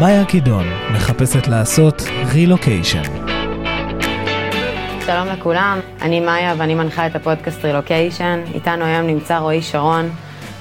מאיה 0.00 0.24
קידון 0.24 0.64
מחפשת 0.92 1.46
לעשות 1.46 2.02
רילוקיישן. 2.32 3.02
שלום 5.06 5.28
לכולם, 5.28 5.80
אני 6.02 6.20
מאיה 6.20 6.54
ואני 6.58 6.74
מנחה 6.74 7.06
את 7.06 7.16
הפודקאסט 7.16 7.64
רילוקיישן. 7.64 8.40
איתנו 8.54 8.84
היום 8.84 9.06
נמצא 9.06 9.38
רועי 9.38 9.62
שרון. 9.62 10.10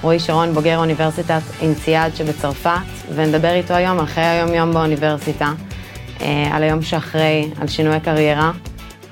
רועי 0.02 0.20
שרון 0.20 0.54
בוגר 0.54 0.78
אוניברסיטת 0.78 1.42
אינציאד 1.62 2.16
שבצרפת, 2.16 2.72
ונדבר 3.16 3.54
איתו 3.54 3.74
היום 3.74 4.00
על 4.00 4.06
חיי 4.06 4.24
היום-יום 4.24 4.74
באוניברסיטה, 4.74 5.54
אה, 6.22 6.50
על 6.52 6.64
היום 6.64 6.82
שאחרי, 6.82 7.50
על 7.62 7.68
שינוי 7.68 8.00
קריירה, 8.00 8.52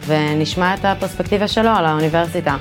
ונשמע 0.05 0.73
את 0.73 0.85
הפרספקטיבה 0.85 1.47
שלו 1.47 1.69
על 1.69 1.85
האוניברסיטה. 1.85 2.57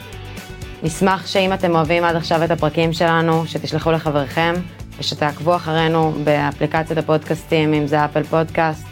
נשמח 0.83 1.27
שאם 1.27 1.52
אתם 1.52 1.74
אוהבים 1.74 2.05
עד 2.05 2.16
עכשיו 2.16 2.45
את 2.45 2.51
הפרקים 2.51 2.92
שלנו, 2.92 3.46
שתשלחו 3.46 3.92
לחבריכם, 3.92 4.55
ושתעקבו 4.98 5.57
אחרינו 5.57 6.12
באפליקציית 6.25 6.98
הפודקאסטים, 6.98 7.75
אם 7.75 7.87
זה 7.87 8.05
אפל 8.05 8.23
פודקאסט 8.23 8.87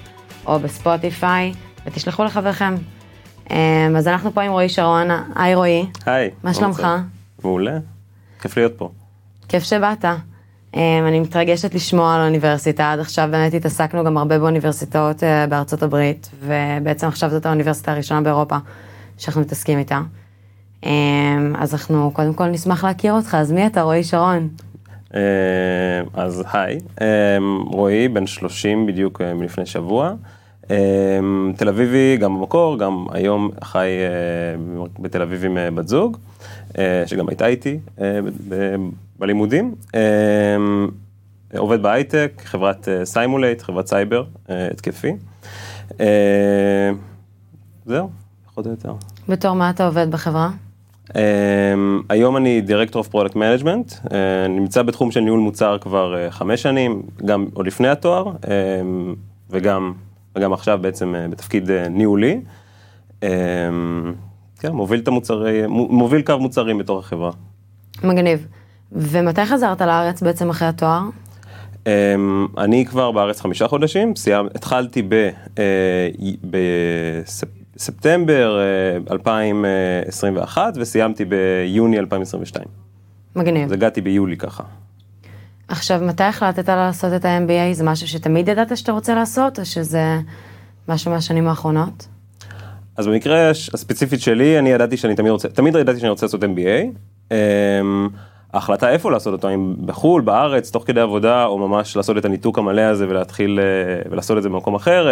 או 0.46 0.58
בספוטיפיי, 0.58 1.52
ותשלחו 1.86 2.24
לחבריכם. 2.24 2.74
אה, 3.50 3.88
אז 3.96 4.08
אנחנו 4.08 4.34
פה 4.34 4.42
עם 4.42 4.52
רועי 4.52 4.68
שרון, 4.68 5.08
היי 5.34 5.54
רועי. 5.54 5.86
היי. 6.06 6.30
מה 6.42 6.54
שלומך? 6.54 6.86
מעולה. 7.44 7.78
כיף 8.40 8.56
להיות 8.56 8.72
פה. 8.76 8.90
כיף 9.48 9.62
שבאת. 9.62 10.04
אה, 10.76 10.98
אני 11.08 11.20
מתרגשת 11.20 11.74
לשמוע 11.74 12.14
על 12.14 12.20
האוניברסיטה, 12.20 12.92
עד 12.92 12.98
עכשיו 12.98 13.28
באמת 13.30 13.54
התעסקנו 13.54 14.04
גם 14.04 14.16
הרבה 14.16 14.38
באוניברסיטאות 14.38 15.24
אה, 15.24 15.46
בארצות 15.46 15.82
הברית, 15.82 16.30
ובעצם 16.40 17.06
עכשיו 17.06 17.30
זאת 17.30 17.46
האוניברסיטה 17.46 17.92
הראשונה 17.92 18.20
באירופה 18.20 18.56
שאנחנו 19.18 19.40
מתעסקים 19.40 19.78
איתה. 19.78 20.00
אה, 20.84 20.90
אז 21.58 21.74
אנחנו 21.74 22.10
קודם 22.14 22.34
כל 22.34 22.46
נשמח 22.46 22.84
להכיר 22.84 23.12
אותך, 23.12 23.34
אז 23.34 23.52
מי 23.52 23.66
אתה 23.66 23.82
רועי 23.82 24.04
שרון? 24.04 24.48
אז 26.14 26.44
היי, 26.52 26.78
רועי, 27.66 28.08
בן 28.08 28.26
30 28.26 28.86
בדיוק 28.86 29.20
מלפני 29.22 29.66
שבוע. 29.66 30.14
תל 31.56 31.68
אביבי 31.68 32.16
גם 32.20 32.38
במקור, 32.38 32.78
גם 32.78 33.06
היום 33.12 33.50
חי 33.64 33.88
בתל 34.98 35.22
אביב 35.22 35.44
עם 35.44 35.58
בת 35.74 35.88
זוג, 35.88 36.16
שגם 37.06 37.28
הייתה 37.28 37.46
איתי 37.46 37.78
בלימודים. 39.18 39.74
עובד 41.56 41.82
בהייטק, 41.82 42.42
חברת 42.44 42.88
Cymulate, 43.04 43.62
חברת 43.62 43.86
סייבר 43.86 44.24
התקפי. 44.48 45.12
זהו, 47.86 48.10
פחות 48.46 48.66
או 48.66 48.70
יותר. 48.70 48.94
בתור 49.28 49.52
מה 49.52 49.70
אתה 49.70 49.86
עובד 49.86 50.10
בחברה? 50.10 50.50
היום 52.08 52.36
אני 52.36 52.60
director 52.60 53.00
of 53.00 53.08
product 53.08 53.36
management, 53.36 53.92
נמצא 54.48 54.82
בתחום 54.82 55.10
של 55.10 55.20
ניהול 55.20 55.40
מוצר 55.40 55.78
כבר 55.78 56.30
חמש 56.30 56.62
שנים, 56.62 57.02
גם 57.26 57.46
עוד 57.54 57.66
לפני 57.66 57.88
התואר, 57.88 58.32
וגם 59.50 59.92
וגם 60.36 60.52
עכשיו 60.52 60.78
בעצם 60.82 61.14
בתפקיד 61.30 61.70
ניהולי. 61.70 62.40
כן, 64.60 64.72
מוביל 64.72 65.00
את 65.00 65.08
המוצרי, 65.08 65.62
מוביל 65.68 66.22
קו 66.22 66.38
מוצרים 66.38 66.78
בתוך 66.78 66.98
החברה. 67.04 67.30
מגניב. 68.04 68.46
ומתי 68.92 69.46
חזרת 69.46 69.80
לארץ 69.80 70.22
בעצם 70.22 70.50
אחרי 70.50 70.68
התואר? 70.68 71.00
אני 72.58 72.86
כבר 72.86 73.10
בארץ 73.10 73.40
חמישה 73.40 73.68
חודשים, 73.68 74.16
סיימ, 74.16 74.46
התחלתי 74.54 75.02
בספטמבר 77.82 78.58
2021 79.10 80.74
וסיימתי 80.76 81.24
ביוני 81.24 81.98
2022. 81.98 82.64
מגניב. 83.36 83.64
אז 83.64 83.72
הגעתי 83.72 84.00
ביולי 84.00 84.36
ככה. 84.36 84.62
עכשיו, 85.68 86.00
מתי 86.02 86.24
החלטת 86.24 86.68
לעשות 86.68 87.12
את 87.16 87.24
ה-MBA? 87.24 87.74
זה 87.74 87.84
משהו 87.84 88.08
שתמיד 88.08 88.48
ידעת 88.48 88.76
שאתה 88.76 88.92
רוצה 88.92 89.14
לעשות, 89.14 89.58
או 89.58 89.64
שזה 89.64 90.18
משהו 90.88 91.10
מהשנים 91.10 91.48
האחרונות? 91.48 92.08
אז 92.96 93.06
במקרה 93.06 93.50
הספציפית 93.50 94.20
שלי, 94.20 94.58
אני 94.58 94.70
ידעתי 94.70 94.96
שאני 94.96 95.14
תמיד 95.14 95.32
רוצה, 95.32 95.48
תמיד 95.48 95.74
ידעתי 95.74 96.00
שאני 96.00 96.10
רוצה 96.10 96.26
לעשות 96.26 96.44
MBA. 96.44 97.34
ההחלטה 98.52 98.90
איפה 98.90 99.10
לעשות 99.10 99.32
אותו, 99.32 99.54
אם 99.54 99.74
בחו"ל, 99.86 100.22
בארץ, 100.22 100.70
תוך 100.70 100.84
כדי 100.86 101.00
עבודה, 101.00 101.44
או 101.44 101.58
ממש 101.58 101.96
לעשות 101.96 102.18
את 102.18 102.24
הניתוק 102.24 102.58
המלא 102.58 102.80
הזה 102.80 103.08
ולהתחיל 103.08 103.60
ולעשות 104.10 104.38
את 104.38 104.42
זה 104.42 104.48
במקום 104.48 104.74
אחר, 104.74 105.08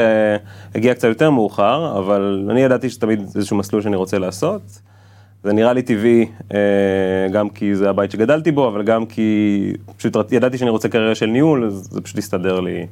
הגיע 0.74 0.94
קצת 0.94 1.08
יותר 1.08 1.30
מאוחר, 1.30 1.98
אבל 1.98 2.46
אני 2.50 2.60
ידעתי 2.60 2.90
שתמיד 2.90 3.20
איזשהו 3.36 3.56
מסלול 3.56 3.82
שאני 3.82 3.96
רוצה 3.96 4.18
לעשות. 4.18 4.80
זה 5.44 5.52
נראה 5.52 5.72
לי 5.72 5.82
טבעי, 5.82 6.26
גם 7.32 7.48
כי 7.48 7.74
זה 7.74 7.90
הבית 7.90 8.10
שגדלתי 8.10 8.52
בו, 8.52 8.68
אבל 8.68 8.82
גם 8.82 9.06
כי 9.06 9.72
פשוט 9.96 10.32
ידעתי 10.32 10.58
שאני 10.58 10.70
רוצה 10.70 10.88
קריירה 10.88 11.14
של 11.14 11.26
ניהול, 11.26 11.64
אז 11.64 11.88
זה 11.90 12.00
פשוט 12.00 12.18
הסתדר 12.18 12.60
לי, 12.60 12.86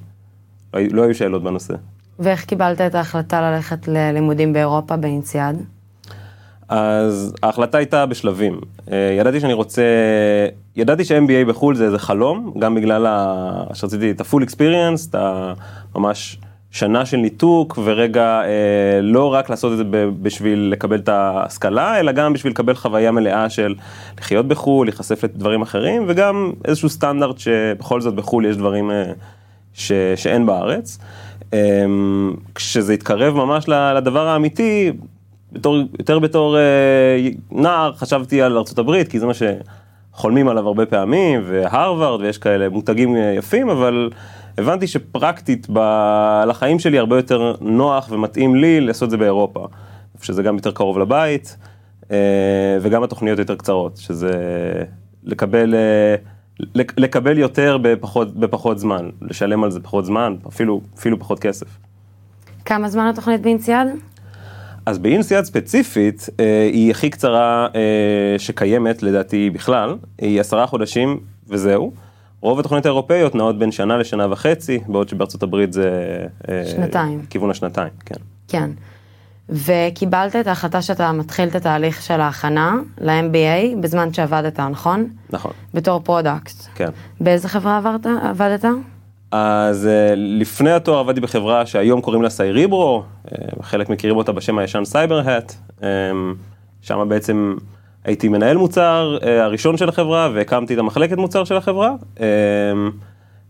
לא 0.74 1.02
היו 1.02 1.14
שאלות 1.14 1.42
בנושא. 1.42 1.74
ואיך 2.18 2.44
קיבלת 2.44 2.80
את 2.80 2.94
ההחלטה 2.94 3.50
ללכת 3.50 3.88
ללימודים 3.88 4.52
באירופה 4.52 4.96
באינציאד? 4.96 5.64
אז 6.68 7.34
ההחלטה 7.42 7.78
הייתה 7.78 8.06
בשלבים. 8.06 8.60
ידעתי 9.18 9.40
שאני 9.40 9.52
רוצה, 9.52 9.82
ידעתי 10.76 11.04
ש-MBA 11.04 11.48
בחו"ל 11.48 11.74
זה 11.74 11.84
איזה 11.84 11.98
חלום, 11.98 12.54
גם 12.58 12.74
בגלל 12.74 13.06
ה... 13.06 13.64
שרציתי 13.74 14.10
את 14.10 14.20
ה-full 14.20 14.42
experience, 14.42 15.10
את 15.10 15.14
הממש 15.94 16.38
שנה 16.70 17.06
של 17.06 17.16
ניתוק, 17.16 17.78
ורגע 17.84 18.42
לא 19.02 19.34
רק 19.34 19.50
לעשות 19.50 19.72
את 19.72 19.76
זה 19.76 19.84
בשביל 20.22 20.68
לקבל 20.72 20.98
את 20.98 21.08
ההשכלה, 21.08 22.00
אלא 22.00 22.12
גם 22.12 22.32
בשביל 22.32 22.52
לקבל 22.52 22.74
חוויה 22.74 23.12
מלאה 23.12 23.48
של 23.48 23.74
לחיות 24.20 24.48
בחו"ל, 24.48 24.86
להיחשף 24.86 25.24
לדברים 25.24 25.62
אחרים, 25.62 26.04
וגם 26.08 26.52
איזשהו 26.64 26.88
סטנדרט 26.88 27.38
שבכל 27.38 28.00
זאת 28.00 28.14
בחו"ל 28.14 28.46
יש 28.46 28.56
דברים 28.56 28.90
ש... 29.74 29.92
שאין 30.16 30.46
בארץ. 30.46 30.98
כשזה 32.54 32.92
התקרב 32.92 33.34
ממש 33.34 33.68
לדבר 33.68 34.28
האמיתי, 34.28 34.92
בתור, 35.52 35.76
יותר 35.98 36.18
בתור 36.18 36.56
נער 37.50 37.92
חשבתי 37.92 38.42
על 38.42 38.56
ארה"ב, 38.56 39.04
כי 39.04 39.20
זה 39.20 39.26
מה 39.26 39.32
שחולמים 39.34 40.48
עליו 40.48 40.66
הרבה 40.66 40.86
פעמים, 40.86 41.40
והרווארד, 41.44 42.20
ויש 42.20 42.38
כאלה 42.38 42.68
מותגים 42.68 43.16
יפים, 43.36 43.68
אבל 43.68 44.10
הבנתי 44.58 44.86
שפרקטית 44.86 45.66
לחיים 46.46 46.78
שלי 46.78 46.98
הרבה 46.98 47.16
יותר 47.16 47.54
נוח 47.60 48.08
ומתאים 48.10 48.54
לי 48.54 48.80
לעשות 48.80 49.06
את 49.06 49.10
זה 49.10 49.16
באירופה. 49.16 49.66
שזה 50.22 50.42
גם 50.42 50.54
יותר 50.54 50.70
קרוב 50.70 50.98
לבית, 50.98 51.56
וגם 52.80 53.02
התוכניות 53.02 53.38
יותר 53.38 53.56
קצרות, 53.56 53.96
שזה 53.96 54.30
לקבל... 55.24 55.74
לקבל 56.74 57.38
יותר 57.38 57.78
בפחות, 57.82 58.36
בפחות 58.36 58.78
זמן, 58.78 59.10
לשלם 59.22 59.64
על 59.64 59.70
זה 59.70 59.80
פחות 59.80 60.04
זמן, 60.04 60.36
אפילו, 60.48 60.80
אפילו 60.98 61.18
פחות 61.18 61.38
כסף. 61.38 61.66
כמה 62.64 62.88
זמן 62.88 63.06
התוכנית 63.06 63.40
באינציאד? 63.40 63.88
אז 64.88 64.98
באינציאד 64.98 65.44
ספציפית, 65.44 66.28
היא 66.72 66.90
הכי 66.90 67.10
קצרה 67.10 67.68
שקיימת 68.38 69.02
לדעתי 69.02 69.50
בכלל, 69.50 69.96
היא 70.18 70.40
עשרה 70.40 70.66
חודשים 70.66 71.20
וזהו. 71.48 71.92
רוב 72.40 72.58
התוכניות 72.58 72.86
האירופאיות 72.86 73.34
נעות 73.34 73.58
בין 73.58 73.72
שנה 73.72 73.98
לשנה 73.98 74.32
וחצי, 74.32 74.80
בעוד 74.86 75.08
שבארצות 75.08 75.42
הברית 75.42 75.72
זה... 75.72 75.90
שנתיים. 76.66 77.22
כיוון 77.30 77.50
השנתיים, 77.50 77.88
כן. 78.06 78.14
כן. 78.48 78.70
וקיבלת 79.48 80.36
את 80.36 80.46
ההחלטה 80.46 80.82
שאתה 80.82 81.12
מתחיל 81.12 81.48
את 81.48 81.54
התהליך 81.54 82.02
של 82.02 82.20
ההכנה 82.20 82.74
ל-MBA 83.00 83.76
בזמן 83.80 84.12
שעבדת, 84.12 84.60
נכון? 84.60 85.06
נכון. 85.30 85.52
בתור 85.74 86.00
product. 86.00 86.54
כן. 86.74 86.90
באיזה 87.20 87.48
חברה 87.48 87.76
עברת, 87.76 88.06
עבדת? 88.22 88.64
אז 89.30 89.88
לפני 90.16 90.70
התואר 90.70 90.98
עבדתי 90.98 91.20
בחברה 91.20 91.66
שהיום 91.66 92.00
קוראים 92.00 92.22
לה 92.22 92.30
CYREBRO, 92.30 93.02
חלק 93.62 93.88
מכירים 93.88 94.16
אותה 94.16 94.32
בשם 94.32 94.58
הישן 94.58 94.84
CyberHat, 94.84 95.54
שם 96.82 97.06
בעצם 97.08 97.54
הייתי 98.04 98.28
מנהל 98.28 98.56
מוצר 98.56 99.18
הראשון 99.22 99.76
של 99.76 99.88
החברה 99.88 100.28
והקמתי 100.34 100.74
את 100.74 100.78
המחלקת 100.78 101.16
מוצר 101.16 101.44
של 101.44 101.56
החברה. 101.56 101.92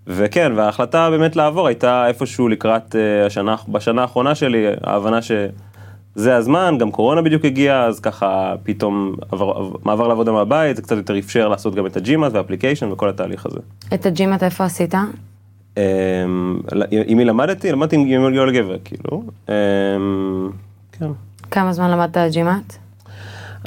וכן, 0.06 0.52
וההחלטה 0.56 1.10
באמת 1.10 1.36
לעבור 1.36 1.66
הייתה 1.66 2.06
איפשהו 2.06 2.48
לקראת 2.48 2.94
השנה, 3.26 3.56
בשנה 3.68 4.02
האחרונה 4.02 4.34
שלי, 4.34 4.66
ההבנה 4.82 5.22
שזה 5.22 6.36
הזמן, 6.36 6.76
גם 6.78 6.90
קורונה 6.90 7.22
בדיוק 7.22 7.44
הגיעה, 7.44 7.84
אז 7.84 8.00
ככה 8.00 8.54
פתאום 8.62 9.14
עבר, 9.32 9.68
מעבר 9.84 10.08
לעבודה 10.08 10.32
מהבית, 10.32 10.76
זה 10.76 10.82
קצת 10.82 10.96
יותר 10.96 11.18
אפשר 11.18 11.48
לעשות 11.48 11.74
גם 11.74 11.86
את 11.86 11.96
הג'ימאט 11.96 12.32
והאפליקיישן 12.32 12.92
וכל 12.92 13.08
התהליך 13.08 13.46
הזה. 13.46 13.58
את 13.94 14.06
הג'ימאט 14.06 14.42
איפה 14.42 14.64
עשית? 14.64 14.94
עם 17.06 17.16
מי 17.18 17.24
למדתי? 17.24 17.72
למדתי 17.72 17.96
עם 17.96 18.34
יואל 18.34 18.52
גבר, 18.52 18.76
כאילו. 18.84 19.22
כן. 20.92 21.10
כמה 21.50 21.72
זמן 21.72 21.90
למדת 21.90 22.16
GMAT? 22.32 22.76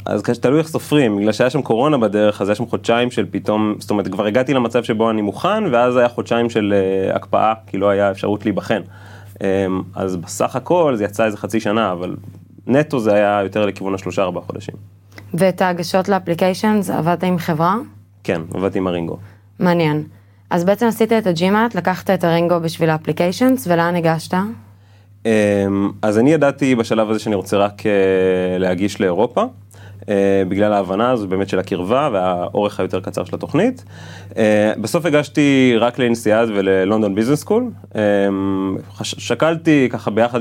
אז 0.06 0.22
תלוי 0.22 0.58
איך 0.58 0.68
סופרים, 0.68 1.16
בגלל 1.16 1.32
שהיה 1.32 1.50
שם 1.50 1.62
קורונה 1.62 1.98
בדרך, 1.98 2.42
אז 2.42 2.48
היה 2.48 2.54
שם 2.54 2.66
חודשיים 2.66 3.10
של 3.10 3.26
פתאום, 3.30 3.74
זאת 3.78 3.90
אומרת, 3.90 4.08
כבר 4.08 4.26
הגעתי 4.26 4.54
למצב 4.54 4.82
שבו 4.82 5.10
אני 5.10 5.22
מוכן, 5.22 5.64
ואז 5.72 5.96
היה 5.96 6.08
חודשיים 6.08 6.50
של 6.50 6.74
הקפאה, 7.14 7.52
כי 7.66 7.78
לא 7.78 7.88
היה 7.88 8.10
אפשרות 8.10 8.44
להיבחן. 8.44 8.80
אז 9.94 10.16
בסך 10.16 10.56
הכל 10.56 10.96
זה 10.96 11.04
יצא 11.04 11.24
איזה 11.24 11.36
חצי 11.36 11.60
שנה, 11.60 11.92
אבל 11.92 12.16
נטו 12.66 12.98
זה 12.98 13.14
היה 13.14 13.40
יותר 13.42 13.66
לכיוון 13.66 13.94
השלושה 13.94 14.22
ארבעה 14.22 14.42
חודשים. 14.42 14.74
ואת 15.34 15.62
ההגשות 15.62 16.08
ל 16.08 16.14
applications 16.14 16.90
עבדת 16.90 17.24
עם 17.24 17.38
חברה? 17.38 17.76
כן, 18.24 18.40
עבדתי 18.54 18.78
עם 18.78 18.86
ARINGO. 18.86 19.16
מעניין. 19.58 20.04
אז 20.52 20.64
בעצם 20.64 20.86
עשית 20.86 21.12
את 21.12 21.26
ה 21.26 21.34
GMAT, 21.34 21.74
לקחת 21.74 22.10
את 22.10 22.24
ARINGO 22.24 22.60
בשביל 22.60 22.90
ה 22.90 22.95
applications, 22.95 23.66
ולאן 23.66 23.96
הגשת? 23.96 24.34
אמ, 25.26 25.90
אז 26.02 26.18
אני 26.18 26.32
ידעתי 26.32 26.74
בשלב 26.74 27.10
הזה 27.10 27.18
שאני 27.18 27.34
רוצה 27.34 27.56
רק 27.56 27.86
אה, 27.86 28.58
להגיש 28.58 29.00
לאירופה. 29.00 29.44
אה, 30.08 30.42
בגלל 30.48 30.72
ההבנה 30.72 31.10
הזו 31.10 31.28
באמת 31.28 31.48
של 31.48 31.58
הקרבה 31.58 32.08
והאורך 32.12 32.80
היותר 32.80 33.00
קצר 33.00 33.24
של 33.24 33.34
התוכנית. 33.34 33.84
אה, 34.36 34.72
בסוף 34.80 35.06
הגשתי 35.06 35.74
רק 35.78 35.98
לאינסיאד 35.98 36.48
וללונדון 36.48 37.14
ביזנס 37.14 37.40
סקול. 37.40 37.70
שקלתי 39.02 39.88
ככה 39.92 40.10
ביחד 40.10 40.40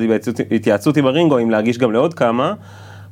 בהתייעצות 0.49 0.97
עם 0.97 1.05
הרינגו 1.05 1.39
אם 1.39 1.49
להגיש 1.49 1.77
גם 1.77 1.91
לעוד 1.91 2.13
כמה. 2.13 2.53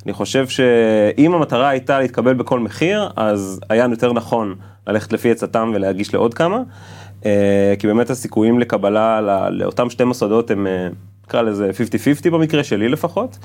אני 0.05 0.13
חושב 0.13 0.47
שאם 0.47 1.33
המטרה 1.33 1.69
הייתה 1.69 1.99
להתקבל 1.99 2.33
בכל 2.33 2.59
מחיר, 2.59 3.09
אז 3.15 3.59
היה 3.69 3.85
יותר 3.91 4.13
נכון 4.13 4.55
ללכת 4.87 5.13
לפי 5.13 5.31
עצתם 5.31 5.71
ולהגיש 5.75 6.13
לעוד 6.13 6.33
כמה. 6.33 6.61
אה, 7.25 7.73
כי 7.79 7.87
באמת 7.87 8.09
הסיכויים 8.09 8.59
לקבלה 8.59 9.21
לאותם 9.49 9.89
שתי 9.89 10.03
מוסדות 10.03 10.51
הם, 10.51 10.67
נקרא 11.25 11.41
לזה 11.41 11.69
50-50 12.25 12.29
במקרה 12.29 12.63
שלי 12.63 12.89
לפחות. 12.89 13.37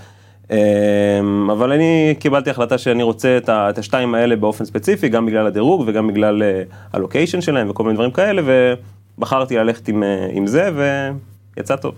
אמ, 0.50 1.50
אבל 1.50 1.72
אני 1.72 2.14
קיבלתי 2.18 2.50
החלטה 2.50 2.78
שאני 2.78 3.02
רוצה 3.02 3.38
את 3.48 3.78
השתיים 3.78 4.14
האלה 4.14 4.36
באופן 4.36 4.64
ספציפי, 4.64 5.08
גם 5.08 5.26
בגלל 5.26 5.46
הדירוג 5.46 5.84
וגם 5.86 6.06
בגלל 6.06 6.42
אה, 6.42 6.62
הלוקיישן 6.92 7.40
שלהם 7.40 7.70
וכל 7.70 7.82
מיני 7.82 7.94
דברים 7.94 8.10
כאלה, 8.10 8.42
ובחרתי 9.18 9.56
ללכת 9.56 9.88
עם, 9.88 10.02
אה, 10.02 10.26
עם 10.30 10.46
זה 10.46 10.70
ויצא 11.56 11.76
טוב. 11.76 11.94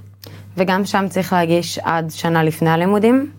וגם 0.57 0.85
שם 0.85 1.07
צריך 1.09 1.33
להגיש 1.33 1.79
עד 1.79 2.11
שנה 2.11 2.45
לפני 2.45 2.71
הלימודים? 2.71 3.31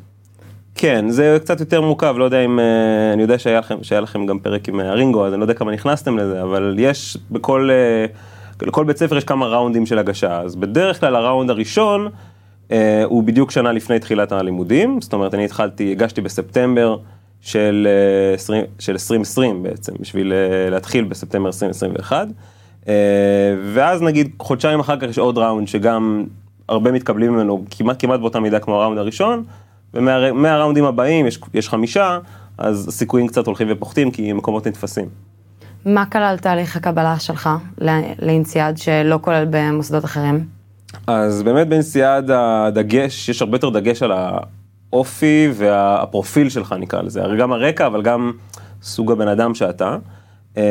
כן, 0.77 1.09
זה 1.09 1.37
קצת 1.41 1.59
יותר 1.59 1.81
מורכב, 1.81 2.15
לא 2.17 2.23
יודע 2.23 2.45
אם, 2.45 2.59
אה, 2.59 3.13
אני 3.13 3.21
יודע 3.21 3.37
שהיה 3.37 3.59
לכם, 3.59 3.83
שהיה 3.83 4.01
לכם 4.01 4.25
גם 4.25 4.39
פרק 4.39 4.69
עם 4.69 4.79
הרינגו, 4.79 5.25
אז 5.25 5.33
אני 5.33 5.39
לא 5.39 5.43
יודע 5.43 5.53
כמה 5.53 5.71
נכנסתם 5.71 6.17
לזה, 6.17 6.41
אבל 6.41 6.75
יש 6.79 7.17
בכל, 7.31 7.69
לכל 8.61 8.83
בית 8.83 8.97
ספר 8.97 9.17
יש 9.17 9.23
כמה 9.23 9.47
ראונדים 9.47 9.85
של 9.85 9.99
הגשה, 9.99 10.41
אז 10.41 10.55
בדרך 10.55 10.99
כלל 10.99 11.15
הראונד 11.15 11.49
הראשון, 11.49 12.09
אה, 12.71 13.03
הוא 13.03 13.23
בדיוק 13.23 13.51
שנה 13.51 13.71
לפני 13.71 13.99
תחילת 13.99 14.31
הלימודים, 14.31 15.01
זאת 15.01 15.13
אומרת 15.13 15.33
אני 15.33 15.45
התחלתי, 15.45 15.91
הגשתי 15.91 16.21
בספטמבר 16.21 16.97
של, 17.41 17.87
20, 18.35 18.61
אה, 18.61 18.67
של 18.79 18.91
2020 18.91 19.63
בעצם, 19.63 19.93
בשביל 19.99 20.33
אה, 20.33 20.69
להתחיל 20.69 21.03
בספטמבר 21.03 21.47
2021, 21.47 22.27
ואז 23.73 24.01
נגיד 24.01 24.31
חודשיים 24.39 24.79
אחר 24.79 24.99
כך 24.99 25.07
יש 25.07 25.17
עוד 25.17 25.37
ראונד 25.37 25.67
שגם 25.67 26.25
הרבה 26.69 26.91
מתקבלים 26.91 27.33
ממנו 27.33 27.65
כמעט 27.69 28.01
כמעט 28.01 28.19
באותה 28.19 28.39
מידה 28.39 28.59
כמו 28.59 28.75
הראונד 28.81 28.97
הראשון, 28.97 29.43
ומהראונדים 29.93 30.85
הבאים 30.85 31.27
יש, 31.27 31.39
יש 31.53 31.69
חמישה, 31.69 32.19
אז 32.57 32.87
הסיכויים 32.87 33.27
קצת 33.27 33.47
הולכים 33.47 33.67
ופוחתים 33.71 34.11
כי 34.11 34.33
מקומות 34.33 34.67
נתפסים. 34.67 35.05
מה 35.85 36.05
כלל 36.05 36.37
תהליך 36.41 36.75
הקבלה 36.75 37.19
שלך 37.19 37.49
לאינציאד 38.21 38.77
שלא 38.77 39.19
כולל 39.21 39.45
במוסדות 39.49 40.05
אחרים? 40.05 40.45
אז 41.07 41.43
באמת 41.43 41.67
באינסיאד 41.67 42.31
הדגש, 42.31 43.29
יש 43.29 43.41
הרבה 43.41 43.55
יותר 43.55 43.69
דגש 43.69 44.03
על 44.03 44.11
האופי 44.91 45.49
והפרופיל 45.53 46.49
שלך 46.49 46.75
נקרא 46.79 47.01
לזה, 47.01 47.23
הרי 47.23 47.37
גם 47.37 47.53
הרקע 47.53 47.87
אבל 47.87 48.01
גם 48.01 48.31
סוג 48.81 49.11
הבן 49.11 49.27
אדם 49.27 49.55
שאתה. 49.55 49.97
אמ, 50.57 50.61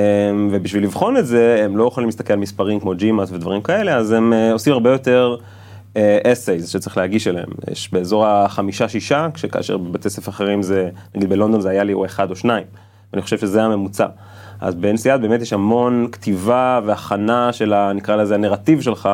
ובשביל 0.53 0.85
לבחון 0.85 1.17
את 1.17 1.27
זה 1.27 1.63
הם 1.65 1.77
לא 1.77 1.85
יכולים 1.85 2.09
להסתכל 2.09 2.33
על 2.33 2.39
מספרים 2.39 2.81
כמו 2.81 2.93
GMAT 2.93 3.33
ודברים 3.33 3.63
כאלה, 3.63 3.97
אז 3.97 4.13
הם 4.13 4.33
אה, 4.33 4.53
עושים 4.53 4.73
הרבה 4.73 4.91
יותר 4.91 5.37
אסייז 6.33 6.65
אה, 6.65 6.69
שצריך 6.69 6.97
להגיש 6.97 7.29
אליהם. 7.29 7.49
יש 7.71 7.93
באזור 7.93 8.27
החמישה-שישה, 8.27 9.29
כשכאשר 9.35 9.77
בבתי 9.77 10.11
ספר 10.11 10.31
אחרים 10.31 10.63
זה, 10.63 10.89
נגיד 11.15 11.29
בלונדון 11.29 11.61
זה 11.61 11.71
היה 11.71 11.85
לי 11.85 11.93
או 11.93 12.05
אחד 12.05 12.31
או 12.31 12.37
שניים, 12.37 12.65
ואני 13.13 13.23
חושב 13.23 13.39
שזה 13.39 13.63
הממוצע. 13.63 14.07
אז 14.61 14.75
באנסיאד 14.75 15.21
באמת 15.21 15.43
יש 15.43 15.53
המון 15.53 16.09
כתיבה 16.13 16.81
והכנה 16.85 17.53
של, 17.53 17.73
ה, 17.73 17.93
נקרא 17.93 18.17
לזה, 18.17 18.35
הנרטיב 18.35 18.81
שלך. 18.81 19.09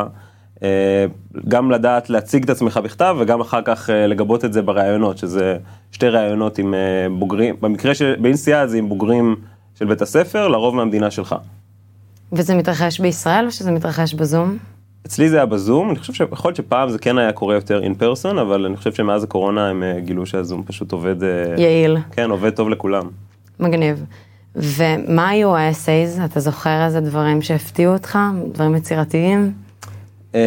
אה, 0.62 1.06
גם 1.48 1.70
לדעת 1.70 2.10
להציג 2.10 2.44
את 2.44 2.50
עצמך 2.50 2.80
בכתב 2.84 3.16
וגם 3.18 3.40
אחר 3.40 3.60
כך 3.64 3.90
אה, 3.90 4.06
לגבות 4.06 4.44
את 4.44 4.52
זה 4.52 4.62
בראיונות, 4.62 5.18
שזה 5.18 5.56
שתי 5.92 6.08
ראיונות 6.08 6.58
עם 6.58 6.74
אה, 6.74 7.06
בוגרים, 7.18 7.56
במקרה 7.60 7.94
של, 7.94 8.14
באינסיאד 8.20 8.68
זה 8.68 8.78
עם 8.78 8.88
בוגרים 8.88 9.36
של 9.74 9.86
בית 9.86 10.02
הספר, 10.02 10.48
לרוב 10.48 10.74
מהמדינה 10.74 11.10
שלך. 11.10 11.34
וזה 12.32 12.54
מתרחש 12.54 13.00
בישראל 13.00 13.46
או 13.46 13.50
שזה 13.50 13.70
מתרחש 13.70 14.14
בזום? 14.14 14.58
אצלי 15.06 15.28
זה 15.28 15.36
היה 15.36 15.46
בזום, 15.46 15.90
אני 15.90 15.98
חושב 15.98 16.12
שיכול 16.12 16.48
להיות 16.48 16.56
שפעם 16.56 16.90
זה 16.90 16.98
כן 16.98 17.18
היה 17.18 17.32
קורה 17.32 17.54
יותר 17.54 17.82
אין 17.82 17.94
פרסון, 17.94 18.38
אבל 18.38 18.66
אני 18.66 18.76
חושב 18.76 18.92
שמאז 18.92 19.24
הקורונה 19.24 19.68
הם 19.68 19.82
גילו 19.98 20.26
שהזום 20.26 20.62
פשוט 20.62 20.92
עובד... 20.92 21.16
יעיל. 21.56 21.96
כן, 22.12 22.30
עובד 22.30 22.50
טוב 22.50 22.68
לכולם. 22.68 23.08
מגניב. 23.60 24.04
ומה 24.56 25.28
היו 25.28 25.56
האסייז? 25.56 26.20
אתה 26.24 26.40
זוכר 26.40 26.84
איזה 26.84 27.00
דברים 27.00 27.42
שהפתיעו 27.42 27.92
אותך? 27.92 28.18
דברים 28.52 28.76
יצירתיים? 28.76 29.52
אמ, 30.34 30.40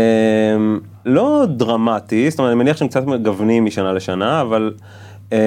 לא 1.06 1.46
דרמטי, 1.50 2.30
זאת 2.30 2.40
אומרת, 2.40 2.52
אני 2.52 2.60
מניח 2.60 2.78
שהם 2.78 2.88
קצת 2.88 3.06
מגוונים 3.06 3.66
משנה 3.66 3.94
לשנה, 3.94 4.42
אבל 4.42 4.74
אמ, 5.32 5.38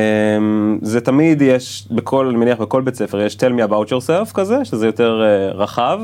זה 0.83 1.01
תמיד 1.01 1.43
יש, 1.43 1.89
בכל, 1.91 2.27
אני 2.27 2.37
מניח 2.37 2.61
בכל 2.61 2.83
בית 2.83 2.95
ספר 2.95 3.21
יש 3.21 3.37
tell 3.37 3.53
me 3.59 3.71
about 3.71 3.91
yourself 3.91 4.33
כזה, 4.35 4.65
שזה 4.65 4.87
יותר 4.87 5.23
אה, 5.23 5.53
רחב. 5.53 6.01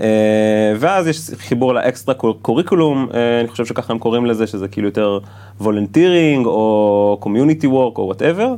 אה, 0.00 0.72
ואז 0.78 1.06
יש 1.06 1.30
חיבור 1.36 1.74
לאקסטרה 1.74 2.14
קוריקולום, 2.42 3.08
אה, 3.14 3.40
אני 3.40 3.48
חושב 3.48 3.64
שככה 3.64 3.92
הם 3.92 3.98
קוראים 3.98 4.26
לזה, 4.26 4.46
שזה 4.46 4.68
כאילו 4.68 4.88
יותר 4.88 5.18
volunteering 5.60 6.46
או 6.46 7.16
community 7.20 7.66
work 7.66 7.98
או 7.98 8.02
whatever. 8.02 8.54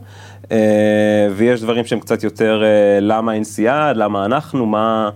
ויש 1.37 1.63
דברים 1.63 1.85
שהם 1.85 2.01
קצת 2.01 2.25
יותר 2.25 2.63
למה 3.01 3.33
INSEAD, 3.33 3.97
למה 3.97 4.25
אנחנו, 4.25 4.67
מה... 4.67 5.11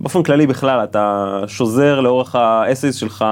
באופן 0.00 0.22
כללי 0.22 0.46
בכלל, 0.46 0.84
אתה 0.84 1.40
שוזר 1.46 2.00
לאורך 2.00 2.34
ה 2.34 2.43
essays 2.43 2.96
שלך 2.96 3.24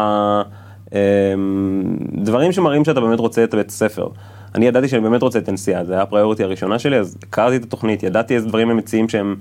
דברים 2.13 2.53
שמראים 2.53 2.85
שאתה 2.85 3.01
באמת 3.01 3.19
רוצה 3.19 3.45
את 3.45 3.55
הבית 3.55 3.69
הספר. 3.69 4.09
אני 4.55 4.67
ידעתי 4.67 4.89
שאני 4.89 5.03
באמת 5.03 5.23
רוצה 5.23 5.39
את 5.39 5.49
INSEAD, 5.49 5.85
זה 5.85 5.93
היה 5.93 6.03
ה 6.03 6.07
priority 6.07 6.45
הראשונה 6.45 6.79
שלי, 6.79 6.99
אז 6.99 7.17
הכרתי 7.23 7.57
את 7.57 7.65
התוכנית, 7.65 8.03
ידעתי 8.03 8.35
איזה 8.35 8.49
דברים 8.49 8.71
הם 8.71 8.77
מציעים 8.77 9.09
שהם 9.09 9.37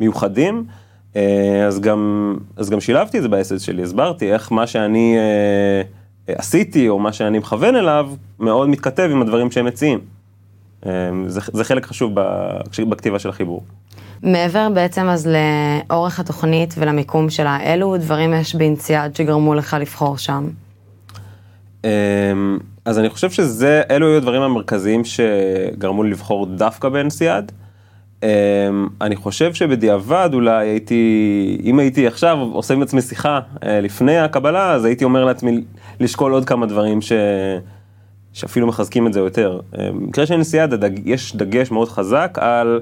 מיוחדים, 0.00 0.64
אה, 0.68 0.83
אז 1.66 1.80
גם, 1.80 2.34
אז 2.56 2.70
גם 2.70 2.80
שילבתי 2.80 3.18
את 3.18 3.22
זה 3.22 3.28
ב 3.28 3.33
essays 3.33 3.62
שלי, 3.62 3.82
הסברתי 3.82 4.32
איך 4.32 4.52
מה 4.52 4.66
שאני 4.66 5.16
אה, 6.28 6.34
עשיתי 6.34 6.88
או 6.88 6.98
מה 6.98 7.12
שאני 7.12 7.38
מכוון 7.38 7.76
אליו, 7.76 8.10
מאוד 8.40 8.68
מתכתב 8.68 9.08
עם 9.12 9.22
הדברים 9.22 9.50
שהם 9.50 9.64
מציעים. 9.64 10.00
אה, 10.86 10.90
זה, 11.26 11.40
זה 11.52 11.64
חלק 11.64 11.86
חשוב 11.86 12.12
בכתיבה 12.88 13.18
של 13.18 13.28
החיבור. 13.28 13.62
מעבר 14.22 14.68
בעצם 14.74 15.08
אז 15.08 15.28
לאורך 15.28 16.20
התוכנית 16.20 16.74
ולמיקום 16.78 17.30
שלה, 17.30 17.72
אילו 17.72 17.96
דברים 17.96 18.34
יש 18.34 18.54
באינציאד 18.54 19.16
שגרמו 19.16 19.54
לך 19.54 19.76
לבחור 19.80 20.18
שם? 20.18 20.48
אמ, 21.84 21.88
אז 22.84 22.98
אני 22.98 23.10
חושב 23.10 23.30
שזה, 23.30 23.82
אלו 23.90 24.06
היו 24.06 24.16
הדברים 24.16 24.42
המרכזיים 24.42 25.02
שגרמו 25.04 26.02
לי 26.02 26.10
לבחור 26.10 26.46
דווקא 26.46 26.88
באינציאד. 26.88 27.52
אמ, 28.24 28.88
אני 29.00 29.16
חושב 29.16 29.54
שבדיעבד 29.54 30.30
אולי 30.32 30.68
הייתי, 30.68 31.58
אם 31.64 31.78
הייתי 31.78 32.06
עכשיו 32.06 32.38
עושה 32.52 32.74
עם 32.74 32.82
עצמי 32.82 33.02
שיחה 33.02 33.40
אה, 33.64 33.80
לפני 33.80 34.18
הקבלה, 34.18 34.72
אז 34.72 34.84
הייתי 34.84 35.04
אומר 35.04 35.24
לעצמי 35.24 35.60
לשקול 36.00 36.32
עוד 36.32 36.44
כמה 36.44 36.66
דברים 36.66 37.00
ש... 37.00 37.12
שאפילו 38.32 38.66
מחזקים 38.66 39.06
את 39.06 39.12
זה 39.12 39.20
יותר. 39.20 39.60
במקרה 39.72 40.26
של 40.26 40.34
INSEAD 40.34 40.84
יש 41.04 41.36
דגש 41.36 41.70
מאוד 41.70 41.88
חזק 41.88 42.38
על 42.40 42.80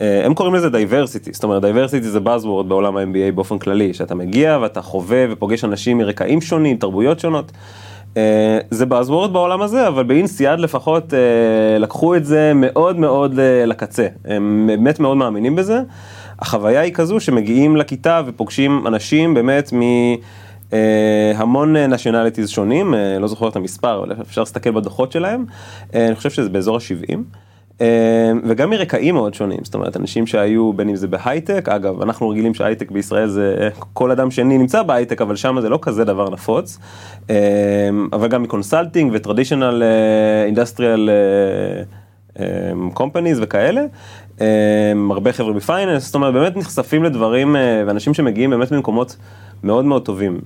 אה, 0.00 0.26
הם 0.26 0.34
קוראים 0.34 0.54
לזה 0.54 0.70
diversity, 0.70 1.32
זאת 1.32 1.44
אומרת 1.44 1.62
diversity 1.62 2.08
זה 2.08 2.18
buzzword 2.18 2.62
בעולם 2.68 2.96
ה-MBA 2.96 3.32
באופן 3.34 3.58
כללי, 3.58 3.94
שאתה 3.94 4.14
מגיע 4.14 4.58
ואתה 4.62 4.82
חווה 4.82 5.24
ופוגש 5.30 5.64
אנשים 5.64 5.98
מרקעים 5.98 6.40
שונים, 6.40 6.76
תרבויות 6.76 7.20
שונות. 7.20 7.52
אה, 8.16 8.58
זה 8.70 8.84
buzzword 8.84 9.28
בעולם 9.28 9.62
הזה, 9.62 9.88
אבל 9.88 10.02
ב 10.02 10.10
INSEAD 10.10 10.60
לפחות 10.60 11.14
אה, 11.14 11.78
לקחו 11.78 12.16
את 12.16 12.24
זה 12.24 12.52
מאוד 12.54 12.98
מאוד 12.98 13.34
לקצה, 13.66 14.06
הם 14.24 14.64
באמת 14.66 15.00
מאוד 15.00 15.16
מאמינים 15.16 15.56
בזה. 15.56 15.80
החוויה 16.38 16.80
היא 16.80 16.92
כזו 16.92 17.20
שמגיעים 17.20 17.76
לכיתה 17.76 18.22
ופוגשים 18.26 18.86
אנשים 18.86 19.34
באמת 19.34 19.72
מ... 19.74 19.80
המון 21.36 21.76
nationalities 21.76 22.46
שונים, 22.46 22.94
לא 23.20 23.26
זוכר 23.26 23.48
את 23.48 23.56
המספר, 23.56 23.98
אבל 23.98 24.12
אפשר 24.20 24.40
להסתכל 24.40 24.70
בדוחות 24.70 25.12
שלהם, 25.12 25.44
אני 25.94 26.14
חושב 26.14 26.30
שזה 26.30 26.48
באזור 26.48 26.76
ה-70. 26.76 27.18
אמ, 27.80 27.86
וגם 28.44 28.70
מרקעים 28.70 29.14
מאוד 29.14 29.34
שונים, 29.34 29.58
זאת 29.62 29.74
אומרת 29.74 29.96
אנשים 29.96 30.26
שהיו 30.26 30.72
בין 30.72 30.88
אם 30.88 30.96
זה 30.96 31.08
בהייטק, 31.08 31.68
אגב 31.68 32.02
אנחנו 32.02 32.28
רגילים 32.28 32.54
שהייטק 32.54 32.90
בישראל 32.90 33.28
זה 33.28 33.68
כל 33.92 34.10
אדם 34.10 34.30
שני 34.30 34.58
נמצא 34.58 34.82
בהייטק 34.82 35.20
אבל 35.22 35.36
שם 35.36 35.60
זה 35.60 35.68
לא 35.68 35.78
כזה 35.82 36.04
דבר 36.04 36.30
נפוץ, 36.30 36.78
אמ, 37.30 37.34
אבל 38.12 38.28
גם 38.28 38.42
מ 38.42 38.48
consulting 38.48 39.10
ו 39.14 39.20
traditional 39.20 39.82
industrial 40.46 41.10
companies 42.92 43.38
וכאלה, 43.42 43.82
אמ, 44.40 45.10
הרבה 45.10 45.32
חבר'ה 45.32 45.52
ב 45.52 45.58
finance, 45.58 46.06
זאת 46.06 46.14
אומרת 46.14 46.34
באמת 46.34 46.56
נחשפים 46.56 47.04
לדברים 47.04 47.56
אה, 47.56 47.82
ואנשים 47.86 48.14
שמגיעים 48.14 48.50
באמת 48.50 48.72
ממקומות 48.72 49.16
מאוד 49.64 49.84
מאוד 49.84 50.04
טובים, 50.04 50.40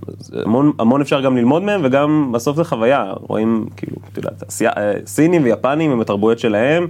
המון, 0.44 0.72
המון 0.78 1.00
אפשר 1.00 1.20
גם 1.20 1.36
ללמוד 1.36 1.62
מהם 1.62 1.80
וגם 1.84 2.32
בסוף 2.32 2.56
זה 2.56 2.64
חוויה, 2.64 3.12
רואים 3.20 3.66
כאילו, 3.76 3.96
אתה 4.12 4.18
יודע, 4.18 4.30
אה, 4.76 4.92
סינים 5.06 5.44
ויפנים 5.44 5.90
עם 5.90 6.00
התרבויות 6.00 6.38
שלהם. 6.38 6.86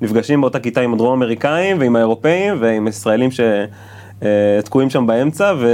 נפגשים 0.00 0.40
באותה 0.40 0.60
כיתה 0.60 0.80
עם 0.80 0.94
הדרום 0.94 1.12
אמריקאים 1.12 1.80
ועם 1.80 1.96
האירופאים 1.96 2.54
ועם 2.60 2.88
ישראלים 2.88 3.30
אה, 4.22 4.62
תקועים 4.64 4.90
שם 4.90 5.06
באמצע, 5.06 5.54
ו, 5.58 5.66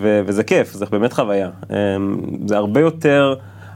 ו, 0.00 0.20
וזה 0.26 0.44
כיף, 0.44 0.72
זה 0.72 0.86
באמת 0.86 1.12
חוויה. 1.12 1.50
אה, 1.70 1.76
זה 2.46 2.56
הרבה 2.56 2.80
יותר, 2.80 3.34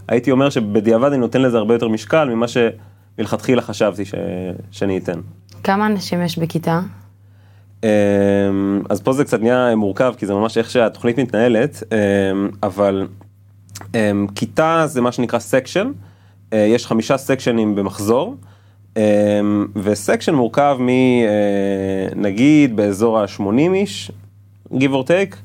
הייתי 0.09 0.31
אומר 0.31 0.51
שבדיעבד 0.51 1.09
אני 1.09 1.19
נותן 1.19 1.43
לזה 1.43 1.59
הרבה 1.59 1.75
יותר 1.75 1.89
משקל 1.89 2.29
ממה 2.29 2.47
שמלכתחילה 2.49 3.63
חשבתי 3.63 4.05
ש, 4.05 4.15
שאני 4.71 4.99
אתן. 4.99 5.21
כמה 5.65 5.87
אנשים 5.87 6.23
יש 6.23 6.39
בכיתה? 6.39 6.81
אה, 7.85 7.91
אז 8.91 9.01
פה 9.01 9.13
זה 9.13 9.25
קצת 9.25 9.41
נהיה 9.41 9.77
מורכב, 9.77 10.15
כי 10.19 10.27
זה 10.27 10.35
ממש 10.35 10.59
איך 10.59 10.71
שהתוכנית 10.71 11.19
מתנהלת, 11.19 11.83
אבל 12.63 13.07
כיתה 14.35 14.87
זה 14.87 15.01
מה 15.01 15.13
שנקרא 15.13 15.39
section, 15.39 15.93
יש 16.53 16.87
חמישה 16.87 17.17
section 17.17 17.62
ים 17.62 17.75
במחזור. 17.75 18.37
אמ, 18.97 19.67
ו 19.77 19.84
section 19.84 20.35
מורכב 20.35 20.79
מנגיד 22.17 22.77
באזור 22.77 23.19
ה-80 23.19 23.75
איש, 23.75 24.11
give 24.73 24.93
or 24.93 25.09
take. 25.09 25.37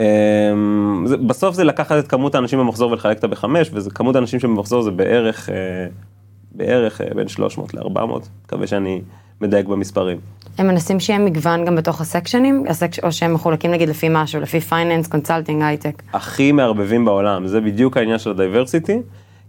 אמ, 0.00 1.06
בסוף 1.26 1.54
זה 1.54 1.64
לקחת 1.64 1.98
את 1.98 2.08
כמות 2.08 2.34
האנשים 2.34 2.58
במחזור 2.58 2.90
ולחלק 2.90 3.16
אותה 3.16 3.26
בחמש, 3.26 3.70
וכמות 3.72 4.16
האנשים 4.16 4.40
שבמחזור 4.40 4.82
זה 4.82 4.90
בערך, 4.90 5.48
אה, 5.48 5.54
בערך 6.52 7.00
אה, 7.00 7.06
בין 7.14 7.28
300 7.28 7.74
ל-400, 7.74 8.28
מקווה 8.46 8.66
שאני 8.66 9.00
מדייק 9.40 9.66
במספרים. 9.66 10.18
הם 10.58 10.68
מנסים 10.68 11.00
שיהיה 11.00 11.18
מגוון 11.18 11.64
גם 11.64 11.76
בתוך 11.76 12.00
ה 12.00 12.06
section 12.06 12.46
ים, 12.46 12.64
או 13.02 13.12
שהם 13.12 13.34
מחולקים 13.34 13.70
נגיד 13.70 13.88
לפי 13.88 14.06
משהו, 14.10 14.40
לפי 14.40 14.60
finance, 14.60 15.06
consulting, 15.06 15.62
הייטק? 15.62 16.02
הכי 16.12 16.52
מערבבים 16.52 17.04
בעולם, 17.04 17.46
זה 17.46 17.60
בדיוק 17.60 17.96
העניין 17.96 18.18
של 18.18 18.30
ה 18.30 18.36
diversity. 18.36 18.98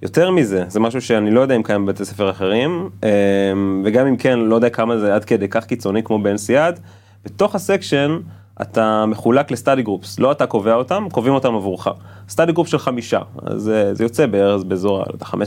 יותר 0.04 0.32
מזה, 0.32 0.64
זה 0.68 0.80
משהו 0.80 1.02
שאני 1.02 1.32
לא 1.32 1.42
יודע 1.42 1.56
אם 1.56 1.64
קיים 1.64 1.86
בבתי 1.86 2.06
ספר 2.06 2.30
אחרים, 2.30 2.90
אמ, 3.04 3.82
וגם 3.86 4.08
אם 4.08 4.18
כן, 4.18 4.40
לא 4.40 4.56
יודע 4.56 4.70
כמה 4.70 4.98
זה 4.98 5.16
עד 5.16 5.26
כדי 5.26 5.48
כך 5.48 5.66
קיצוני 5.66 6.04
כמו 6.04 6.20
באנסיאד, 6.20 6.80
בתוך 7.26 7.56
ה 7.56 7.63
section 7.63 8.18
אתה 8.62 9.06
מחולק 9.06 9.52
ל 9.52 9.57
study 9.57 9.82
groups, 9.82 10.20
לא 10.20 10.32
אתה 10.32 10.46
קובע 10.46 10.74
אותם, 10.74 11.08
קובעים 11.12 11.34
אותם 11.34 11.56
עבורך. 11.56 11.88
study 12.30 12.52
group 12.52 12.68
של 12.68 12.78
חמישה, 12.78 13.20
אז 13.46 13.72
זה 13.94 14.04
יוצא 14.04 14.26
בערך 14.26 14.64
באזור 14.64 15.02
ה-15-16 15.02 15.40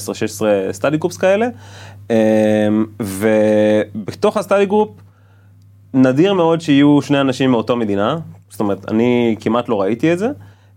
study 0.72 0.96
groups 0.96 1.16
כאלה, 1.16 1.46
אמ, 2.10 2.14
ובתוך 3.00 4.36
ה 4.36 4.41
study 4.41 4.66
group 4.66 4.90
נדיר 5.94 6.34
מאוד 6.34 6.60
שיהיו 6.60 7.02
שני 7.02 7.20
אנשים 7.20 7.50
מאותו 7.50 7.76
מדינה, 7.76 8.18
זאת 8.48 8.60
אומרת, 8.60 8.90
אני 8.90 9.36
כמעט 9.40 9.68
לא 9.68 9.80
ראיתי 9.80 10.12
את 10.12 10.18
זה, 10.18 10.28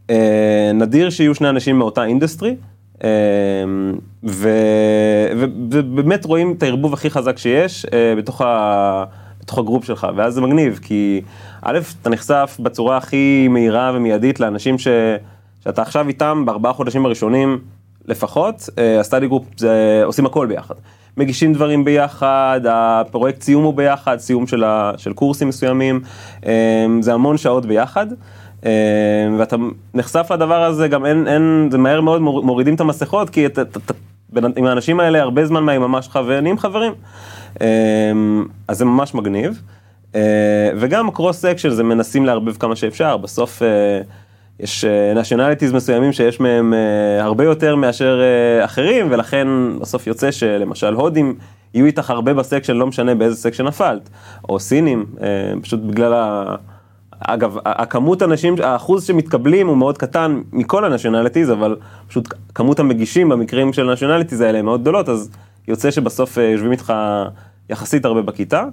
אה, 0.10 0.72
נדיר 0.74 1.10
שיהיו 1.10 1.36
שני 1.36 1.50
אנשים 1.50 1.78
מאותה 1.78 2.04
industry. 2.04 2.56
אמ, 3.04 3.94
ובאמת 4.24 6.26
רואים 6.26 6.56
את 6.58 6.64
הערבוב 6.64 6.94
הכי 6.94 7.10
חזק 7.10 7.38
שיש 7.38 7.86
אה, 7.94 8.14
בתוך, 8.18 8.42
ה, 8.42 9.04
בתוך 9.42 9.58
ה 9.58 9.62
group 9.62 9.86
שלך, 9.86 10.08
ואז 10.16 10.34
זה 10.34 10.42
מגניב, 10.42 10.80
כי 10.82 11.22
א', 11.62 11.80
אתה 12.02 12.10
נחשף 12.10 12.58
בצורה 12.60 12.98
הכי 12.98 13.48
מהירה 13.50 13.92
ומיידית 13.96 14.40
לאנשים 14.40 14.78
ש, 14.78 14.88
שאתה 15.64 15.82
עכשיו 15.82 16.08
איתם 16.08 16.44
בארבעה 16.46 16.74
חודשים 16.74 17.06
הראשונים 17.06 17.60
לפחות, 18.06 18.70
ה 19.00 19.04
study 19.04 19.26
אה, 19.26 19.30
group 19.30 19.46
זה 19.58 20.02
עושים 20.06 20.26
הכל 20.26 20.48
ביחד. 20.48 20.76
מגישים 21.18 21.54
דברים 21.54 21.86
ביחד, 21.86 22.62
הפרויקט 22.70 23.42
סיום 23.42 23.64
הוא 23.64 23.74
ביחד, 23.74 24.18
סיום 24.18 24.48
של, 24.48 24.64
ה, 24.64 24.92
של 24.98 25.14
קורסים 25.14 25.48
מסוימים, 25.48 26.02
אמ, 26.46 27.02
זה 27.02 27.14
המון 27.14 27.38
שעות 27.38 27.66
ביחד. 27.66 28.08
אה, 28.66 28.72
ואתה 29.38 29.56
נחשף 29.94 30.32
לדבר 30.32 30.64
הזה, 30.64 30.88
גם 30.88 31.06
אין, 31.06 31.28
אין, 31.28 31.68
זה 31.72 31.78
מהר 31.78 32.02
מאוד 32.02 32.22
מורידים 32.22 32.76
את 32.76 32.80
המסכות, 32.80 33.30
כי 33.30 33.46
אתה, 33.46 33.62
אתה, 33.62 33.80
אתה, 33.86 33.94
עם 34.56 34.66
האנשים 34.66 35.00
האלה 35.00 35.22
הרבה 35.22 35.46
זמן 35.46 35.64
מהיממה 35.64 36.02
שלך 36.02 36.20
ונהיים 36.28 36.58
חברים. 36.58 36.94
אה, 37.62 37.68
אז 38.68 38.78
זה 38.78 38.86
ממש 38.86 39.14
מגניב. 39.14 39.62
אה, 40.16 40.72
וגם 40.78 41.12
cross 41.12 41.42
section 41.42 41.70
זה 41.70 41.84
מנסים 41.84 42.26
לערבב 42.26 42.58
כמה 42.58 42.76
שאפשר, 42.76 43.18
בסוף 43.18 43.62
יש 44.60 44.86
nationalities 45.16 45.74
מסוימים 45.74 46.14
שיש 46.14 46.40
מהם 46.40 46.74
הרבה 47.20 47.44
יותר 47.44 47.76
מאשר 47.76 48.22
אחרים, 48.66 49.08
ולכן 49.12 49.48
בסוף 49.82 50.08
יוצא 50.08 50.32
שלמשל 50.32 50.94
הודים 50.94 51.36
יהיו 51.74 51.86
איתך 51.86 52.10
הרבה 52.10 52.34
ב 52.34 52.39
section, 52.39 52.76
לא 52.76 52.88
משנה 52.88 53.16
באיזה 53.16 53.36
section 53.36 53.68
נפלת, 53.68 54.10
או 54.50 54.60
סינים, 54.60 55.06
פשוט 55.62 55.80
בגלל. 55.80 56.46
אגב, 57.20 57.58
הכמות 57.66 58.24
אנשים, 58.24 58.56
האחוז 58.64 59.04
שמתקבלים 59.04 59.68
הוא 59.68 59.78
מאוד 59.78 59.98
קטן 59.98 60.42
מכל 60.54 60.86
ה 60.86 60.90
nationalities, 60.90 61.52
אבל 61.52 61.76
פשוט 62.08 62.34
כמות 62.56 62.80
המגישים 62.80 63.30
במקרים 63.30 63.74
של 63.74 63.90
ה 63.90 63.94
nationalities 63.94 64.42
האלה 64.42 64.60
הם 64.60 64.66
מאוד 64.66 64.82
גדולות, 64.82 65.10
אז 65.10 65.30
יוצא 65.68 65.92
שבסוף 65.92 66.38
אה, 66.38 66.44
יושבים 66.44 66.72
איתך 66.72 66.94
יחסית 67.70 68.06
הרבה 68.06 68.22
בכיתה, 68.22 68.64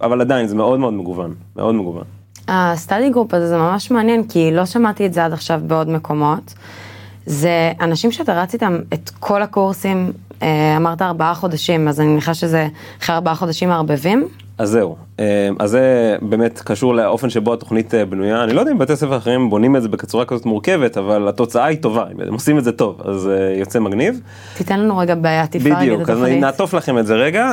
אבל 0.00 0.20
עדיין 0.20 0.46
זה 0.46 0.54
מאוד 0.54 0.78
מאוד 0.80 0.94
מגוון, 0.94 1.34
מאוד 1.56 1.74
מגוון. 1.74 2.04
ה 2.48 2.58
study 2.58 3.10
group 3.10 3.34
הזה 3.34 3.48
זה 3.48 3.56
ממש 3.56 3.90
מעניין, 3.90 4.28
כי 4.28 4.50
לא 4.52 4.66
שמעתי 4.66 5.06
את 5.06 5.14
זה 5.14 5.24
עד 5.24 5.32
עכשיו 5.32 5.60
בעוד 5.66 5.88
מקומות. 5.88 6.54
זה 7.26 7.72
אנשים 7.80 8.12
שאתה 8.12 8.42
רץ 8.42 8.54
איתם 8.54 8.78
את 8.94 9.10
כל 9.20 9.42
הקורסים, 9.42 10.12
אה, 10.42 10.76
אמרת 10.76 11.02
ארבעה 11.02 11.34
חודשים, 11.34 11.88
אז 11.88 12.00
אני 12.00 12.08
מניחה 12.08 12.34
שזה 12.34 12.68
אחרי 13.00 13.14
ארבעה 13.14 13.34
חודשים 13.34 13.68
מערבבים. 13.68 14.28
אז 14.58 14.70
זהו, 14.70 14.96
אה, 15.20 15.48
אז 15.58 15.70
זה 15.70 16.16
באמת 16.22 16.60
קשור 16.60 16.94
לאופן 16.94 17.30
שבו 17.30 17.52
התוכנית 17.54 17.94
אה, 17.94 18.04
בנויה, 18.04 18.44
אני 18.44 18.52
לא 18.52 18.60
יודע 18.60 18.72
אם 18.72 18.78
בתי 18.78 18.96
ספר 18.96 19.16
אחרים 19.16 19.50
בונים 19.50 19.76
את 19.76 19.82
זה 19.82 19.88
בצורה 19.88 20.24
כזאת 20.24 20.46
מורכבת, 20.46 20.96
אבל 20.96 21.28
התוצאה 21.28 21.64
היא 21.64 21.78
טובה, 21.78 22.04
הם 22.26 22.34
עושים 22.34 22.58
את 22.58 22.64
זה 22.64 22.72
טוב, 22.72 23.00
אז 23.04 23.28
אה, 23.28 23.58
יוצא 23.58 23.80
מגניב. 23.80 24.20
תיתן 24.56 24.80
לנו 24.80 24.98
רגע 24.98 25.14
בעיה, 25.14 25.42
רגע 25.42 25.44
את 25.44 25.54
התוכנית. 25.54 25.78
בדיוק, 25.78 26.10
אז 26.10 26.22
נעטוף 26.22 26.74
לכם 26.74 26.98
את 26.98 27.06
זה 27.06 27.14
רגע. 27.14 27.52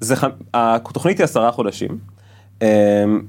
זה, 0.00 0.14
התוכנית 0.54 1.18
היא 1.18 1.24
עשרה 1.24 1.52
חודשים, 1.52 1.98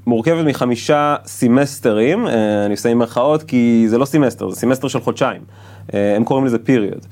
מורכבת 0.07 0.45
מחמישה 0.45 1.15
סמסטרים, 1.25 2.27
אני 2.65 2.73
עושה 2.73 2.89
עם 2.89 2.99
מירכאות 2.99 3.43
כי 3.43 3.85
זה 3.87 3.97
לא 3.97 4.05
סמסטר, 4.05 4.49
זה 4.49 4.55
סמסטר 4.55 4.87
של 4.87 4.99
חודשיים, 4.99 5.41
הם 5.93 6.23
קוראים 6.23 6.45
לזה 6.45 6.59
period. 6.59 7.05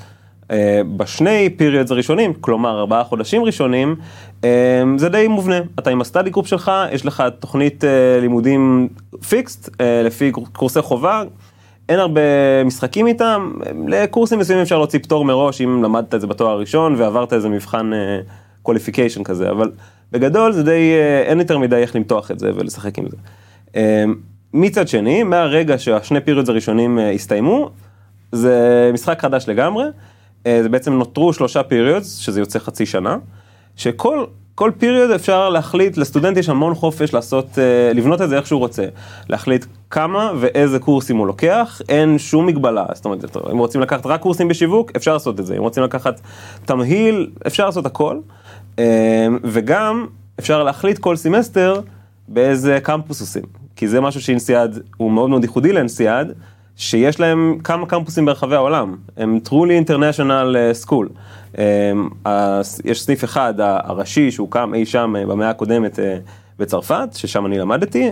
אה, 0.51 0.81
בשני 0.98 1.50
periods 1.58 1.92
הראשונים, 1.91 2.34
כלומר 2.34 2.79
ארבעה 2.79 3.03
חודשים 3.03 3.43
ראשונים, 3.43 3.96
אה, 4.43 4.84
זה 4.98 5.10
די 5.10 5.27
מובנה. 5.27 5.60
אתה 5.79 5.89
עם 5.89 6.01
ה 6.01 6.06
study 6.06 6.30
group 6.30 6.48
שלך, 6.48 6.72
יש 6.91 7.05
לך 7.05 7.24
תוכנית 7.39 7.84
אה, 7.84 8.20
לימודים 8.22 8.89
fixed, 9.30 9.70
לפי 10.05 10.31
קורסי 10.31 10.81
חובה, 10.81 11.24
אין 11.89 12.00
הרבה 12.00 12.22
משחקים 12.65 13.08
איתם, 13.08 13.53
לקורסים 13.88 14.39
מסוימים 14.39 14.63
אפשר 14.63 14.77
להוציא 14.77 15.00
פטור 15.00 15.25
מראש 15.25 15.62
אם 15.62 15.84
למדת 15.84 16.15
את 16.15 16.22
זה 16.22 16.27
בתואר 16.27 16.50
הראשון 16.50 16.96
ועברת 16.98 17.34
איזה 17.34 17.50
מבחן 17.50 17.91
qualification 18.67 19.24
כזה, 19.24 19.50
אבל 19.50 19.72
בגדול 20.12 20.51
זה 20.51 20.63
די, 20.63 20.91
אין 21.25 21.39
יותר 21.39 21.58
מדי 21.58 21.75
איך 21.75 21.96
למתוח 21.96 22.31
את 22.31 22.39
זה 22.39 22.51
ולשחק 22.55 22.98
עם 22.98 23.05
זה. 23.10 23.17
מצד 24.53 24.88
שני, 24.88 25.24
מהרגע 25.24 25.77
שהשני 25.77 26.22
פיריודס 26.22 26.50
הראשונים 26.50 27.00
הסתיימו, 27.15 27.70
זה 28.31 28.89
משחק 28.93 29.22
חדש 29.22 29.46
לגמרי. 29.48 29.86
אה, 30.48 30.64
זה 30.64 30.70
בעצם 30.70 30.94
נותרו 30.94 31.34
שלושה 31.34 31.64
פיריודס, 31.64 32.16
שזה 32.16 32.40
יוצא 32.40 32.60
חצי 32.60 32.86
שנה, 32.86 33.18
שכל 33.76 34.26
כל 34.56 34.72
פיריוד 34.78 35.12
אפשר 35.12 35.50
להחליט, 35.50 35.98
לסטודנט 35.98 36.38
יש 36.38 36.50
המון 36.50 36.76
חופש 36.76 37.14
לעשות, 37.14 37.60
אה, 37.60 37.94
לבנות 37.94 38.22
את 38.22 38.30
זה 38.30 38.38
איך 38.38 38.48
שהוא 38.48 38.60
רוצה, 38.60 38.86
להחליט 39.30 39.66
כמה 39.90 40.32
ואיזה 40.40 40.80
קורסים 40.80 41.18
הוא 41.18 41.28
לוקח, 41.28 41.82
אין 41.90 42.18
שום 42.18 42.46
מגבלה, 42.46 42.86
זאת 42.94 43.06
אומרת, 43.06 43.38
אם 43.52 43.58
רוצים 43.58 43.82
לקחת 43.82 44.06
רק 44.06 44.22
קורסים 44.22 44.48
בשיווק, 44.48 44.92
אפשר 44.96 45.14
לעשות 45.14 45.40
את 45.40 45.46
זה, 45.46 45.58
אם 45.58 45.62
רוצים 45.62 45.84
לקחת 45.84 46.22
תמהיל, 46.66 47.30
אפשר 47.48 47.66
לעשות 47.66 47.86
הכל, 47.86 48.20
אה, 48.80 49.28
וגם 49.44 50.08
אפשר 50.40 50.64
להחליט 50.64 50.98
כל 50.98 51.16
סמסטר 51.16 51.82
באיזה 52.28 52.80
קמפוס 52.84 53.22
עושים, 53.22 53.44
כי 53.76 53.88
זה 53.88 54.02
משהו 54.02 54.22
ש 54.22 54.36
INSEAD 54.36 54.80
הוא 54.98 55.12
מאוד 55.12 55.30
מאוד 55.30 55.44
ייחודי 55.44 55.74
ל 55.74 55.81
INSEAD. 55.81 56.34
שיש 56.75 57.20
להם 57.20 57.58
כמה 57.63 57.86
קמפוסים 57.86 58.25
ברחבי 58.25 58.56
העולם, 58.56 58.96
הם 59.18 59.40
truly 59.48 59.88
international 59.88 60.56
אה, 60.56 60.72
school. 60.86 61.06
אה, 62.25 62.62
יש 62.86 63.01
סניף 63.04 63.24
אחד, 63.24 63.54
הראשי, 63.58 64.32
שהוקם 64.32 64.74
אי 64.74 64.86
שם 64.86 65.16
אה, 65.16 65.25
במאה 65.25 65.50
הקודמת 65.50 66.00
בצרפת, 66.60 67.10
ששם 67.16 67.46
אני 67.46 67.58
למדתי, 67.58 68.12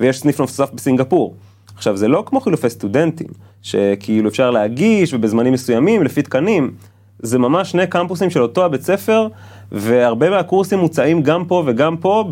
ויש 0.00 0.18
סניף 0.18 0.40
נוסף 0.40 0.70
בסינגפור. 0.74 1.34
עכשיו, 1.76 1.96
זה 1.96 2.08
לא 2.08 2.22
כמו 2.26 2.40
חילופי 2.40 2.70
סטודנטים, 2.70 3.26
שכאילו 3.62 4.28
אפשר 4.28 4.50
להגיש 4.50 5.14
ובזמנים 5.14 5.52
מסוימים, 5.52 6.02
לפי 6.02 6.22
תקנים. 6.22 6.74
זה 7.18 7.38
ממש 7.38 7.70
שני 7.70 7.86
קמפוסים 7.86 8.30
של 8.30 8.42
אותו 8.42 8.64
הבית 8.64 8.82
ספר, 8.82 9.28
והרבה 9.72 10.30
מהקורסים 10.30 10.78
מוצאים 10.78 11.22
גם 11.22 11.44
פה 11.44 11.62
וגם 11.66 11.96
פה, 11.96 12.24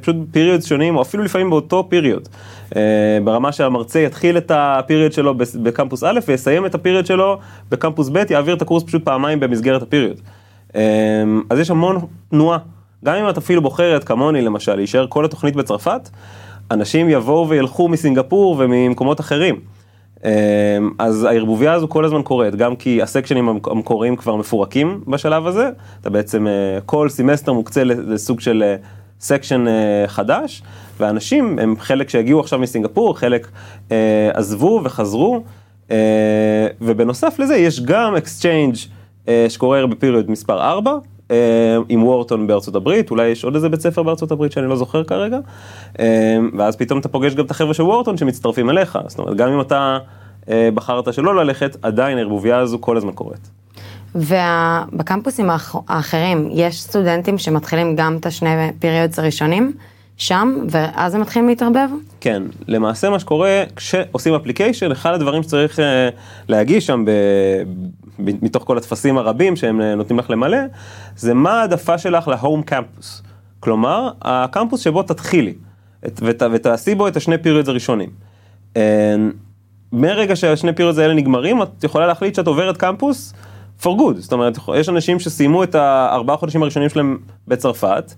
פשוט 0.00 0.16
פיריוד 0.30 0.62
שונים, 0.62 0.96
או 0.96 1.02
אפילו 1.02 1.24
לפעמים 1.24 1.50
באותו 1.50 1.86
פיריוד. 1.88 2.28
אה, 2.76 3.18
ברמה 3.24 3.52
שהמרצה 3.52 4.00
יתחיל 4.00 4.36
את 4.36 4.52
הפיריוד 4.54 5.12
שלו 5.12 5.34
בקמפוס 5.62 6.04
א' 6.04 6.20
ויסיים 6.28 6.66
את 6.66 6.74
הפיריוד 6.74 7.06
שלו 7.06 7.38
בקמפוס 7.70 8.08
ב', 8.08 8.30
יעביר 8.30 8.54
את 8.54 8.62
הקורס 8.62 8.82
פשוט 8.82 9.04
פעמיים 9.04 9.40
במסגרת 9.40 9.82
הפיריוד. 9.82 10.20
אה, 10.76 10.82
אז 11.50 11.58
יש 11.58 11.70
המון 11.70 11.98
תנועה. 12.30 12.58
גם 13.04 13.14
אם 13.14 13.28
את 13.28 13.38
אפילו 13.38 13.62
בוחרת, 13.62 14.04
כמוני 14.04 14.42
למשל, 14.42 14.74
להישאר 14.74 15.06
כל 15.08 15.24
התוכנית 15.24 15.56
בצרפת, 15.56 16.10
אנשים 16.70 17.08
יבואו 17.08 17.48
וילכו 17.48 17.88
מסינגפור 17.88 18.56
וממקומות 18.58 19.20
אחרים. 19.20 19.60
אמ, 20.24 20.30
אז 20.98 21.24
הערבוביה 21.24 21.72
הזו 21.72 21.88
כל 21.88 22.04
הזמן 22.04 22.22
קורית, 22.22 22.54
גם 22.54 22.76
כי 22.76 23.02
ה 23.02 23.07
section 23.07 23.39
ים 23.39 23.48
המקוריים 23.48 24.16
כבר 24.16 24.36
מפורקים 24.36 25.00
בשלב 25.06 25.46
הזה, 25.46 25.70
אתה 26.00 26.10
בעצם, 26.10 26.46
אה, 26.46 26.80
כל 26.86 27.08
סמסטר 27.08 27.52
מוקצה 27.52 27.84
לסוג 27.84 28.40
של 28.40 28.74
section 29.20 29.64
חדש, 30.06 30.62
ואנשים 31.00 31.58
הם 31.58 31.74
חלק 31.78 32.08
שהגיעו 32.08 32.40
עכשיו 32.40 32.58
מסינגפור, 32.58 33.18
חלק 33.18 33.48
עזבו 34.34 34.80
וחזרו, 34.84 35.44
ובנוסף 36.80 37.38
לזה 37.38 37.56
יש 37.56 37.80
גם 37.80 38.16
exchange 38.16 38.74
שקורה 39.48 39.86
ב 39.86 39.92
period 39.92 40.30
מספר 40.30 40.60
4. 40.60 40.92
עם 41.88 42.02
וורטון 42.02 42.46
בארצות 42.46 42.74
הברית, 42.74 43.10
אולי 43.10 43.26
יש 43.26 43.44
עוד 43.44 43.54
איזה 43.54 43.68
בית 43.68 43.80
ספר 43.80 44.02
בארצות 44.02 44.32
הברית 44.32 44.52
שאני 44.52 44.68
לא 44.68 44.76
זוכר 44.76 45.04
כרגע, 45.04 45.38
ואז 46.58 46.76
פתאום 46.76 46.98
אתה 46.98 47.08
פוגש 47.08 47.34
גם 47.34 47.44
את 47.44 47.50
החבר'ה 47.50 47.74
של 47.74 47.82
וורטון 47.82 48.16
שמצטרפים 48.16 48.70
אליך, 48.70 48.98
זאת 49.06 49.18
אומרת 49.18 49.36
גם 49.36 49.48
אם 49.52 49.60
אתה 49.60 49.98
בחרת 50.48 51.14
שלא 51.14 51.36
ללכת, 51.36 51.76
עדיין 51.82 52.18
הערבוביה 52.18 52.58
הזו 52.58 52.78
כל 52.80 52.96
הזמן 52.96 53.12
קורית. 53.12 53.50
ובקמפוסים 54.14 55.50
האחרים 55.88 56.48
יש 56.52 56.82
סטודנטים 56.82 57.38
שמתחילים 57.38 57.96
גם 57.96 58.16
את 58.16 58.26
השני 58.26 58.70
פיריודס 58.78 59.18
הראשונים 59.18 59.72
שם 60.16 60.58
ואז 60.70 61.14
הם 61.14 61.20
מתחילים 61.20 61.48
להתערבב? 61.48 61.88
כן, 62.20 62.42
למעשה 62.68 63.10
מה 63.10 63.18
שקורה 63.18 63.62
כשעושים 63.76 64.34
אפליקיישן, 64.34 64.92
אחד 64.92 65.14
הדברים 65.14 65.42
שצריך 65.42 65.78
להגיש 66.48 66.86
שם 66.86 67.04
ב... 67.04 67.10
מתוך 68.18 68.64
כל 68.66 68.78
הטפסים 68.78 69.18
הרבים 69.18 69.56
שהם 69.56 69.80
נותנים 69.80 70.18
לך 70.18 70.30
למלא, 70.30 70.58
זה 71.16 71.34
מה 71.34 71.60
העדפה 71.60 71.98
שלך 71.98 72.28
להום 72.28 72.62
קמפוס. 72.62 73.22
כלומר, 73.60 74.10
הקמפוס 74.22 74.80
שבו 74.80 75.02
תתחילי 75.02 75.54
ות, 76.04 76.42
ותעשי 76.52 76.94
בו 76.94 77.08
את 77.08 77.16
השני 77.16 77.38
פיריודס 77.38 77.68
הראשונים. 77.68 78.10
מרגע 79.92 80.36
שהשני 80.36 80.72
פיריודס 80.72 80.98
האלה 80.98 81.14
נגמרים, 81.14 81.62
את 81.62 81.84
יכולה 81.84 82.06
להחליט 82.06 82.34
שאת 82.34 82.46
עוברת 82.46 82.76
קמפוס 82.76 83.34
for 83.82 83.86
good. 83.86 84.16
זאת 84.18 84.32
אומרת, 84.32 84.58
יש 84.76 84.88
אנשים 84.88 85.20
שסיימו 85.20 85.62
את 85.62 85.74
הארבעה 85.74 86.36
חודשים 86.36 86.62
הראשונים 86.62 86.88
שלהם 86.88 87.18
בצרפת, 87.48 88.14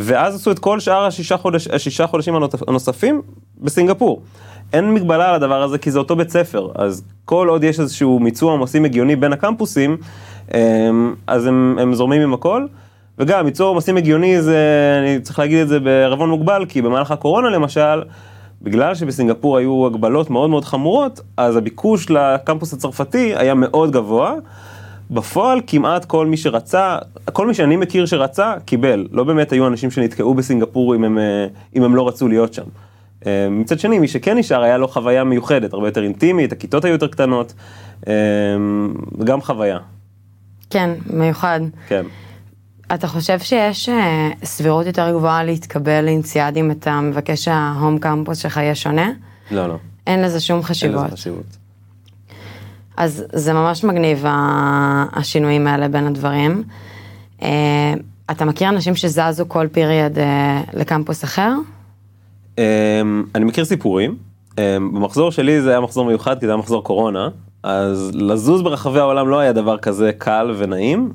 ואז 0.00 0.34
עשו 0.34 0.50
את 0.50 0.58
כל 0.58 0.80
שאר 0.80 1.04
השישה, 1.04 1.36
חודש, 1.36 1.68
השישה 1.68 2.06
חודשים 2.06 2.34
הנוספים 2.68 3.22
בסינגפור. 3.60 4.22
אין 4.72 4.94
מגבלה 4.94 5.28
על 5.28 5.34
הדבר 5.34 5.62
הזה 5.62 5.78
כי 5.78 5.90
זה 5.90 5.98
אותו 5.98 6.16
בית 6.16 6.30
ספר, 6.30 6.68
אז 6.74 7.02
כל 7.24 7.48
עוד 7.48 7.64
יש 7.64 7.80
איזשהו 7.80 8.18
מיצוע 8.18 8.52
עומסים 8.52 8.84
הגיוני 8.84 9.16
בין 9.16 9.32
הקמפוסים, 9.32 9.96
אז 11.26 11.46
הם, 11.46 11.76
הם 11.80 11.94
זורמים 11.94 12.22
עם 12.22 12.34
הכל. 12.34 12.66
וגם 13.18 13.44
מיצוע 13.44 13.68
עומסים 13.68 13.96
הגיוני 13.96 14.42
זה, 14.42 14.58
אני 15.00 15.20
צריך 15.20 15.38
להגיד 15.38 15.58
את 15.58 15.68
זה 15.68 15.80
בערבון 15.80 16.30
מוגבל, 16.30 16.64
כי 16.68 16.82
במהלך 16.82 17.10
הקורונה 17.10 17.48
למשל, 17.48 18.02
בגלל 18.62 18.94
שבסינגפור 18.94 19.56
היו 19.56 19.86
הגבלות 19.86 20.30
מאוד 20.30 20.50
מאוד 20.50 20.64
חמורות, 20.64 21.20
אז 21.36 21.56
הביקוש 21.56 22.10
לקמפוס 22.10 22.72
הצרפתי 22.72 23.32
היה 23.36 23.54
מאוד 23.54 23.90
גבוה. 23.90 24.34
בפועל 25.10 25.60
כמעט 25.66 26.04
כל 26.04 26.26
מי 26.26 26.36
שרצה, 26.36 26.98
כל 27.32 27.46
מי 27.46 27.54
שאני 27.54 27.76
מכיר 27.76 28.06
שרצה, 28.06 28.54
קיבל. 28.64 29.06
לא 29.12 29.24
באמת 29.24 29.52
היו 29.52 29.66
אנשים 29.66 29.90
שנתקעו 29.90 30.34
בסינגפור 30.34 30.94
אם 30.94 31.04
הם, 31.04 31.18
אם 31.76 31.82
הם 31.82 31.96
לא 31.96 32.08
רצו 32.08 32.28
להיות 32.28 32.54
שם. 32.54 32.64
מצד 33.50 33.78
שני, 33.78 33.98
מי 33.98 34.08
שכן 34.08 34.38
נשאר, 34.38 34.62
היה 34.62 34.78
לו 34.78 34.88
חוויה 34.88 35.24
מיוחדת, 35.24 35.72
הרבה 35.72 35.88
יותר 35.88 36.02
אינטימית, 36.02 36.52
הכיתות 36.52 36.84
היו 36.84 36.92
יותר 36.92 37.08
קטנות, 37.08 37.54
גם 39.24 39.40
חוויה. 39.40 39.78
כן, 40.70 40.90
מיוחד. 41.10 41.60
כן. 41.88 42.06
אתה 42.94 43.06
חושב 43.06 43.38
שיש 43.38 43.88
סבירות 44.44 44.86
יותר 44.86 45.10
גבוהה 45.10 45.44
להתקבל 45.44 46.04
לאינציאד 46.04 46.56
אם 46.56 46.70
אתה 46.70 47.00
מבקש 47.00 47.44
שההום 47.44 47.98
קמפוס 47.98 48.38
שלך 48.38 48.56
יהיה 48.56 48.74
שונה? 48.74 49.10
לא, 49.50 49.66
לא. 49.66 49.76
אין 50.06 50.22
לזה 50.22 50.40
שום 50.40 50.62
חשיבות. 50.62 50.96
אין 50.96 51.06
לזה 51.06 51.16
חשיבות. 51.16 51.57
אז 52.98 53.24
זה 53.32 53.52
ממש 53.52 53.84
מגניב 53.84 54.24
השינויים 55.12 55.66
האלה 55.66 55.88
בין 55.88 56.06
הדברים. 56.06 56.62
אתה 58.30 58.44
מכיר 58.44 58.68
אנשים 58.68 58.94
שזזו 58.94 59.44
כל 59.48 59.66
פיריד 59.72 60.18
לקמפוס 60.72 61.24
אחר? 61.24 61.52
אני 63.34 63.44
מכיר 63.44 63.64
סיפורים, 63.64 64.16
במחזור 64.56 65.30
שלי 65.30 65.60
זה 65.62 65.70
היה 65.70 65.80
מחזור 65.80 66.06
מיוחד 66.06 66.40
כי 66.40 66.46
זה 66.46 66.52
היה 66.52 66.58
מחזור 66.58 66.84
קורונה, 66.84 67.28
אז 67.62 68.10
לזוז 68.14 68.62
ברחבי 68.62 68.98
העולם 68.98 69.28
לא 69.28 69.38
היה 69.38 69.52
דבר 69.52 69.78
כזה 69.78 70.10
קל 70.18 70.54
ונעים, 70.58 71.12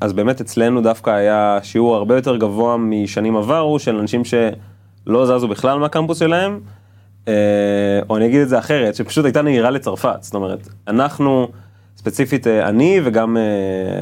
אז 0.00 0.12
באמת 0.12 0.40
אצלנו 0.40 0.80
דווקא 0.80 1.10
היה 1.10 1.58
שיעור 1.62 1.96
הרבה 1.96 2.14
יותר 2.14 2.36
גבוה 2.36 2.76
משנים 2.76 3.36
עברו 3.36 3.78
של 3.78 3.96
אנשים 3.96 4.22
שלא 4.24 5.26
זזו 5.26 5.48
בכלל 5.48 5.78
מהקמפוס 5.78 6.18
שלהם, 6.18 6.60
או 8.08 8.16
אני 8.16 8.26
אגיד 8.26 8.40
את 8.40 8.48
זה 8.48 8.58
אחרת, 8.58 8.94
שפשוט 8.94 9.24
הייתה 9.24 9.42
נהירה 9.42 9.70
לצרפת, 9.70 10.18
זאת 10.20 10.34
אומרת, 10.34 10.68
אנחנו, 10.88 11.48
ספציפית 11.96 12.46
אני 12.46 13.00
וגם 13.04 13.36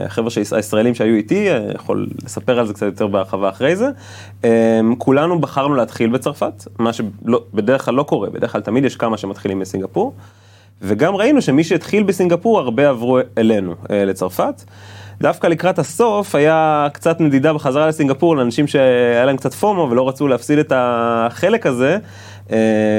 החבר'ה 0.07 0.31
הישראלים 0.53 0.95
שהיו 0.95 1.15
איתי, 1.15 1.49
יכול 1.75 2.07
לספר 2.25 2.59
על 2.59 2.67
זה 2.67 2.75
קצת 2.75 2.87
יותר 2.87 3.07
בהרחבה 3.07 3.49
אחרי 3.49 3.77
זה, 3.77 3.89
כולנו 4.99 5.41
בחרנו 5.41 5.75
להתחיל 5.75 6.11
בצרפת, 6.11 6.67
מה 6.79 6.93
שבדרך 6.93 7.85
כלל 7.85 7.95
לא 7.95 8.03
קורה, 8.03 8.31
בדרך 8.31 8.53
כלל 8.53 8.61
תמיד 8.61 8.85
יש 8.85 8.97
כמה 8.97 9.17
שמתחילים 9.17 9.61
בסינגפור, 9.61 10.15
וגם 10.83 11.15
ראינו 11.17 11.43
שמי 11.43 11.65
שהתחיל 11.65 12.03
בסינגפור 12.03 12.59
הרבה 12.59 12.89
עברו 12.89 13.19
אלינו, 13.39 13.75
לצרפת. 13.91 14.63
דווקא 15.23 15.47
לקראת 15.47 15.79
הסוף 15.79 16.35
היה 16.35 16.89
קצת 16.93 17.21
נדידה 17.21 17.53
בחזרה 17.53 17.89
לסינגפור 17.89 18.37
לאנשים 18.37 18.67
שהיה 18.67 19.25
להם 19.25 19.37
קצת 19.37 19.55
פומו 19.55 19.89
ולא 19.91 20.09
רצו 20.09 20.29
להפסיד 20.29 20.59
את 20.59 20.73
החלק 20.77 21.67
הזה, 21.67 21.99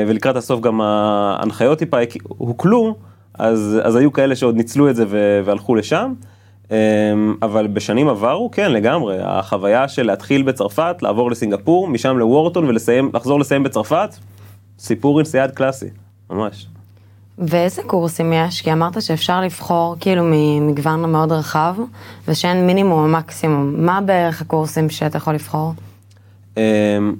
ולקראת 0.07 0.35
הסוף 0.35 0.59
גם 0.59 0.81
ההנחיות 0.81 1.79
טיפה 1.79 1.97
הוקלו, 2.27 2.95
אז, 3.33 3.79
אז 3.83 3.95
היו 3.95 4.11
כאלה 4.11 4.35
שעוד 4.35 4.55
ניצלו 4.55 4.89
את 4.89 4.95
זה 4.95 5.05
והלכו 5.45 5.75
לשם. 5.75 6.13
אבל 7.41 7.67
בשנים 7.67 8.07
עברו, 8.07 8.51
כן, 8.51 8.71
לגמרי, 8.71 9.17
החוויה 9.21 9.87
של 9.87 10.05
להתחיל 10.05 10.41
בצרפת, 10.41 10.95
לעבור 11.01 11.31
לסינגפור, 11.31 11.87
משם 11.87 12.17
לוורטון 12.17 12.65
ולחזור 12.65 13.39
לסיים 13.39 13.63
בצרפת, 13.63 14.15
סיפור 14.79 15.19
אינסיאד 15.19 15.51
קלאסי, 15.51 15.89
ממש. 16.29 16.67
ואיזה 17.41 17.81
קורסים 17.83 18.33
יש? 18.33 18.61
כי 18.61 18.73
אמרת 18.73 19.01
שאפשר 19.01 19.41
לבחור 19.41 19.95
כאילו 19.99 20.23
ממגוון 20.25 21.11
מאוד 21.11 21.31
רחב, 21.31 21.75
ושאין 22.27 22.67
מינימום 22.67 23.03
או 23.03 23.07
מקסימום. 23.07 23.73
מה 23.77 24.01
בערך 24.01 24.41
הקורסים 24.41 24.89
שאתה 24.89 25.17
יכול 25.17 25.33
לבחור? 25.33 25.73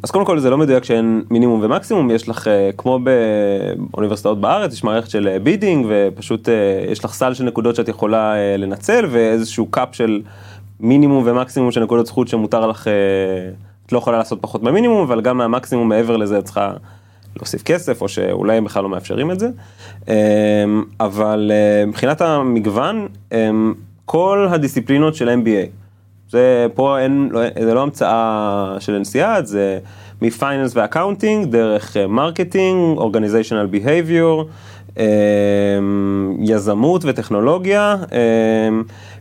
אז 0.03 0.11
קודם 0.11 0.25
כל 0.25 0.39
זה 0.39 0.49
לא 0.49 0.57
מדויק 0.57 0.83
שאין 0.83 1.23
מינימום 1.29 1.59
ומקסימום, 1.63 2.11
יש 2.11 2.29
לך, 2.29 2.47
כמו 2.77 2.99
באוניברסיטאות 3.91 4.41
בארץ, 4.41 4.73
יש 4.73 4.83
מערכת 4.83 5.09
של 5.09 5.37
bidding, 5.43 5.85
ופשוט 5.89 6.49
יש 6.91 7.05
לך 7.05 7.13
סל 7.13 7.33
של 7.33 7.43
נקודות 7.43 7.75
שאת 7.75 7.87
יכולה 7.87 8.33
לנצל, 8.57 9.05
ואיזשהו 9.11 9.65
cap 9.65 9.87
של 9.91 10.21
מינימום 10.79 11.23
ומקסימום 11.25 11.71
של 11.71 11.83
נקודות 11.83 12.05
זכות 12.05 12.27
שמותר 12.27 12.67
לך, 12.67 12.87
את 13.85 13.91
לא 13.91 13.97
יכולה 13.97 14.17
לעשות 14.17 14.41
פחות 14.41 14.63
מהמינימום, 14.63 15.01
אבל 15.01 15.21
גם 15.21 15.37
מהמקסימום 15.37 15.89
מעבר 15.89 16.17
לזה 16.17 16.39
את 16.39 16.43
צריכה 16.43 16.71
להוסיף 17.35 17.63
כסף, 17.63 18.01
או 18.01 18.07
שאולי 18.07 18.57
הם 18.57 18.63
בכלל 18.63 18.83
לא 18.83 18.89
מאפשרים 18.89 19.31
את 19.31 19.37
זה. 19.39 19.47
אבל 20.99 21.51
מבחינת 21.87 22.21
המגוון, 22.21 23.07
כל 24.05 24.47
הדיסציפלינות 24.51 25.15
של 25.15 25.29
MBA, 25.29 25.67
זה 26.29 26.67
פה 26.75 26.99
אין, 26.99 27.29
זה 27.63 27.73
לא 27.73 27.81
המצאה 27.81 28.75
של 28.79 28.97
INSEAD, 28.97 29.41
זה 29.43 29.79
מ 30.21 30.28
finance 30.28 30.75
ו 30.75 30.81
accounting, 30.81 31.45
דרך 31.45 31.97
marketing, 32.09 32.97
organizational 32.97 33.65
behavior, 33.65 34.49
יזמות 36.39 37.05
וטכנולוגיה, 37.05 37.95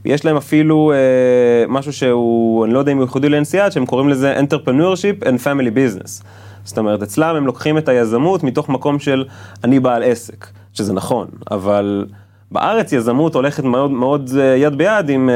יש 0.05 0.25
להם 0.25 0.37
אפילו 0.37 0.93
משהו 1.69 1.93
שהוא, 1.93 2.65
אני 2.65 2.75
לא 2.75 2.79
יודע 2.79 2.93
אם 2.93 2.97
הוא 2.97 3.05
ייחודי 3.05 3.29
ל 3.29 3.34
INSEAD, 3.34 3.71
שהם 3.71 3.87
קוראים 3.87 4.09
לזה 4.09 4.41
entrepreneurship 4.41 5.25
and 5.25 5.45
family 5.45 5.75
business. 5.75 6.25
זאת 6.65 6.79
אומרת, 6.79 7.03
אצלם 7.03 7.37
הם 7.37 7.47
לוקחים 7.47 7.79
את 7.79 7.89
היזמות 7.89 8.43
מתוך 8.43 8.69
מקום 8.69 8.99
של 8.99 9.25
אני 9.65 9.81
בעל 9.81 10.03
עסק, 10.03 10.47
שזה 10.73 10.93
נכון, 10.93 11.27
אבל 11.51 12.07
בארץ 12.51 12.93
יזמות 12.93 13.35
הולכת 13.35 13.65
מאוד 13.65 13.91
מאוד 13.91 14.31
יד 14.57 14.79
ביד 14.79 15.09
עם 15.09 15.31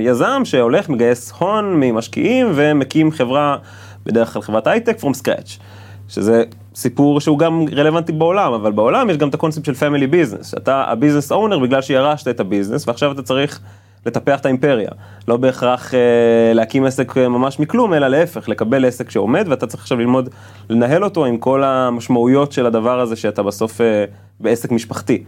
יזם 0.00 0.42
שהולך, 0.44 0.88
מגייס 0.88 1.32
הון 1.38 1.80
ממשקיעים 1.80 2.52
ומקים 2.54 3.10
חברה, 3.10 3.56
בדרך 4.06 4.32
כלל 4.32 4.42
חברת 4.42 4.66
הייטק, 4.66 4.98
from 5.00 5.22
scratch. 5.22 5.60
שזה 6.08 6.44
סיפור 6.74 7.20
שהוא 7.20 7.38
גם 7.38 7.64
רלוונטי 7.72 8.12
בעולם, 8.12 8.52
אבל 8.52 8.72
בעולם 8.72 9.10
יש 9.10 9.16
גם 9.16 9.28
את 9.28 9.34
הקונספט 9.34 9.64
של 9.64 9.72
family 9.72 10.12
business. 10.12 10.56
אתה 10.56 10.84
ה 10.86 10.91
business 10.91 11.32
owner 11.32 11.58
בגלל 11.58 11.82
שירשת 11.82 12.28
את 12.28 12.40
ה 12.40 12.45
business 12.45 12.88
ועכשיו 12.88 13.12
אתה 13.12 13.22
צריך 13.22 13.60
לטפח 14.06 14.40
את 14.40 14.46
האימפריה. 14.46 14.90
לא 15.28 15.36
בהכרח 15.36 15.94
אה, 15.94 16.52
להקים 16.54 16.84
עסק 16.84 17.16
ממש 17.16 17.60
מכלום, 17.60 17.94
אלא 17.94 18.08
להפך, 18.08 18.48
לקבל 18.48 18.84
עסק 18.84 19.10
שעומד 19.10 19.44
ואתה 19.48 19.66
צריך 19.66 19.82
עכשיו 19.82 19.98
ללמוד 19.98 20.28
לנהל 20.70 21.04
אותו 21.04 21.24
עם 21.24 21.36
כל 21.36 21.64
המשמעויות 21.64 22.52
של 22.52 22.66
הדבר 22.66 23.00
הזה 23.00 23.16
שאתה 23.16 23.42
בסוף 23.42 23.80
אה, 23.80 24.04
בעסק 24.40 24.72
משפחתי. 24.72 25.24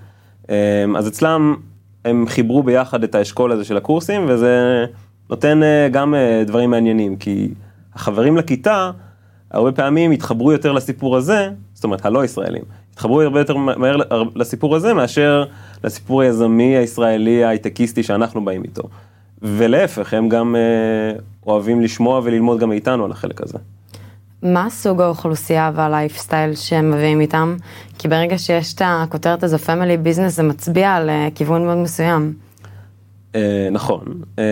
אה, 0.51 0.85
אז 0.97 1.09
אצלם 1.09 1.57
הם 2.05 2.25
חיברו 2.29 2.63
ביחד 2.63 3.05
את 3.05 3.15
האשכול 3.15 3.53
הזה 3.53 3.65
של 3.65 3.77
הקורסים 3.77 4.25
וזה 4.29 4.85
נותן 5.31 5.63
אה, 5.63 5.89
גם 5.93 6.15
אה, 6.15 6.43
דברים 6.47 6.71
מעניינים, 6.71 7.17
כי 7.17 7.49
החברים 7.95 8.37
לכיתה 8.37 8.91
הרבה 9.51 9.73
פעמים 9.73 10.11
התחברו 10.11 10.53
יותר 10.53 10.73
לסיפור 10.73 11.17
הזה, 11.17 11.51
זאת 11.75 11.85
אומרת 11.85 12.07
הלא 12.07 12.25
ישראלים, 12.25 12.63
התחברו 13.03 13.23
הרבה 13.23 13.41
יותר 13.41 13.57
מהר 13.57 13.97
לסיפור 14.35 14.77
הזה 14.77 14.95
מאשר 14.95 15.45
לסיפור 15.85 16.23
היזמי 16.23 16.77
הישראלי 16.77 17.45
ההייטקיסטי 17.45 18.03
שאנחנו 18.03 18.45
באים 18.45 18.63
איתו. 18.65 18.83
ולהפך, 19.43 20.15
הם 20.15 20.29
גם 20.29 20.57
אה, 20.57 21.19
אוהבים 21.47 21.81
לשמוע 21.81 22.21
וללמוד 22.25 22.61
גם 22.61 22.69
מאיתנו 22.69 23.05
על 23.05 23.11
החלק 23.11 23.41
הזה. 23.41 23.59
מה 24.43 24.71
סוג 24.71 25.01
האוכלוסייה 25.01 25.71
והלייפסטייל 25.75 26.55
שהם 26.55 26.91
מביאים 26.91 27.21
איתם? 27.21 27.57
כי 27.99 28.09
ברגע 28.09 28.39
שיש 28.39 28.75
את 28.75 28.83
הכותרת 28.85 29.43
הזו 29.43 29.59
family 29.59 29.97
business 29.97 30.37
זה 30.37 30.43
מצביע 30.43 30.95
על 30.95 31.11
אה, 31.11 31.29
כיוון 31.35 31.65
מאוד 31.65 31.77
מסוים. 31.77 32.33
אה, 33.35 33.69
נכון, 33.71 34.05
אה, 34.39 34.45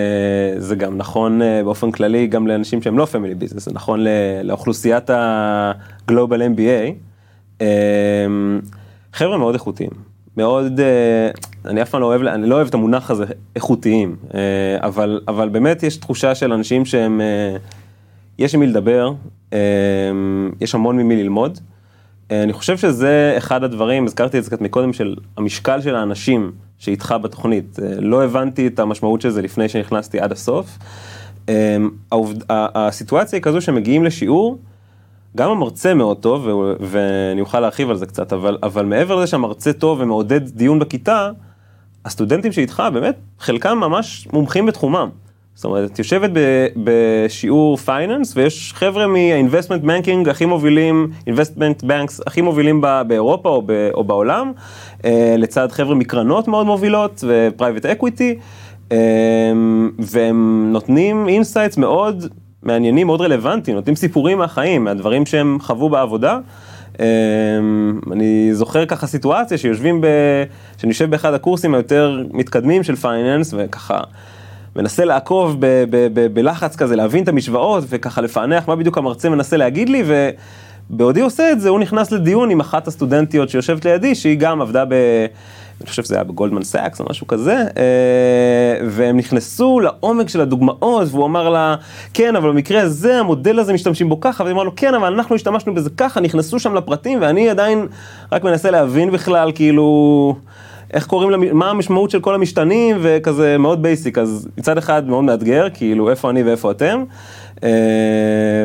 זה 0.59 0.77
גם 0.77 0.97
נכון 0.97 1.43
אה, 1.43 1.63
באופן 1.65 1.91
כללי 1.91 2.27
גם 2.27 2.47
לאנשים 2.47 2.83
שהם 2.83 2.99
לא 2.99 3.05
family 3.05 3.35
business, 3.35 3.65
זה 3.65 3.71
נכון 3.75 4.05
לאוכלוסיית 4.45 5.11
ה 5.13 5.31
global 5.31 6.43
MBA. 6.43 7.10
אה, 7.61 7.67
חבר'ה 9.13 9.39
מאוד 9.39 9.55
איכותיים, 9.55 9.91
מאוד, 10.37 10.81
אה, 10.81 11.31
אני 11.65 11.83
אף 11.83 11.91
פעם 11.91 12.01
לא 12.01 12.07
אוהב, 12.07 12.23
אני 12.23 12.49
לא 12.49 12.55
אוהב 12.55 12.67
את 12.69 12.75
המונח 12.75 13.11
הזה, 13.11 13.25
איכותיים, 13.57 14.17
אה, 14.35 14.41
אבל, 14.87 15.21
אבל 15.29 15.49
באמת 15.49 15.83
יש 15.83 15.97
תחושה 15.97 16.35
של 16.35 16.53
אנשים 16.53 16.85
שהם, 16.85 17.21
אה, 17.21 17.57
יש 18.39 18.55
עם 18.55 18.61
מי 18.61 18.67
לדבר, 18.67 19.13
אה, 19.53 19.59
יש 20.61 20.75
המון 20.75 20.97
ממי 20.97 21.17
ללמוד. 21.23 21.59
אני 22.31 22.53
חושב 22.53 22.77
שזה 22.77 23.35
אחד 23.39 23.65
הדברים, 23.65 24.05
הזכרתי 24.05 24.39
את 24.39 24.45
זה 24.45 24.51
קצת 24.51 24.61
מקודם, 24.61 24.93
של 24.93 25.15
המשקל 25.37 25.81
של 25.81 25.95
האנשים 25.97 26.53
שאיתך 26.79 27.15
בתוכנית. 27.23 27.79
לא 27.99 28.25
הבנתי 28.25 28.67
את 28.67 28.79
המשמעות 28.79 29.21
של 29.21 29.31
זה 29.31 29.43
לפני 29.43 29.69
שנכנסתי 29.69 30.21
עד 30.21 30.33
הסוף. 30.33 30.79
ה- 31.49 31.53
הסיטואציה 32.51 33.37
היא 33.37 33.43
כזו 33.43 33.61
שמגיעים 33.61 34.05
לשיעור, 34.05 34.59
גם 35.37 35.51
המרצה 35.51 35.95
מאוד 35.95 36.17
טוב, 36.17 36.49
ואני 36.81 37.41
אוכל 37.41 37.61
להרחיב 37.61 37.91
על 37.91 37.97
זה 37.97 38.07
קצת, 38.07 38.33
אבל, 38.33 38.59
אבל 38.63 38.85
מעבר 38.85 39.17
לזה 39.17 39.27
שהמרצה 39.27 39.73
טוב 39.73 40.01
ומעודד 40.01 40.49
דיון 40.49 40.79
בכיתה, 40.79 41.31
הסטודנטים 42.05 42.53
שאיתך 42.53 42.83
באמת, 42.93 43.15
חלקם 43.39 43.79
ממש 43.79 44.29
מומחים 44.33 44.67
בתחומם. 44.67 45.09
זאת 45.55 45.65
אומרת, 45.65 45.91
את 45.91 45.99
יושבת 45.99 46.31
ב- 46.33 46.67
בשיעור 46.85 47.77
finance 47.77 48.37
ויש 48.37 48.73
חבר'ה 48.77 49.07
מה-investment 49.07 49.85
banking 49.85 50.31
הכי 50.31 50.47
מובילים, 50.47 51.11
investment 51.29 51.83
banks 51.83 52.23
הכי 52.27 52.41
מובילים 52.41 52.81
ב- 52.81 53.03
באירופה 53.07 53.49
או, 53.49 53.63
ב- 53.67 53.91
או 53.95 54.05
בעולם, 54.05 54.53
אה, 55.05 55.35
לצד 55.39 55.73
חבר'ה 55.73 55.95
מקרנות 55.95 56.49
מאוד 56.49 56.67
מובילות 56.67 57.25
ו-private 57.27 57.85
equity, 57.85 58.41
אה, 58.93 59.53
והם 59.99 60.69
נותנים 60.73 61.29
insights 61.29 61.77
מאוד 61.77 62.27
מעניינים, 62.63 63.07
מאוד 63.07 63.21
רלוונטיים, 63.21 63.77
נותנים 63.77 63.97
סיפורים 63.97 64.39
מהחיים, 64.39 64.85
מהדברים 64.85 65.27
שהם 65.27 65.59
חוו 65.61 65.89
בעבודה. 65.89 66.39
אה, 67.01 67.07
אני 68.13 68.55
זוכר 68.55 68.87
ככה 68.87 69.07
סיטואציה 69.07 69.59
שיושבים, 69.59 70.01
ב... 70.01 70.07
שאני 70.79 70.91
יושב 70.91 71.11
באחד 71.11 71.35
הקורסים 71.35 71.75
היותר 71.75 72.23
מתקדמים 72.33 72.83
של 72.83 72.97
finance 72.97 73.55
וככה 73.57 74.01
מנסה 74.77 75.05
לעקוב 75.05 75.57
ב- 75.61 75.85
ב- 75.91 76.09
ב- 76.15 76.27
בלחץ 76.35 76.77
כזה, 76.77 76.97
להבין 76.97 77.23
את 77.23 77.29
המשוואות 77.29 77.85
וככה 77.89 78.21
לפענח 78.21 78.69
מה 78.69 78.77
בדיוק 78.77 78.99
המרצה 78.99 79.29
מנסה 79.29 79.57
להגיד 79.57 79.89
לי 79.89 80.03
ובעודי 80.91 81.21
עושה 81.21 81.53
את 81.53 81.61
זה 81.61 81.69
הוא 81.69 81.81
נכנס 81.81 82.13
לדיון 82.13 82.51
עם 82.51 82.61
אחת 82.61 82.89
הסטודנטיות 82.89 83.49
שיושבת 83.49 83.85
לידי 83.85 84.15
שהיא 84.15 84.39
גם 84.39 84.61
עבדה 84.61 84.85
ב... 84.85 84.95
אני 85.81 85.89
חושב 85.89 86.03
שזה 86.05 86.15
היה 86.15 86.25
בגולדמן 86.25 86.63
סאקס 86.63 87.01
או 87.01 87.05
משהו 87.11 87.27
כזה, 87.27 87.57
אה, 87.57 88.87
והם 88.87 89.17
נכנסו 89.17 89.81
לעומק 89.81 90.29
של 90.29 90.41
הדוגמאות, 90.41 91.09
והוא 91.11 91.27
אמר 91.27 91.49
לה, 91.49 91.77
כן, 92.15 92.37
אבל 92.37 92.51
במקרה 92.51 92.83
הזה, 92.83 93.19
המודל 93.19 93.59
הזה 93.59 93.73
משתמשים 93.73 94.09
בו 94.09 94.21
ככה, 94.21 94.45
והיא 94.45 94.55
אמרה 94.55 94.65
לו, 94.65 94.73
כן, 94.77 94.95
אבל 94.95 95.15
אנחנו 95.15 95.35
השתמשנו 95.35 95.75
בזה 95.75 95.91
ככה, 95.97 96.21
נכנסו 96.21 96.59
שם 96.59 96.75
לפרטים, 96.75 97.19
ואני 97.23 97.51
עדיין 97.51 97.87
רק 98.33 98.45
מנסה 98.45 98.71
להבין 98.71 99.11
בכלל, 99.11 99.53
כאילו, 99.55 100.35
איך 100.93 101.07
קוראים, 101.07 101.31
למ... 101.31 101.59
מה 101.59 101.71
המשמעות 101.71 102.11
של 102.11 102.21
כל 102.21 102.35
המשתנים, 102.35 102.97
וכזה 103.01 103.59
מאוד 103.59 103.83
basic, 103.83 104.19
אז 104.19 104.49
מצד 104.59 104.79
אחד 104.79 105.09
מאוד 105.09 105.25
מאתגר, 105.25 105.67
כאילו, 105.75 106.11
איפה 106.11 106.31
אני 106.31 106.43
ואיפה 106.43 106.71
אתם, 106.71 107.05
אה, 107.65 107.71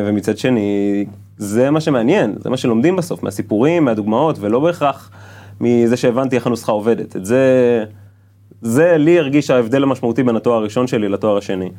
ומצד 0.06 0.38
שני, 0.38 1.04
זה 1.38 1.70
מה 1.70 1.80
שמעניין, 1.80 2.34
זה 2.38 2.50
מה 2.50 2.56
שלומדים 2.56 2.96
בסוף, 2.96 3.22
מהסיפורים, 3.22 3.84
מהדוגמאות, 3.84 4.36
ולא 4.40 4.60
בהכרח 4.60 5.10
מזה 5.60 5.96
שהבנתי 5.96 6.36
איך 6.36 6.46
הנוסחה 6.46 6.72
עובדת. 6.72 7.16
את 7.16 7.24
זה, 7.24 7.84
זה 8.62 8.96
לי 8.96 9.18
הרגיש 9.18 9.50
ההבדל 9.50 9.82
המשמעותי 9.82 10.22
בין 10.22 10.36
התואר 10.36 10.56
הראשון 10.56 10.86
שלי 10.86 11.08
לתואר 11.08 11.36
השני. 11.36 11.70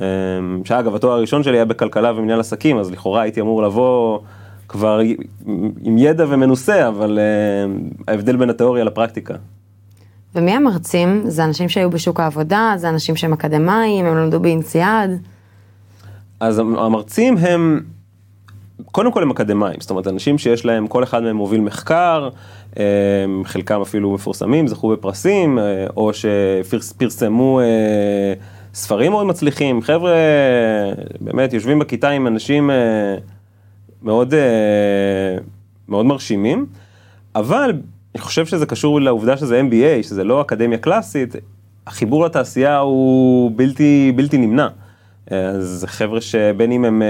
אה, 0.00 0.06
שאגב, 0.64 0.94
התואר 0.94 1.12
הראשון 1.12 1.42
שלי 1.42 1.56
היה 1.56 1.64
בכלכלה 1.64 2.12
ומנהל 2.16 2.40
עסקים, 2.40 2.78
אז 2.78 2.90
לכאורה 2.90 3.22
הייתי 3.22 3.40
אמור 3.40 3.62
לבוא 3.62 4.18
כבר 4.68 5.00
עם 5.82 5.98
ידע 5.98 6.24
ומנוסה, 6.28 6.88
אבל 6.88 7.18
אה, 7.18 7.72
ההבדל 8.08 8.36
בין 8.36 8.50
התיאוריה 8.50 8.84
לפרקטיקה. 8.84 9.34
ומי 10.34 10.50
המרצים? 10.50 11.22
זה 11.26 11.44
אנשים 11.44 11.68
שהיו 11.68 11.90
בשוק 11.90 12.20
העבודה, 12.20 12.74
זה 12.76 12.88
אנשים 12.88 13.16
שהם 13.16 13.32
אקדמאים, 13.32 14.06
הם 14.06 14.16
למדו 14.16 14.40
באינציאד. 14.40 15.10
אז 16.40 16.58
המרצים 16.58 17.36
הם, 17.36 17.80
קודם 18.92 19.12
כל 19.12 19.22
הם 19.22 19.30
אקדמאים, 19.30 19.80
זאת 19.80 19.90
אומרת 19.90 20.06
אנשים 20.06 20.38
שיש 20.38 20.64
להם, 20.64 20.86
כל 20.86 21.04
אחד 21.04 21.22
מהם 21.22 21.36
מוביל 21.36 21.60
מחקר, 21.60 22.28
אה, 22.78 22.84
חלקם 23.44 23.80
אפילו 23.80 24.12
מפורסמים, 24.12 24.66
זכו 24.66 24.88
בפרסים, 24.88 25.58
אה, 25.58 25.86
או 25.96 26.10
שפרסמו 26.14 27.60
אה, 27.60 28.32
ספרים 28.74 29.12
מאוד 29.12 29.26
מצליחים, 29.26 29.82
חבר'ה 29.82 30.12
באמת 31.20 31.52
יושבים 31.52 31.78
בכיתה 31.78 32.08
עם 32.08 32.26
אנשים 32.26 32.70
מאוד, 34.02 34.34
מאוד 35.88 36.06
מרשימים, 36.06 36.66
אבל 37.34 37.72
אני 38.14 38.22
חושב 38.22 38.46
שזה 38.46 38.66
קשור 38.66 39.00
לעובדה 39.00 39.36
שזה 39.36 39.60
MBA, 39.60 40.02
שזה 40.02 40.24
לא 40.24 40.40
אקדמיה 40.40 40.78
קלאסית, 40.78 41.34
החיבור 41.86 42.24
לתעשייה 42.24 42.78
הוא 42.78 43.52
בלתי, 43.56 44.12
בלתי 44.16 44.38
נמנע. 44.38 44.68
אז 45.30 45.84
חבר'ה 45.88 46.20
שבין 46.20 46.72
אם 46.72 46.84
הם 46.84 47.02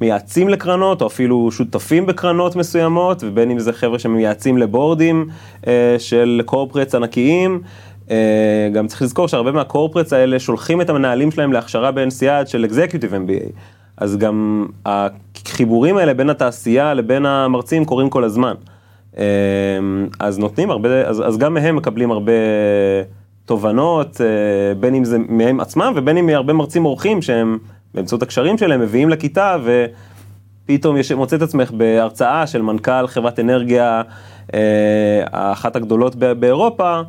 מייעצים 0.00 0.48
לקרנות 0.48 1.02
או 1.02 1.06
אפילו 1.06 1.50
שותפים 1.50 2.06
בקרנות 2.06 2.56
מסוימות 2.56 3.24
ובין 3.24 3.50
אם 3.50 3.58
זה 3.58 3.72
חבר'ה 3.72 3.98
שמייעצים 3.98 4.58
לבורדים 4.58 5.28
של 5.98 6.40
קורפרטס 6.44 6.94
ענקיים. 6.94 7.60
גם 8.72 8.86
צריך 8.86 9.02
לזכור 9.02 9.28
שהרבה 9.28 9.52
מהקורפרטס 9.52 10.12
האלה 10.12 10.38
שולחים 10.38 10.80
את 10.80 10.90
המנהלים 10.90 11.30
שלהם 11.30 11.52
להכשרה 11.52 11.90
באנסיאד 11.90 12.48
של 12.48 12.64
אקזקיוטיב 12.64 13.14
MBA. 13.14 13.50
אז 13.96 14.16
גם 14.16 14.66
החיבורים 14.86 15.96
האלה 15.96 16.14
בין 16.14 16.30
התעשייה 16.30 16.94
לבין 16.94 17.26
המרצים 17.26 17.84
קורים 17.84 18.10
כל 18.10 18.24
הזמן. 18.24 18.54
אז 20.20 20.38
נותנים 20.38 20.70
הרבה, 20.70 21.02
אז, 21.02 21.22
אז 21.26 21.38
גם 21.38 21.54
מהם 21.54 21.76
מקבלים 21.76 22.10
הרבה 22.10 22.32
תובנות, 23.52 24.20
בין 24.80 24.94
אם 24.94 25.04
זה 25.04 25.18
מהם 25.28 25.60
עצמם 25.60 25.92
ובין 25.96 26.16
אם 26.16 26.26
מהרבה 26.26 26.52
מרצים 26.52 26.84
אורחים 26.84 27.22
שהם 27.22 27.58
באמצעות 27.94 28.22
הקשרים 28.22 28.58
שלהם 28.58 28.80
מביאים 28.80 29.08
לכיתה 29.08 29.56
ופתאום 30.64 30.96
יש, 30.96 31.12
מוצא 31.12 31.36
את 31.36 31.42
עצמך 31.42 31.70
בהרצאה 31.70 32.46
של 32.46 32.62
מנכ"ל 32.62 33.06
חברת 33.06 33.40
אנרגיה, 33.40 34.02
אחת 35.30 35.76
הגדולות 35.76 36.14
באירופה, 36.14 37.00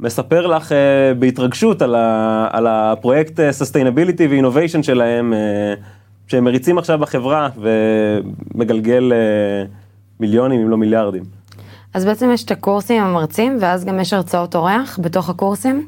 מספר 0.00 0.46
לך 0.46 0.72
בהתרגשות 1.18 1.82
על, 1.82 1.94
ה, 1.94 2.48
על 2.52 2.66
הפרויקט 2.66 3.40
sustainability 3.50 4.26
ו 4.26 4.31
innovation 4.31 4.82
שלהם, 4.82 5.32
שהם 6.26 6.44
מריצים 6.44 6.78
עכשיו 6.78 6.98
בחברה 6.98 7.48
ומגלגל 8.54 9.12
מיליונים 10.20 10.60
אם 10.60 10.70
לא 10.70 10.76
מיליארדים. 10.76 11.39
אז 11.94 12.04
בעצם 12.04 12.30
יש 12.34 12.44
את 12.44 12.50
הקורסים 12.50 13.02
המרצים 13.02 13.56
ואז 13.60 13.84
גם 13.84 14.00
יש 14.00 14.12
הרצאות 14.12 14.54
אורח 14.54 14.98
בתוך 15.02 15.30
הקורסים. 15.30 15.86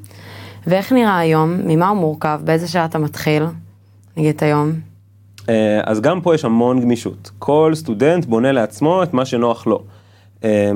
ואיך 0.66 0.92
נראה 0.92 1.18
היום? 1.18 1.56
ממה 1.64 1.88
הוא 1.88 1.98
מורכב? 1.98 2.40
באיזה 2.44 2.68
שעה 2.68 2.84
אתה 2.84 2.98
מתחיל? 2.98 3.42
נגיד 4.16 4.44
היום. 4.44 4.72
אז 5.84 6.00
גם 6.00 6.20
פה 6.20 6.34
יש 6.34 6.44
המון 6.44 6.80
גמישות. 6.80 7.30
כל 7.38 7.72
סטודנט 7.74 8.24
בונה 8.24 8.52
לעצמו 8.52 9.02
את 9.02 9.14
מה 9.14 9.24
שנוח 9.24 9.66
לו. 9.66 9.82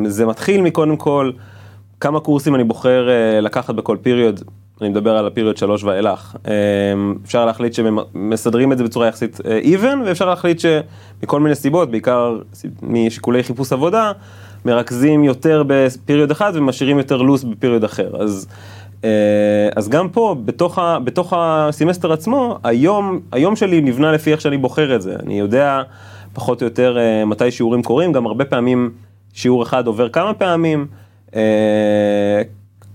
זה 0.06 0.26
מתחיל 0.26 0.60
מקודם 0.60 0.96
כל 0.96 1.30
כמה 2.00 2.20
קורסים 2.20 2.54
אני 2.54 2.64
בוחר 2.64 3.08
לקחת 3.42 3.74
בכל 3.74 3.96
פיריוד. 4.02 4.44
אני 4.80 4.88
מדבר 4.88 5.16
על 5.16 5.26
הפיריוד 5.26 5.56
שלוש 5.56 5.84
ואילך. 5.84 6.36
אפשר 7.24 7.44
להחליט 7.44 7.72
שמסדרים 7.72 8.72
את 8.72 8.78
זה 8.78 8.84
בצורה 8.84 9.06
יחסית 9.06 9.40
even 9.40 9.96
ואפשר 10.06 10.28
להחליט 10.28 10.58
שמכל 10.58 11.40
מיני 11.40 11.54
סיבות, 11.54 11.90
בעיקר 11.90 12.38
משיקולי 12.82 13.42
חיפוש 13.42 13.72
עבודה, 13.72 14.12
מרכזים 14.64 15.24
יותר 15.24 15.62
בפיריוד 15.66 16.30
אחד 16.30 16.52
ומשאירים 16.54 16.98
יותר 16.98 17.16
לוס 17.16 17.44
בפיריוד 17.44 17.84
אחר. 17.84 18.22
אז, 18.22 18.48
אז 19.76 19.88
גם 19.88 20.08
פה, 20.08 20.36
בתוך, 20.44 20.78
ה, 20.78 20.98
בתוך 20.98 21.32
הסמסטר 21.36 22.12
עצמו, 22.12 22.58
היום, 22.64 23.20
היום 23.32 23.56
שלי 23.56 23.80
נבנה 23.80 24.12
לפי 24.12 24.32
איך 24.32 24.40
שאני 24.40 24.58
בוחר 24.58 24.96
את 24.96 25.02
זה. 25.02 25.16
אני 25.22 25.38
יודע 25.38 25.82
פחות 26.32 26.62
או 26.62 26.66
יותר 26.66 26.98
מתי 27.26 27.50
שיעורים 27.50 27.82
קורים, 27.82 28.12
גם 28.12 28.26
הרבה 28.26 28.44
פעמים 28.44 28.90
שיעור 29.32 29.62
אחד 29.62 29.86
עובר 29.86 30.08
כמה 30.08 30.34
פעמים. 30.34 30.86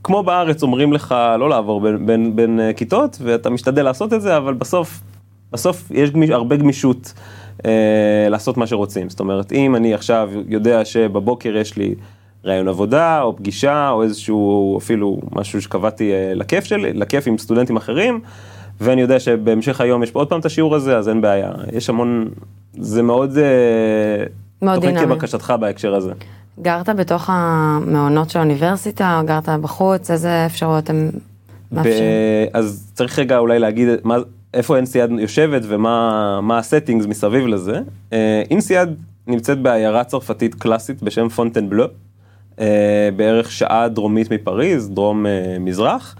כמו 0.03 0.23
בארץ 0.23 0.63
אומרים 0.63 0.93
לך 0.93 1.15
לא 1.39 1.49
לעבור 1.49 1.81
בין, 1.81 2.05
בין, 2.05 2.35
בין 2.35 2.59
כיתות 2.75 3.17
ואתה 3.21 3.49
משתדל 3.49 3.83
לעשות 3.83 4.13
את 4.13 4.21
זה, 4.21 4.37
אבל 4.37 4.53
בסוף, 4.53 5.01
בסוף 5.51 5.91
יש 5.91 6.11
גמיש, 6.11 6.29
הרבה 6.29 6.55
גמישות 6.55 7.13
אה, 7.65 8.27
לעשות 8.29 8.57
מה 8.57 8.67
שרוצים. 8.67 9.09
זאת 9.09 9.19
אומרת, 9.19 9.51
אם 9.51 9.75
אני 9.75 9.93
עכשיו 9.93 10.29
יודע 10.47 10.85
שבבוקר 10.85 11.55
יש 11.55 11.77
לי 11.77 11.95
ראיון 12.43 12.67
עבודה 12.67 13.21
או 13.21 13.35
פגישה 13.35 13.89
או 13.89 14.03
איזשהו 14.03 14.77
אפילו 14.77 15.19
משהו 15.31 15.61
שקבעתי 15.61 16.13
אה, 16.13 16.33
לכיף 16.35 16.63
שלי, 16.63 16.93
לכיף 16.93 17.27
עם 17.27 17.37
סטודנטים 17.37 17.77
אחרים, 17.77 18.19
ואני 18.81 19.01
יודע 19.01 19.19
שבהמשך 19.19 19.81
היום 19.81 20.03
יש 20.03 20.11
פה 20.11 20.19
עוד 20.19 20.29
פעם 20.29 20.39
את 20.39 20.45
השיעור 20.45 20.75
הזה, 20.75 20.97
אז 20.97 21.09
אין 21.09 21.21
בעיה. 21.21 21.51
יש 21.73 21.89
המון, 21.89 22.29
זה 22.73 23.03
מאוד, 23.03 23.37
אה, 23.37 24.23
מאוד 24.61 24.75
תוכנית 24.75 24.95
דינמי. 24.95 25.15
כבקשתך 25.15 25.53
בהקשר 25.59 25.95
הזה. 25.95 26.11
גרת 26.59 26.89
בתוך 26.89 27.29
המעונות 27.33 28.29
של 28.29 28.39
האוניברסיטה, 28.39 29.19
או 29.19 29.25
גרת 29.25 29.49
בחוץ? 29.49 30.11
איזה 30.11 30.45
אפשרויות 30.45 30.89
הם 30.89 31.09
מאפשרים? 31.71 32.11
אז 32.53 32.91
צריך 32.93 33.19
רגע 33.19 33.37
אולי 33.37 33.59
להגיד 33.59 33.87
מה, 34.03 34.17
איפה 34.53 34.77
אינסיאד 34.77 35.11
יושבת 35.19 35.61
ומה 35.67 36.39
מה 36.41 36.57
ה 36.57 36.63
settings 36.63 37.05
מסביב 37.05 37.47
לזה. 37.47 37.79
אה, 38.13 38.43
אינסיאד 38.49 38.95
נמצאת 39.27 39.59
בעיירה 39.59 40.03
צרפתית 40.03 40.55
קלאסית 40.55 41.03
בשם 41.03 41.29
פונטן 41.29 41.69
בלו, 41.69 41.85
אה, 42.59 43.09
בערך 43.15 43.51
שעה 43.51 43.87
דרומית 43.87 44.31
מפריז, 44.31 44.89
דרום 44.89 45.25
אה, 45.25 45.57
מזרח. 45.59 46.15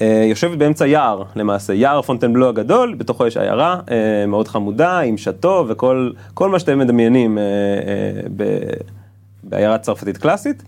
יושבת 0.00 0.58
באמצע 0.58 0.86
יער 0.86 1.22
למעשה, 1.36 1.74
יער 1.74 2.02
פונטן 2.02 2.32
בלו 2.32 2.48
הגדול, 2.48 2.94
בתוכו 2.94 3.26
יש 3.26 3.36
עיירה 3.36 3.80
מאוד 4.28 4.48
חמודה 4.48 4.98
עם 4.98 5.16
שאטו 5.16 5.66
וכל 5.68 6.10
כל 6.34 6.48
מה 6.48 6.58
שאתם 6.58 6.78
מדמיינים 6.78 7.38
ב- 8.36 8.72
בעיירה 9.48 9.78
צרפתית 9.78 10.16
קלאסית, 10.16 10.62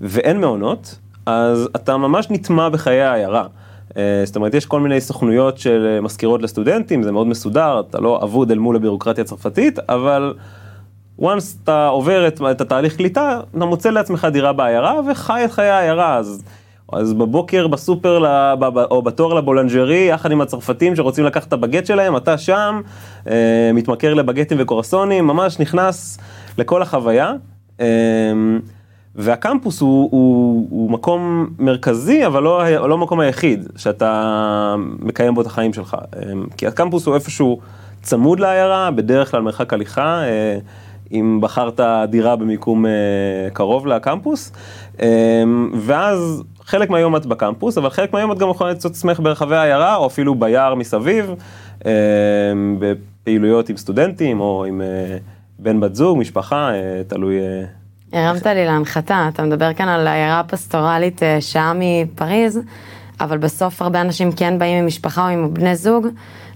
ואין 0.00 0.40
מעונות, 0.40 0.98
אז 1.26 1.68
אתה 1.76 1.96
ממש 1.96 2.26
נטמע 2.30 2.68
בחיי 2.68 3.02
העיירה. 3.02 3.46
אה, 3.96 4.22
זאת 4.24 4.36
אומרת, 4.36 4.54
יש 4.54 4.66
כל 4.66 4.80
מיני 4.80 5.00
סוכנויות 5.00 5.58
של 5.58 5.86
אה, 5.94 6.00
מזכירות 6.00 6.42
לסטודנטים, 6.42 7.02
זה 7.02 7.12
מאוד 7.12 7.26
מסודר, 7.26 7.82
אתה 7.90 8.00
לא 8.00 8.20
אבוד 8.22 8.50
אל 8.50 8.58
מול 8.58 8.76
הבירוקרטיה 8.76 9.24
הצרפתית, 9.24 9.78
אבל 9.78 10.34
once 11.20 11.24
אתה 11.64 11.86
עובר 11.88 12.28
את, 12.28 12.40
את 12.50 12.60
התהליך 12.60 12.96
קליטה, 12.96 13.40
אתה 13.56 13.64
מוצא 13.64 13.90
לעצמך 13.90 14.28
דירה 14.32 14.52
בעיירה 14.52 15.00
וחי 15.10 15.42
את 15.44 15.52
חיי 15.52 15.70
העיירה. 15.70 16.16
אז, 16.16 16.42
אז 16.92 17.12
בבוקר 17.12 17.66
בסופר 17.66 18.18
ל- 18.18 18.54
ב- 18.58 18.68
ב- 18.68 18.78
או 18.90 19.02
בתור 19.02 19.34
לבולנג'רי, 19.34 20.08
יחד 20.10 20.32
עם 20.32 20.40
הצרפתים 20.40 20.96
שרוצים 20.96 21.24
לקחת 21.24 21.48
את 21.48 21.52
הבגט 21.52 21.86
שלהם, 21.86 22.16
אתה 22.16 22.38
שם, 22.38 22.80
אה, 23.26 23.70
מתמכר 23.74 24.14
לבגטים 24.14 24.58
וקורסונים, 24.60 25.26
ממש 25.26 25.60
נכנס 25.60 26.18
לכל 26.58 26.82
החוויה. 26.82 27.32
אה, 27.80 27.86
והקמפוס 29.14 29.80
הוא, 29.80 30.08
הוא, 30.12 30.66
הוא 30.70 30.90
מקום 30.90 31.46
מרכזי, 31.58 32.26
אבל 32.26 32.42
לא, 32.42 32.70
לא 32.88 32.94
המקום 32.94 33.20
היחיד 33.20 33.68
שאתה 33.76 34.74
מקיים 34.98 35.34
בו 35.34 35.40
את 35.40 35.46
החיים 35.46 35.72
שלך. 35.72 35.96
אה, 36.16 36.22
כי 36.56 36.66
הקמפוס 36.66 37.06
הוא 37.06 37.14
איפשהו 37.14 37.60
צמוד 38.02 38.40
לעיירה, 38.40 38.90
בדרך 38.90 39.30
כלל 39.30 39.42
מרחק 39.42 39.72
הליכה, 39.72 40.22
אה, 40.22 40.58
אם 41.12 41.38
בחרת 41.42 41.80
דירה 42.08 42.36
במיקום 42.36 42.86
אה, 42.86 42.90
קרוב 43.52 43.86
לקמפוס, 43.86 44.52
אה, 45.02 45.42
ואז 45.74 46.42
חלק 46.64 46.90
מהיום 46.90 47.16
את 47.16 47.26
בקמפוס, 47.26 47.78
אבל 47.78 47.90
חלק 47.90 48.12
מהיום 48.12 48.32
את 48.32 48.38
גם 48.38 48.50
יכולה 48.50 48.70
למצוא 48.70 48.90
את 48.90 48.94
עצמך 48.94 49.20
ברחבי 49.20 49.56
העיירה, 49.56 49.96
או 49.96 50.06
אפילו 50.06 50.34
ביער 50.34 50.74
מסביב, 50.74 51.34
בפעילויות 52.78 53.68
עם 53.68 53.76
סטודנטים, 53.76 54.40
או 54.40 54.64
עם 54.64 54.80
אה, 54.80 55.16
בן 55.62 55.80
בת 55.80 55.94
זוג, 55.94 56.18
משפחה, 56.18 56.70
אה, 56.74 57.02
תלוי... 57.06 57.38
אה, 58.12 58.28
הרמת 58.28 58.46
לי 58.46 58.64
להנחתה, 58.66 59.28
אתה 59.34 59.42
מדבר 59.42 59.72
כאן 59.72 59.88
על 59.88 60.06
עיירה 60.06 60.42
פסטורלית 60.48 61.22
אה, 61.22 61.40
שעה 61.40 61.72
מפריז, 61.74 62.60
אבל 63.20 63.38
בסוף 63.38 63.82
הרבה 63.82 64.00
אנשים 64.00 64.32
כן 64.32 64.58
באים 64.58 64.78
עם 64.78 64.86
משפחה 64.86 65.24
או 65.24 65.28
עם 65.28 65.54
בני 65.54 65.76
זוג, 65.76 66.06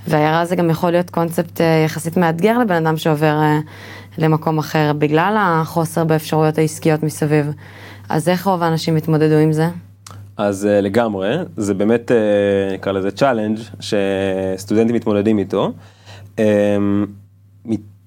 והעיירה 0.09 0.45
זה 0.45 0.57
גם 0.57 0.71
יכול 0.71 0.91
להיות 0.91 1.11
קונספט 1.11 1.61
יחסית 1.85 2.17
מאתגר 2.17 2.59
לבן 2.59 2.87
אדם 2.87 2.97
שעובר 2.97 3.37
למקום 4.19 4.59
אחר, 4.59 4.93
בגלל 4.99 5.37
החוסר 5.39 6.05
באפשרויות 6.05 6.59
העסקיות 6.59 7.03
מסביב. 7.03 7.51
אז 8.09 8.29
איך 8.29 8.47
רוב 8.47 8.63
האנשים 8.63 8.97
התמודדו 8.97 9.35
עם 9.35 9.53
זה? 9.53 9.69
אז 10.37 10.69
לגמרי, 10.83 11.37
זה 11.57 11.75
באמת, 11.75 12.11
נקרא 12.75 12.93
לזה 12.93 13.11
challenge 13.11 13.59
שסטודנטים 13.81 14.97
מתמודדים 14.97 15.39
איתו. 15.39 15.73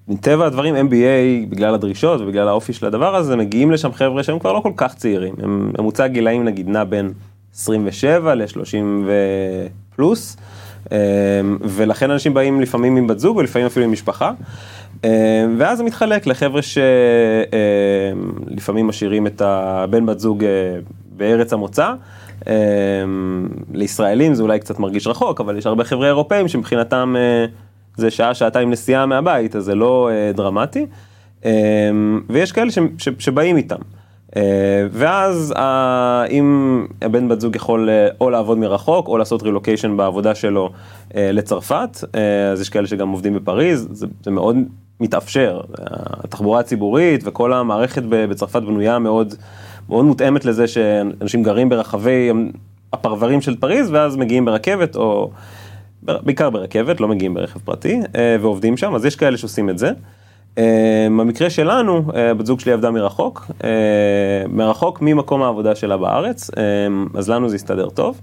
מטבע 0.08 0.46
הדברים 0.46 0.74
MBA, 0.76 1.46
בגלל 1.48 1.74
הדרישות 1.74 2.20
ובגלל 2.20 2.48
האופי 2.48 2.72
של 2.72 2.86
הדבר 2.86 3.16
הזה, 3.16 3.36
מגיעים 3.36 3.70
לשם 3.70 3.92
חבר'ה 3.92 4.22
שהם 4.22 4.38
כבר 4.38 4.52
לא 4.52 4.60
כל 4.60 4.72
כך 4.76 4.94
צעירים. 4.94 5.34
הם 5.42 5.72
ממוצע 5.78 6.06
גילאים 6.06 6.44
נגיד 6.44 6.68
נע 6.68 6.84
בין 6.84 7.12
27 7.54 8.34
ל-30 8.34 8.76
ופלוס, 9.94 10.36
um, 10.84 10.90
ולכן 11.60 12.10
אנשים 12.10 12.34
באים 12.34 12.60
לפעמים 12.60 12.96
עם 12.96 13.06
בת 13.06 13.18
זוג 13.18 13.36
ולפעמים 13.36 13.66
אפילו 13.66 13.84
עם 13.84 13.92
משפחה. 13.92 14.32
Um, 14.96 15.04
ואז 15.58 15.78
זה 15.78 15.84
מתחלק 15.84 16.26
לחבר'ה 16.26 16.60
שלפעמים 18.52 18.86
משאירים 18.86 19.26
את 19.26 19.42
הבן 19.44 20.06
בת 20.06 20.20
זוג 20.20 20.42
uh, 20.42 20.46
בארץ 21.16 21.52
המוצא. 21.52 21.92
לישראלים 23.74 24.34
זה 24.34 24.42
אולי 24.42 24.58
קצת 24.58 24.78
מרגיש 24.78 25.06
רחוק, 25.06 25.40
אבל 25.40 25.56
יש 25.56 25.66
הרבה 25.66 25.84
חבר'ה 25.84 26.06
אירופאים 26.06 26.48
שמבחינתם 26.48 27.14
uh, 27.16 27.20
זה 27.98 28.10
שעה, 28.10 28.34
שעתיים 28.34 28.70
נסיעה 28.70 29.06
מהבית, 29.06 29.56
אז 29.56 29.64
זה 29.64 29.74
לא 29.74 30.10
uh, 30.10 30.36
דרמטי. 30.36 30.86
Um, 31.42 31.46
ויש 32.28 32.52
כאלה 32.52 32.70
ש, 32.70 32.78
ש, 32.98 33.08
שבאים 33.18 33.56
איתם. 33.56 33.76
Uh, 34.30 34.34
ואז 34.90 35.54
uh, 35.56 35.60
אם 36.30 36.86
הבן 37.02 37.28
בת 37.28 37.40
זוג 37.40 37.56
יכול 37.56 37.88
uh, 37.88 38.16
או 38.20 38.30
לעבוד 38.30 38.58
מרחוק, 38.58 39.08
או 39.08 39.18
לעשות 39.18 39.42
רילוקיישן 39.42 39.96
בעבודה 39.96 40.34
שלו 40.34 40.70
uh, 41.08 41.14
לצרפת, 41.16 41.98
uh, 42.02 42.06
אז 42.52 42.60
יש 42.60 42.68
כאלה 42.68 42.86
שגם 42.86 43.08
עובדים 43.08 43.34
בפריז, 43.34 43.88
זה, 43.90 44.06
זה 44.24 44.30
מאוד 44.30 44.56
מתאפשר. 45.00 45.60
התחבורה 46.24 46.60
הציבורית 46.60 47.20
וכל 47.24 47.52
המערכת 47.52 48.02
בצרפת 48.08 48.62
בנויה 48.62 48.98
מאוד, 48.98 49.34
מאוד 49.88 50.04
מותאמת 50.04 50.44
לזה 50.44 50.66
שאנשים 50.66 51.42
גרים 51.42 51.68
ברחבי 51.68 52.30
הפרברים 52.92 53.40
של 53.40 53.56
פריז, 53.56 53.90
ואז 53.90 54.16
מגיעים 54.16 54.44
ברכבת, 54.44 54.96
או 54.96 55.30
בעיקר 56.02 56.50
ברכבת, 56.50 57.00
לא 57.00 57.08
מגיעים 57.08 57.34
ברכב 57.34 57.60
פרטי, 57.60 58.00
ועובדים 58.40 58.76
שם, 58.76 58.94
אז 58.94 59.04
יש 59.04 59.16
כאלה 59.16 59.36
שעושים 59.36 59.70
את 59.70 59.78
זה. 59.78 59.90
במקרה 61.06 61.50
שלנו, 61.50 62.02
בת 62.38 62.46
זוג 62.46 62.60
שלי 62.60 62.72
עבדה 62.72 62.90
מרחוק, 62.90 63.50
מרחוק 64.48 64.98
ממקום 65.02 65.42
העבודה 65.42 65.74
שלה 65.74 65.96
בארץ, 65.96 66.50
אז 67.14 67.30
לנו 67.30 67.48
זה 67.48 67.56
הסתדר 67.56 67.88
טוב. 67.88 68.20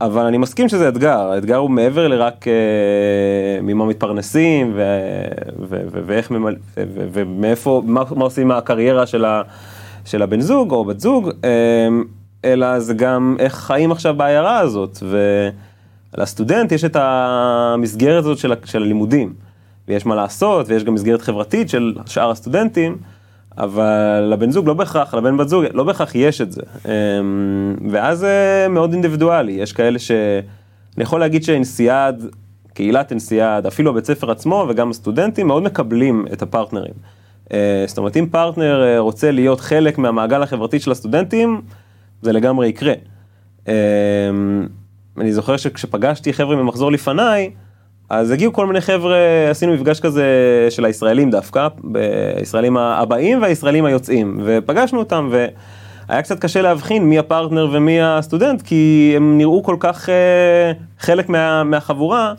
אבל 0.00 0.26
אני 0.26 0.38
מסכים 0.38 0.68
שזה 0.68 0.88
אתגר, 0.88 1.18
האתגר 1.18 1.56
הוא 1.56 1.70
מעבר 1.70 2.08
לרק 2.08 2.48
אה, 2.48 2.52
ממה 3.62 3.84
מתפרנסים 3.84 4.72
ו, 4.74 4.82
ו, 5.68 5.76
ו, 5.92 6.00
ואיך 6.06 6.30
ממל... 6.30 6.56
ו, 6.76 6.82
ו, 6.94 7.06
ומאיפה, 7.12 7.82
מה, 7.86 8.02
עושים 8.20 8.48
מהקריירה 8.48 9.06
של, 10.04 10.22
הבן 10.22 10.40
זוג 10.40 10.72
או 10.72 10.84
בת 10.84 11.00
זוג, 11.00 11.30
אה, 11.44 11.88
אלא 12.44 12.80
זה 12.80 12.94
גם 12.94 13.36
איך 13.38 13.54
חיים 13.54 13.92
עכשיו 13.92 14.14
בעיירה 14.14 14.58
הזאת, 14.58 14.98
ולסטודנט 16.14 16.72
יש 16.72 16.84
את 16.84 16.96
המסגרת 17.00 18.24
הזאת 18.24 18.38
של, 18.38 18.52
של 18.64 18.82
הלימודים, 18.82 19.34
ויש 19.88 20.06
מה 20.06 20.14
לעשות, 20.14 20.68
ויש 20.68 20.84
גם 20.84 20.94
מסגרת 20.94 21.22
חברתית 21.22 21.68
של 21.68 21.94
שאר 22.06 22.30
הסטודנטים. 22.30 22.96
אבל 23.58 24.28
לבן 24.32 24.50
זוג 24.50 24.66
לא 24.66 24.74
בהכרח, 24.74 25.14
לבן 25.14 25.36
בת 25.36 25.48
זוג 25.48 25.64
לא 25.72 25.84
בהכרח 25.84 26.14
יש 26.14 26.40
את 26.40 26.52
זה. 26.52 26.62
ואז 27.90 28.18
זה 28.18 28.66
מאוד 28.70 28.92
אינדיבידואלי, 28.92 29.52
יש 29.52 29.72
כאלה 29.72 29.98
ש... 29.98 30.10
אני 30.96 31.02
יכול 31.02 31.20
להגיד 31.20 31.44
שאינסיאד, 31.44 32.26
קהילת 32.74 33.10
אינסיאד, 33.10 33.66
אפילו 33.66 33.90
הבית 33.90 34.04
ספר 34.04 34.30
עצמו 34.30 34.66
וגם 34.68 34.90
הסטודנטים 34.90 35.46
מאוד 35.46 35.62
מקבלים 35.62 36.26
את 36.32 36.42
הפרטנרים. 36.42 36.94
זאת 37.86 37.98
אומרת, 37.98 38.16
אם 38.16 38.26
פרטנר 38.30 38.98
רוצה 38.98 39.30
להיות 39.30 39.60
חלק 39.60 39.98
מהמעגל 39.98 40.42
החברתי 40.42 40.80
של 40.80 40.90
הסטודנטים, 40.90 41.60
זה 42.22 42.32
לגמרי 42.32 42.68
יקרה. 42.68 42.94
אני 45.18 45.32
זוכר 45.32 45.56
שכשפגשתי 45.56 46.32
חבר'ה 46.32 46.56
ממחזור 46.56 46.92
לפניי, 46.92 47.50
אז 48.10 48.30
הגיעו 48.30 48.52
כל 48.52 48.66
מיני 48.66 48.80
חבר'ה, 48.80 49.16
עשינו 49.50 49.74
מפגש 49.74 50.00
כזה 50.00 50.24
של 50.70 50.84
הישראלים 50.84 51.30
דווקא, 51.30 51.68
הישראלים 52.36 52.76
הבאים 52.76 53.42
והישראלים 53.42 53.84
היוצאים, 53.84 54.40
ופגשנו 54.44 54.98
אותם, 54.98 55.30
והיה 55.30 56.22
קצת 56.22 56.38
קשה 56.38 56.62
להבחין 56.62 57.04
מי 57.04 57.18
הפרטנר 57.18 57.68
ומי 57.72 58.02
הסטודנט, 58.02 58.62
כי 58.62 59.12
הם 59.16 59.38
נראו 59.38 59.62
כל 59.62 59.76
כך 59.80 60.08
חלק 60.98 61.28
מה, 61.28 61.64
מהחבורה, 61.64 62.34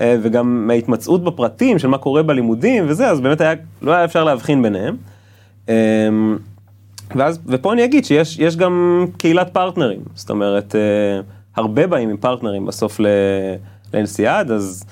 וגם 0.00 0.66
מההתמצאות 0.66 1.24
בפרטים 1.24 1.78
של 1.78 1.88
מה 1.88 1.98
קורה 1.98 2.22
בלימודים 2.22 2.84
וזה, 2.88 3.08
אז 3.08 3.20
באמת 3.20 3.40
היה, 3.40 3.54
לא 3.82 3.92
היה 3.92 4.04
אפשר 4.04 4.24
להבחין 4.24 4.62
ביניהם. 4.62 4.96
ואז, 7.14 7.38
ופה 7.46 7.72
אני 7.72 7.84
אגיד 7.84 8.04
שיש 8.04 8.56
גם 8.56 9.06
קהילת 9.16 9.50
פרטנרים, 9.50 10.00
זאת 10.14 10.30
אומרת, 10.30 10.74
הרבה 11.56 11.86
באים 11.86 12.08
עם 12.08 12.16
פרטנרים 12.16 12.66
בסוף 12.66 13.00
לאנסיאד, 13.94 14.50
אז... 14.50 14.84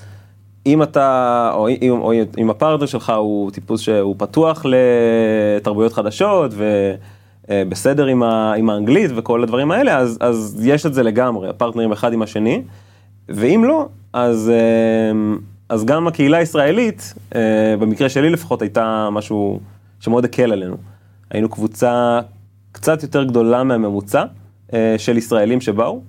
אם 0.67 0.83
אתה, 0.83 1.51
או, 1.55 1.69
או, 1.69 1.97
או 1.97 2.13
אם 2.39 2.51
הפרטנר 2.51 2.87
שלך 2.87 3.13
הוא 3.17 3.51
טיפוס 3.51 3.81
שהוא 3.81 4.15
פתוח 4.19 4.67
לתרבויות 5.59 5.93
חדשות 5.93 6.51
ובסדר 7.49 8.07
עם, 8.07 8.23
ה, 8.23 8.53
עם 8.53 8.71
האנגלית 8.71 9.11
וכל 9.17 9.43
הדברים 9.43 9.71
האלה, 9.71 9.99
אז, 9.99 10.19
אז 10.21 10.61
יש 10.65 10.87
את 10.87 10.95
זה 10.95 11.03
לגמרי, 11.03 11.49
הפרטנרים 11.49 11.93
אחד 11.93 12.13
עם 12.13 12.23
השני, 12.23 12.63
ואם 13.29 13.65
לא, 13.65 13.89
אז, 14.13 14.53
אז 15.69 15.85
גם 15.85 16.07
הקהילה 16.07 16.39
הישראלית, 16.39 17.15
במקרה 17.79 18.09
שלי 18.09 18.31
לפחות, 18.31 18.63
הייתה 18.63 19.09
משהו 19.13 19.61
שמאוד 20.01 20.25
הקל 20.25 20.53
עלינו. 20.53 20.77
היינו 21.31 21.49
קבוצה 21.49 22.21
קצת 22.73 23.03
יותר 23.03 23.25
גדולה 23.25 23.65
מהממוצע 23.65 24.25
של 24.99 25.19
ישראלים 25.19 25.61
שבאו. 25.61 26.01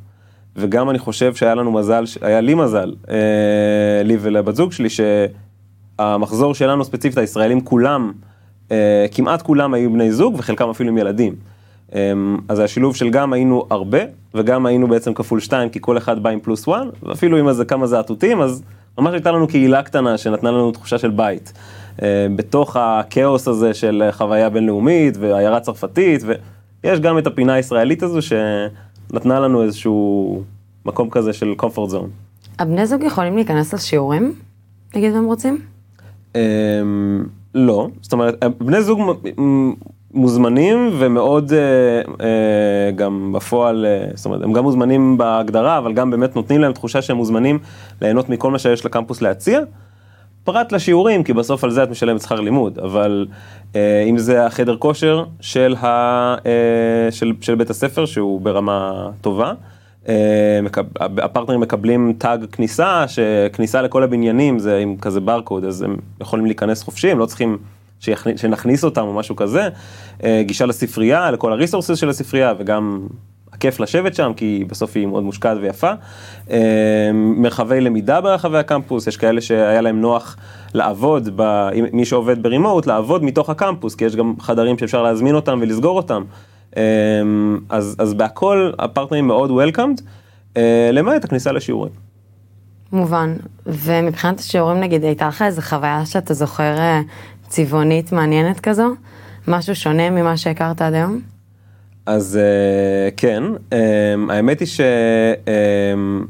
וגם 0.55 0.89
אני 0.89 0.99
חושב 0.99 1.35
שהיה 1.35 1.55
לנו 1.55 1.71
מזל, 1.71 2.03
היה 2.21 2.41
לי 2.41 2.53
מזל, 2.53 2.93
אה, 3.09 4.03
לי 4.03 4.17
ולבת 4.21 4.55
זוג 4.55 4.71
שלי, 4.71 4.87
שהמחזור 4.89 6.55
שלנו 6.55 6.85
ספציפית, 6.85 7.17
הישראלים 7.17 7.61
כולם, 7.61 8.11
אה, 8.71 9.05
כמעט 9.11 9.41
כולם 9.41 9.73
היו 9.73 9.93
בני 9.93 10.11
זוג 10.11 10.35
וחלקם 10.37 10.69
אפילו 10.69 10.89
עם 10.89 10.97
ילדים. 10.97 11.35
אה, 11.95 12.13
אז 12.49 12.59
השילוב 12.59 12.95
של 12.95 13.09
גם 13.09 13.33
היינו 13.33 13.65
הרבה 13.69 13.99
וגם 14.33 14.65
היינו 14.65 14.87
בעצם 14.87 15.13
כפול 15.13 15.39
שתיים 15.39 15.69
כי 15.69 15.79
כל 15.81 15.97
אחד 15.97 16.23
בא 16.23 16.29
עם 16.29 16.39
פלוס 16.39 16.67
וואן 16.67 16.87
ואפילו 17.03 17.37
עם 17.37 17.47
איזה 17.47 17.65
כמה 17.65 17.87
זעתותים 17.87 18.41
אז 18.41 18.63
ממש 18.97 19.13
הייתה 19.13 19.31
לנו 19.31 19.47
קהילה 19.47 19.83
קטנה 19.83 20.17
שנתנה 20.17 20.51
לנו 20.51 20.71
תחושה 20.71 20.97
של 20.97 21.09
בית. 21.09 21.53
אה, 22.01 22.27
בתוך 22.35 22.75
הכאוס 22.79 23.47
הזה 23.47 23.73
של 23.73 24.09
חוויה 24.11 24.49
בינלאומית 24.49 25.17
ועיירה 25.19 25.59
צרפתית 25.59 26.23
ויש 26.83 26.99
גם 26.99 27.17
את 27.17 27.27
הפינה 27.27 27.53
הישראלית 27.53 28.03
הזו 28.03 28.19
שנתנה 29.11 29.39
לנו 29.39 29.63
איזשהו 29.63 30.41
מקום 30.85 31.09
כזה 31.09 31.33
של 31.33 31.53
comfort 31.61 31.91
zone. 31.91 32.09
הבני 32.59 32.85
זוג 32.85 33.03
יכולים 33.03 33.35
להיכנס 33.35 33.73
לשיעורים, 33.73 34.33
נגיד 34.95 35.13
והם 35.13 35.25
רוצים? 35.25 35.61
אמ, 36.35 36.41
לא, 37.55 37.87
זאת 38.01 38.13
אומרת, 38.13 38.43
בני 38.57 38.81
זוג 38.81 38.99
מוזמנים 40.13 40.89
ומאוד 40.99 41.53
אה, 41.53 41.57
אה, 42.25 42.91
גם 42.91 43.33
בפועל, 43.33 43.85
אה, 43.85 44.07
זאת 44.15 44.25
אומרת, 44.25 44.41
הם 44.43 44.53
גם 44.53 44.63
מוזמנים 44.63 45.17
בהגדרה, 45.17 45.77
אבל 45.77 45.93
גם 45.93 46.11
באמת 46.11 46.35
נותנים 46.35 46.61
להם 46.61 46.73
תחושה 46.73 47.01
שהם 47.01 47.17
מוזמנים 47.17 47.59
ליהנות 48.01 48.29
מכל 48.29 48.51
מה 48.51 48.59
שיש 48.59 48.85
לקמפוס 48.85 49.21
להציע. 49.21 49.59
פרט 50.53 50.71
לשיעורים, 50.71 51.23
כי 51.23 51.33
בסוף 51.33 51.63
על 51.63 51.71
זה 51.71 51.83
את 51.83 51.89
משלמת 51.89 52.21
שכר 52.21 52.39
לימוד, 52.39 52.79
אבל 52.79 53.27
אה, 53.75 54.03
אם 54.09 54.17
זה 54.17 54.45
החדר 54.45 54.77
כושר 54.77 55.23
של, 55.41 55.75
ה, 55.81 55.85
אה, 56.45 57.11
של, 57.11 57.31
של 57.41 57.55
בית 57.55 57.69
הספר, 57.69 58.05
שהוא 58.05 58.41
ברמה 58.41 59.09
טובה, 59.21 59.53
אה, 60.09 60.59
מקב, 60.63 60.81
הפרטנרים 60.99 61.59
מקבלים 61.59 62.13
טאג 62.17 62.45
כניסה, 62.45 63.05
שכניסה 63.07 63.81
לכל 63.81 64.03
הבניינים 64.03 64.59
זה 64.59 64.77
עם 64.77 64.97
כזה 64.97 65.19
ברקוד, 65.19 65.65
אז 65.65 65.81
הם 65.81 65.95
יכולים 66.21 66.45
להיכנס 66.45 66.83
חופשי, 66.83 67.11
הם 67.11 67.19
לא 67.19 67.25
צריכים 67.25 67.57
שיכניס, 67.99 68.41
שנכניס 68.41 68.83
אותם 68.83 69.01
או 69.01 69.13
משהו 69.13 69.35
כזה. 69.35 69.69
אה, 70.23 70.43
גישה 70.45 70.65
לספרייה, 70.65 71.31
לכל 71.31 71.51
הריסורסס 71.51 71.97
של 71.97 72.09
הספרייה, 72.09 72.53
וגם 72.57 73.07
כיף 73.61 73.79
לשבת 73.79 74.15
שם, 74.15 74.31
כי 74.35 74.65
בסוף 74.67 74.91
היא 74.95 75.07
מאוד 75.07 75.23
מושקעת 75.23 75.57
ויפה. 75.61 75.91
אה, 76.51 77.09
מרחבי 77.13 77.81
למידה 77.81 78.21
ברחבי 78.21 78.57
הקמפוס, 78.57 79.07
יש 79.07 79.17
כאלה 79.17 79.41
שהיה 79.41 79.81
להם 79.81 80.01
נוח 80.01 80.37
לעבוד, 80.73 81.29
ב, 81.35 81.69
מי 81.93 82.05
שעובד 82.05 82.43
ברימוט, 82.43 82.87
לעבוד 82.87 83.23
מתוך 83.23 83.49
הקמפוס, 83.49 83.95
כי 83.95 84.05
יש 84.05 84.15
גם 84.15 84.33
חדרים 84.39 84.77
שאפשר 84.77 85.03
להזמין 85.03 85.35
אותם 85.35 85.59
ולסגור 85.61 85.97
אותם. 85.97 86.23
אז, 87.69 87.95
אז 87.99 88.13
בהכל 88.13 88.71
הפרטנרים 88.79 89.27
מאוד 89.27 89.51
וולקאמד, 89.51 90.01
למעט 90.91 91.23
הכניסה 91.25 91.51
לשיעורים. 91.51 91.91
מובן, 92.91 93.35
ומבחינת 93.65 94.39
השיעורים 94.39 94.79
נגיד, 94.79 95.03
הייתה 95.03 95.27
לך 95.27 95.41
איזה 95.41 95.61
חוויה 95.61 96.05
שאתה 96.05 96.33
זוכר 96.33 96.77
אה, 96.77 97.01
צבעונית 97.47 98.11
מעניינת 98.11 98.59
כזו? 98.59 98.87
משהו 99.47 99.75
שונה 99.75 100.09
ממה 100.09 100.37
שהכרת 100.37 100.81
עד 100.81 100.93
היום? 100.93 101.30
אז 102.05 102.39
uh, 102.39 103.13
כן, 103.17 103.43
um, 103.69 103.73
האמת 104.31 104.59
היא 104.59 104.67
ש... 104.67 104.81
Um, 105.45 106.27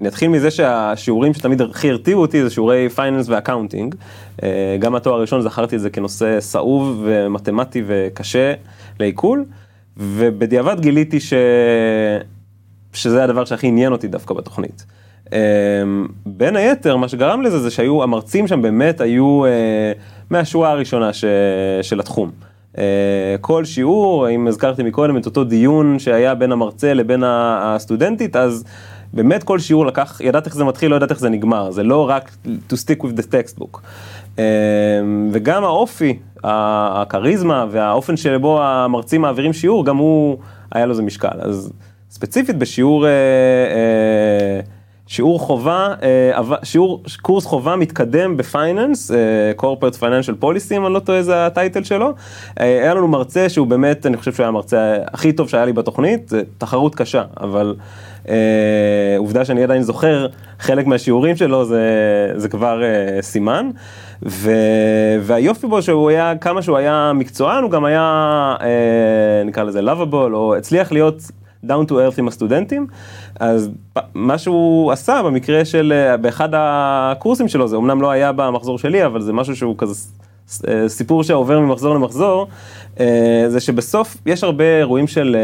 אני 0.00 0.08
אתחיל 0.08 0.28
מזה 0.28 0.50
שהשיעורים 0.50 1.34
שתמיד 1.34 1.62
הכי 1.62 1.90
הרתיעו 1.90 2.20
אותי 2.20 2.42
זה 2.42 2.50
שיעורי 2.50 2.88
finance 2.88 3.28
ו 3.28 3.34
accounting. 3.34 3.94
Uh, 4.36 4.42
גם 4.78 4.94
התואר 4.94 5.14
הראשון 5.14 5.42
זכרתי 5.42 5.76
את 5.76 5.80
זה 5.80 5.90
כנושא 5.90 6.40
סבוך 6.40 7.02
ומתמטי 7.04 7.82
וקשה 7.86 8.52
לעיכול, 9.00 9.44
ובדיעבד 9.96 10.80
גיליתי 10.80 11.20
ש... 11.20 11.34
שזה 12.92 13.24
הדבר 13.24 13.44
שהכי 13.44 13.66
עניין 13.66 13.92
אותי 13.92 14.08
דווקא 14.08 14.34
בתוכנית. 14.34 14.86
Um, 15.26 15.32
בין 16.26 16.56
היתר, 16.56 16.96
מה 16.96 17.08
שגרם 17.08 17.42
לזה 17.42 17.58
זה 17.58 17.70
שהיו, 17.70 18.02
המרצים 18.02 18.46
שם 18.46 18.62
באמת 18.62 19.00
היו... 19.00 19.44
Uh, 19.44 19.48
מהשורה 20.30 20.70
הראשונה 20.70 21.12
ש... 21.12 21.24
של 21.82 22.00
התחום. 22.00 22.30
Uh, 22.80 22.82
כל 23.40 23.64
שיעור, 23.64 24.28
אם 24.30 24.46
הזכרתי 24.46 24.82
מקודם 24.82 25.16
את 25.16 25.26
אותו 25.26 25.44
דיון 25.44 25.98
שהיה 25.98 26.34
בין 26.34 26.52
המרצה 26.52 26.94
לבין 26.94 27.22
הסטודנטית, 27.26 28.36
אז 28.36 28.64
באמת 29.12 29.42
כל 29.42 29.58
שיעור 29.58 29.86
לקח, 29.86 30.20
ידעת 30.20 30.46
איך 30.46 30.54
זה 30.54 30.64
מתחיל, 30.64 30.90
לא 30.90 30.96
ידעת 30.96 31.10
איך 31.10 31.18
זה 31.18 31.28
נגמר, 31.28 31.70
זה 31.70 31.82
לא 31.82 32.08
רק 32.10 32.30
to 32.46 32.72
stick 32.72 33.02
with 33.02 33.20
the 33.20 33.22
textbook. 33.22 33.78
Uh, 34.36 34.40
וגם 35.32 35.64
האופי, 35.64 36.18
הכריזמה 36.44 37.66
והאופן 37.70 38.16
שבו 38.16 38.62
המרצים 38.62 39.20
מעבירים 39.20 39.52
שיעור, 39.52 39.84
גם 39.84 39.96
הוא, 39.96 40.36
היה 40.72 40.86
לו 40.86 40.90
איזה 40.90 41.02
משקל. 41.02 41.40
אז 41.40 41.72
ספציפית 42.10 42.58
בשיעור... 42.58 43.06
שיעור 45.10 45.40
חובה, 45.40 45.94
אה, 46.02 46.40
שיעור, 46.62 47.02
קורס 47.22 47.44
חובה 47.44 47.76
מתקדם 47.76 48.36
בפייננס, 48.36 49.10
אה, 49.10 49.16
corporate 49.58 49.96
financial 50.00 50.42
policy, 50.44 50.76
אם 50.76 50.86
אני 50.86 50.94
לא 50.94 50.98
טועה, 50.98 51.22
זה 51.22 51.46
הטייטל 51.46 51.84
שלו. 51.84 52.06
אה, 52.60 52.66
היה 52.66 52.94
לנו 52.94 53.08
מרצה 53.08 53.48
שהוא 53.48 53.66
באמת, 53.66 54.06
אני 54.06 54.16
חושב 54.16 54.32
שהוא 54.32 54.44
היה 54.44 54.48
המרצה 54.48 54.96
הכי 55.06 55.32
טוב 55.32 55.48
שהיה 55.48 55.64
לי 55.64 55.72
בתוכנית, 55.72 56.32
תחרות 56.58 56.94
קשה, 56.94 57.22
אבל 57.40 57.74
עובדה 59.18 59.44
שאני 59.44 59.64
עדיין 59.64 59.82
זוכר 59.82 60.26
חלק 60.58 60.86
מהשיעורים 60.86 61.36
שלו, 61.36 61.64
זה, 61.64 61.82
זה 62.36 62.48
כבר 62.48 62.82
סימן. 63.20 63.70
ו... 64.22 64.50
והיופי 65.20 65.66
בו 65.66 65.82
שהוא 65.82 66.10
היה, 66.10 66.32
כמה 66.40 66.62
שהוא 66.62 66.76
היה 66.76 67.12
מקצוען, 67.14 67.62
הוא 67.62 67.70
גם 67.70 67.84
היה, 67.84 68.56
נקרא 69.44 69.62
לזה 69.62 69.80
lovable, 69.80 70.32
או 70.32 70.56
הצליח 70.56 70.92
להיות 70.92 71.22
down 71.66 71.86
to 71.88 71.92
earth 71.92 72.18
עם 72.18 72.28
הסטודנטים, 72.28 72.86
אז 73.40 73.70
מה 74.14 74.38
שהוא 74.38 74.92
עשה 74.92 75.22
במקרה 75.24 75.64
של, 75.64 75.92
אה, 75.96 76.16
באחד 76.16 76.48
הקורסים 76.52 77.48
שלו, 77.48 77.68
זה 77.68 77.76
אמנם 77.76 78.02
לא 78.02 78.10
היה 78.10 78.32
במחזור 78.32 78.78
שלי, 78.78 79.06
אבל 79.06 79.20
זה 79.20 79.32
משהו 79.32 79.56
שהוא 79.56 79.74
כזה 79.78 79.94
אה, 80.68 80.88
סיפור 80.88 81.22
שעובר 81.22 81.60
ממחזור 81.60 81.94
למחזור, 81.94 82.48
אה, 83.00 83.44
זה 83.48 83.60
שבסוף 83.60 84.16
יש 84.26 84.44
הרבה 84.44 84.78
אירועים 84.78 85.06
של 85.06 85.36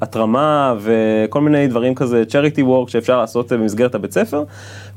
התרמה 0.00 0.74
וכל 0.80 1.40
מיני 1.40 1.66
דברים 1.66 1.94
כזה, 1.94 2.24
charity 2.28 2.60
work 2.60 2.90
שאפשר 2.90 3.18
לעשות 3.18 3.52
במסגרת 3.52 3.94
הבית 3.94 4.12
ספר, 4.12 4.44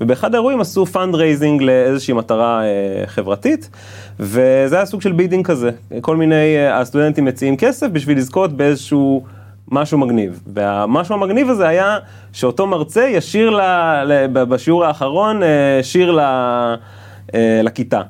ובאחד 0.01 0.35
האירועים 0.35 0.61
עשו 0.61 0.85
fundraising 0.93 1.61
לאיזושהי 1.61 2.13
מטרה 2.13 2.61
חברתית, 3.05 3.69
וזה 4.19 4.75
היה 4.75 4.85
סוג 4.85 5.01
של 5.01 5.11
bidding 5.11 5.45
כזה, 5.45 5.69
כל 6.01 6.15
מיני, 6.15 6.67
הסטודנטים 6.67 7.25
מציעים 7.25 7.57
כסף 7.57 7.87
בשביל 7.87 8.17
לזכות 8.17 8.53
באיזשהו... 8.53 9.23
משהו 9.71 9.97
מגניב. 9.97 10.41
והמשהו 10.53 11.15
המגניב 11.15 11.49
הזה 11.49 11.67
היה 11.67 11.97
שאותו 12.33 12.67
מרצה 12.67 13.03
ישיר 13.03 13.49
ל, 13.49 13.61
ל, 14.05 14.27
בשיעור 14.33 14.85
האחרון, 14.85 15.43
אה, 15.43 15.79
שיר 15.81 16.11
ל, 16.11 16.19
אה, 16.19 17.61
לכיתה. 17.63 18.01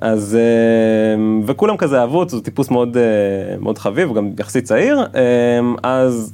אז, 0.00 0.38
אה, 0.40 1.22
וכולם 1.46 1.76
כזה 1.76 2.00
אהבו 2.00 2.18
אותו, 2.18 2.40
טיפוס 2.40 2.70
מאוד, 2.70 2.96
מאוד 3.60 3.78
חביב, 3.78 4.14
גם 4.14 4.30
יחסית 4.38 4.64
צעיר, 4.64 5.06
אז... 5.82 6.32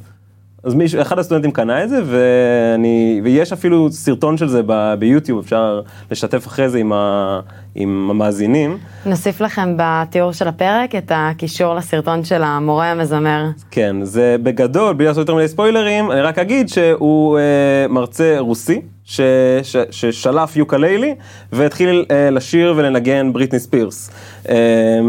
אז 0.65 0.75
מישהו, 0.75 1.01
אחד 1.01 1.19
הסטודנטים 1.19 1.51
קנה 1.51 1.85
את 1.85 1.89
זה, 1.89 2.03
ואני, 2.07 3.21
ויש 3.25 3.53
אפילו 3.53 3.93
סרטון 3.93 4.37
של 4.37 4.49
זה 4.49 4.63
ב, 4.67 4.95
ביוטיוב, 4.99 5.39
אפשר 5.39 5.81
לשתף 6.11 6.47
אחרי 6.47 6.69
זה 6.69 6.79
עם, 6.79 6.93
ה, 6.93 7.41
עם 7.75 8.11
המאזינים. 8.11 8.79
נוסיף 9.07 9.41
לכם 9.41 9.75
בתיאור 9.77 10.33
של 10.33 10.49
הפרק 10.49 10.95
את 10.95 11.13
הקישור 11.15 11.75
לסרטון 11.75 12.25
של 12.25 12.43
המורה 12.43 12.91
המזמר. 12.91 13.45
כן, 13.71 13.97
זה 14.03 14.37
בגדול, 14.43 14.95
בלי 14.95 15.07
לעשות 15.07 15.21
יותר 15.21 15.35
מדי 15.35 15.49
ספוילרים, 15.49 16.11
אני 16.13 16.21
רק 16.21 16.39
אגיד 16.39 16.69
שהוא 16.69 17.39
אה, 17.39 17.87
מרצה 17.89 18.37
רוסי, 18.39 18.81
ש, 19.05 19.21
ש, 19.63 19.77
ששלף 19.91 20.57
יוקללי, 20.57 21.15
והתחיל 21.53 22.05
אה, 22.11 22.31
לשיר 22.31 22.75
ולנגן 22.77 23.33
בריטני 23.33 23.59
ספירס. 23.59 24.11
אה, 24.49 24.55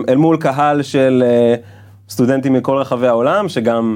אל 0.10 0.18
מול 0.18 0.38
קהל 0.38 0.82
של 0.82 1.24
אה, 1.26 1.56
סטודנטים 2.10 2.54
מכל 2.54 2.78
רחבי 2.78 3.08
העולם, 3.08 3.50
שגם... 3.50 3.96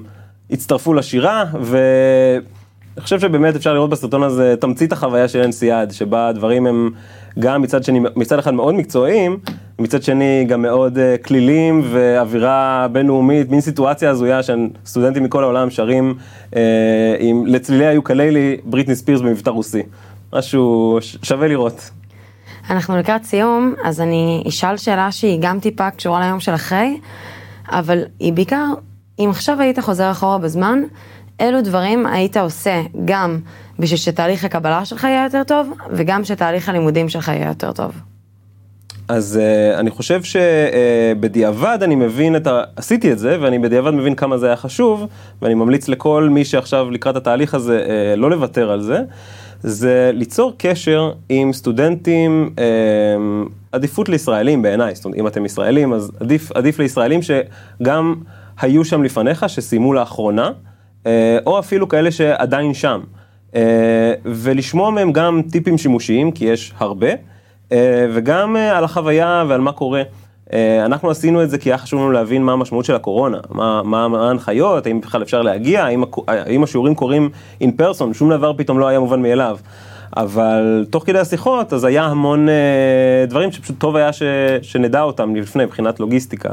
הצטרפו 0.52 0.94
לשירה, 0.94 1.44
ואני 1.62 2.42
חושב 3.00 3.20
שבאמת 3.20 3.56
אפשר 3.56 3.74
לראות 3.74 3.90
בסרטון 3.90 4.24
הזה 4.24 4.56
תמצית 4.60 4.92
החוויה 4.92 5.28
של 5.28 5.42
אנסיאד, 5.42 5.92
שבה 5.92 6.28
הדברים 6.28 6.68
הם 6.68 6.92
גם 7.40 7.62
מצד 7.62 7.84
שני, 7.84 8.00
מצד 8.16 8.40
אחד 8.40 8.54
מאוד 8.54 8.76
מקצועיים, 8.76 9.40
מצד 9.80 10.04
שני 10.04 10.46
גם 10.48 10.62
מאוד 10.62 10.98
uh, 10.98 11.28
כלילים 11.28 11.82
ואווירה 11.92 12.88
בינלאומית, 12.92 13.50
מין 13.50 13.62
סיטואציה 13.62 14.10
הזויה 14.10 14.44
של 14.44 14.68
סטודנטים 14.86 15.24
מכל 15.24 15.44
העולם 15.44 15.70
שרים 15.70 16.16
uh, 16.52 16.56
עם 17.20 17.46
לצלילי 17.46 17.86
היוקללי 17.86 18.58
בריטני 18.64 18.96
ספירס 18.96 19.22
במבטא 19.22 19.50
רוסי. 19.50 19.84
משהו 20.34 20.98
שווה 21.02 21.48
לראות. 21.48 21.90
אנחנו 22.70 22.98
לקראת 22.98 23.24
סיום, 23.24 23.74
אז 23.84 24.02
אני 24.02 24.44
אשאל 24.48 24.78
שאלה 24.78 25.12
שהיא 25.12 25.40
גם 25.42 25.60
טיפה 25.60 25.92
קשורה 25.92 26.28
ליום 26.28 26.40
של 26.40 26.56
אחרי, 26.56 27.00
אבל 27.72 28.04
היא 28.20 28.34
בעיקר 28.34 28.66
אם 29.20 29.30
עכשיו 29.30 29.62
היית 29.62 29.80
חוזר 29.80 30.12
אחורה 30.12 30.38
בזמן, 30.38 30.80
אילו 31.40 31.62
דברים 31.62 32.06
היית 32.06 32.38
עושה 32.38 32.82
גם 33.06 33.40
בשביל 33.80 33.98
שתהליך 33.98 34.46
הקבלה 34.46 34.86
שלך 34.86 35.04
יהיה 35.04 35.24
יותר 35.24 35.44
טוב, 35.44 35.74
וגם 35.92 36.24
שתהליך 36.24 36.70
הלימודים 36.70 37.10
שלך 37.10 37.28
יהיה 37.28 37.48
יותר 37.48 37.72
טוב? 37.72 37.92
אז 39.08 39.40
uh, 39.40 39.80
אני 39.80 39.92
חושב 39.92 40.22
שבדיעבד 40.24 41.78
uh, 41.82 41.84
אני 41.84 41.96
מבין 41.96 42.36
את 42.36 42.48
ה... 42.48 42.64
עשיתי 42.76 43.12
את 43.12 43.20
זה, 43.20 43.38
ואני 43.42 43.60
בדיעבד 43.60 43.92
מבין 43.92 44.16
כמה 44.16 44.38
זה 44.38 44.48
היה 44.48 44.56
חשוב, 44.56 45.08
ואני 45.42 45.54
ממליץ 45.54 45.88
לכל 45.88 46.30
מי 46.32 46.46
שעכשיו 46.46 46.92
לקראת 46.92 47.16
התהליך 47.16 47.54
הזה 47.54 47.86
uh, 47.86 48.20
לא 48.20 48.30
לוותר 48.30 48.72
על 48.72 48.82
זה, 48.82 49.02
זה 49.62 50.12
ליצור 50.14 50.54
קשר 50.58 51.12
עם 51.30 51.54
סטודנטים, 51.54 52.50
uh, 52.56 52.60
עדיפות 53.72 54.10
לישראלים 54.10 54.62
בעיניי, 54.62 54.96
זאת 54.96 55.06
אומרת, 55.06 55.20
אם 55.20 55.28
אתם 55.28 55.46
ישראלים, 55.46 55.94
אז 55.94 56.12
עדיף, 56.20 56.52
עדיף 56.52 56.80
לישראלים 56.80 57.20
שגם 57.22 58.16
היו 58.60 58.86
שם 58.86 59.04
לפניך, 59.04 59.50
שסיימו 59.50 59.94
לאחרונה, 59.94 60.52
uh, 61.04 61.08
או 61.46 61.60
אפילו 61.60 61.88
כאלה 61.88 62.12
שעדיין 62.12 62.74
שם. 62.74 63.02
Uh, 63.52 63.56
ולשמוע 64.26 64.92
מהם 64.92 65.12
גם 65.12 65.42
טיפים 65.52 65.78
שימושיים, 65.78 66.32
כי 66.32 66.46
יש 66.46 66.74
הרבה. 66.78 67.10
אה, 67.72 68.08
וגם 68.14 68.56
אה, 68.56 68.78
על 68.78 68.84
החוויה 68.84 69.44
ועל 69.48 69.62
מה 69.62 69.72
קורה. 69.72 70.02
אה, 70.54 70.86
אנחנו 70.86 71.10
עשינו 71.10 71.44
את 71.44 71.50
זה 71.50 71.58
כי 71.58 71.70
היה 71.70 71.78
חשוב 71.78 72.00
לנו 72.00 72.12
להבין 72.12 72.44
מה 72.44 72.54
המשמעות 72.54 72.86
של 72.86 72.96
הקורונה, 72.96 73.40
מה, 73.50 73.84
מה, 73.84 74.08
מה 74.08 74.28
ההנחיות, 74.28 74.86
האם 74.86 75.02
בכלל 75.02 75.22
אפשר 75.22 75.42
להגיע, 75.42 75.86
האם, 75.86 76.04
האם 76.28 76.64
השיעורים 76.64 76.96
קורים 76.96 77.30
in 77.64 77.68
person, 77.80 78.14
שום 78.14 78.30
דבר 78.30 78.54
פתאום 78.58 78.80
לא 78.80 78.88
היה 78.88 79.00
מובן 79.00 79.22
מאליו. 79.22 79.58
אבל 80.18 80.86
תוך 80.90 81.06
כדי 81.06 81.20
השיחות, 81.20 81.74
אז 81.74 81.84
היה 81.84 82.06
המון 82.06 82.50
אה, 82.50 83.26
דברים 83.28 83.52
שפשוט 83.52 83.80
טוב 83.80 83.96
היה 83.96 84.14
ש, 84.14 84.24
שנדע 84.62 85.02
אותם 85.02 85.36
לפני, 85.36 85.66
מבחינת 85.66 86.00
לוגיסטיקה. 86.00 86.50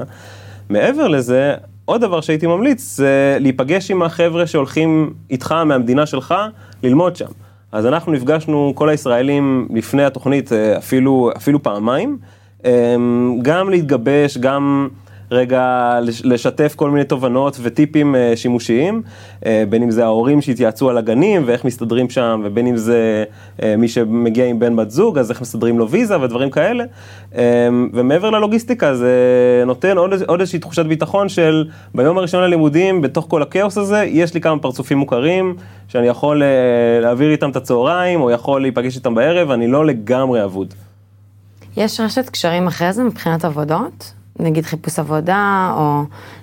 מעבר 0.70 1.08
לזה, 1.08 1.54
עוד 1.84 2.00
דבר 2.00 2.20
שהייתי 2.20 2.46
ממליץ 2.46 2.96
זה 2.96 3.36
להיפגש 3.40 3.90
עם 3.90 4.02
החבר'ה 4.02 4.46
שהולכים 4.46 5.12
איתך 5.30 5.52
מהמדינה 5.52 6.06
שלך 6.06 6.34
ללמוד 6.82 7.16
שם. 7.16 7.28
אז 7.72 7.86
אנחנו 7.86 8.12
נפגשנו, 8.12 8.72
כל 8.74 8.88
הישראלים, 8.88 9.68
לפני 9.74 10.04
התוכנית 10.04 10.52
אה, 10.52 10.78
אפילו, 10.78 11.30
אפילו 11.36 11.62
פעמיים, 11.62 12.18
אמ, 12.64 13.38
גם 13.42 13.70
להתגבש, 13.70 14.38
גם... 14.38 14.88
רגע 15.34 15.98
לשתף 16.24 16.74
כל 16.76 16.90
מיני 16.90 17.04
תובנות 17.04 17.58
וטיפים 17.62 18.14
אה, 18.14 18.32
שימושיים, 18.36 19.02
אה, 19.46 19.64
בין 19.68 19.82
אם 19.82 19.90
זה 19.90 20.04
ההורים 20.04 20.42
שהתייעצו 20.42 20.90
על 20.90 20.98
הגנים 20.98 21.42
ואיך 21.46 21.64
מסתדרים 21.64 22.10
שם, 22.10 22.42
ובין 22.44 22.66
אם 22.66 22.76
זה 22.76 23.24
אה, 23.62 23.74
מי 23.78 23.88
שמגיע 23.88 24.46
עם 24.46 24.58
בן 24.58 24.76
בת 24.76 24.90
זוג, 24.90 25.18
אז 25.18 25.30
איך 25.30 25.40
מסתדרים 25.40 25.78
לו 25.78 25.90
ויזה 25.90 26.20
ודברים 26.20 26.50
כאלה. 26.50 26.84
ומעבר 27.92 28.30
ללוגיסטיקה 28.30 28.94
זה 28.94 29.12
נותן 29.66 29.96
עוד, 29.96 30.12
עוד 30.26 30.40
איזושהי 30.40 30.58
תחושת 30.58 30.86
ביטחון 30.86 31.28
של 31.28 31.68
ביום 31.94 32.18
הראשון 32.18 32.42
ללימודים, 32.42 33.00
בתוך 33.00 33.26
כל 33.28 33.42
הכאוס 33.42 33.78
הזה, 33.78 34.04
יש 34.04 34.34
לי 34.34 34.40
כמה 34.40 34.58
פרצופים 34.58 34.98
מוכרים, 34.98 35.56
שאני 35.88 36.06
יכול 36.06 36.42
להעביר 37.02 37.30
איתם 37.30 37.50
את 37.50 37.56
הצהריים, 37.56 38.20
או 38.20 38.30
יכול 38.30 38.62
להיפגש 38.62 38.96
איתם 38.96 39.14
בערב, 39.14 39.50
אני 39.50 39.66
לא 39.66 39.86
לגמרי 39.86 40.44
אבוד. 40.44 40.74
יש 41.76 42.00
רשת 42.00 42.28
קשרים 42.28 42.66
אחרי 42.66 42.92
זה 42.92 43.04
מבחינת 43.04 43.44
עבודות? 43.44 44.12
נגיד 44.38 44.64
חיפוש 44.64 44.98
עבודה 44.98 45.72
או 45.76 46.02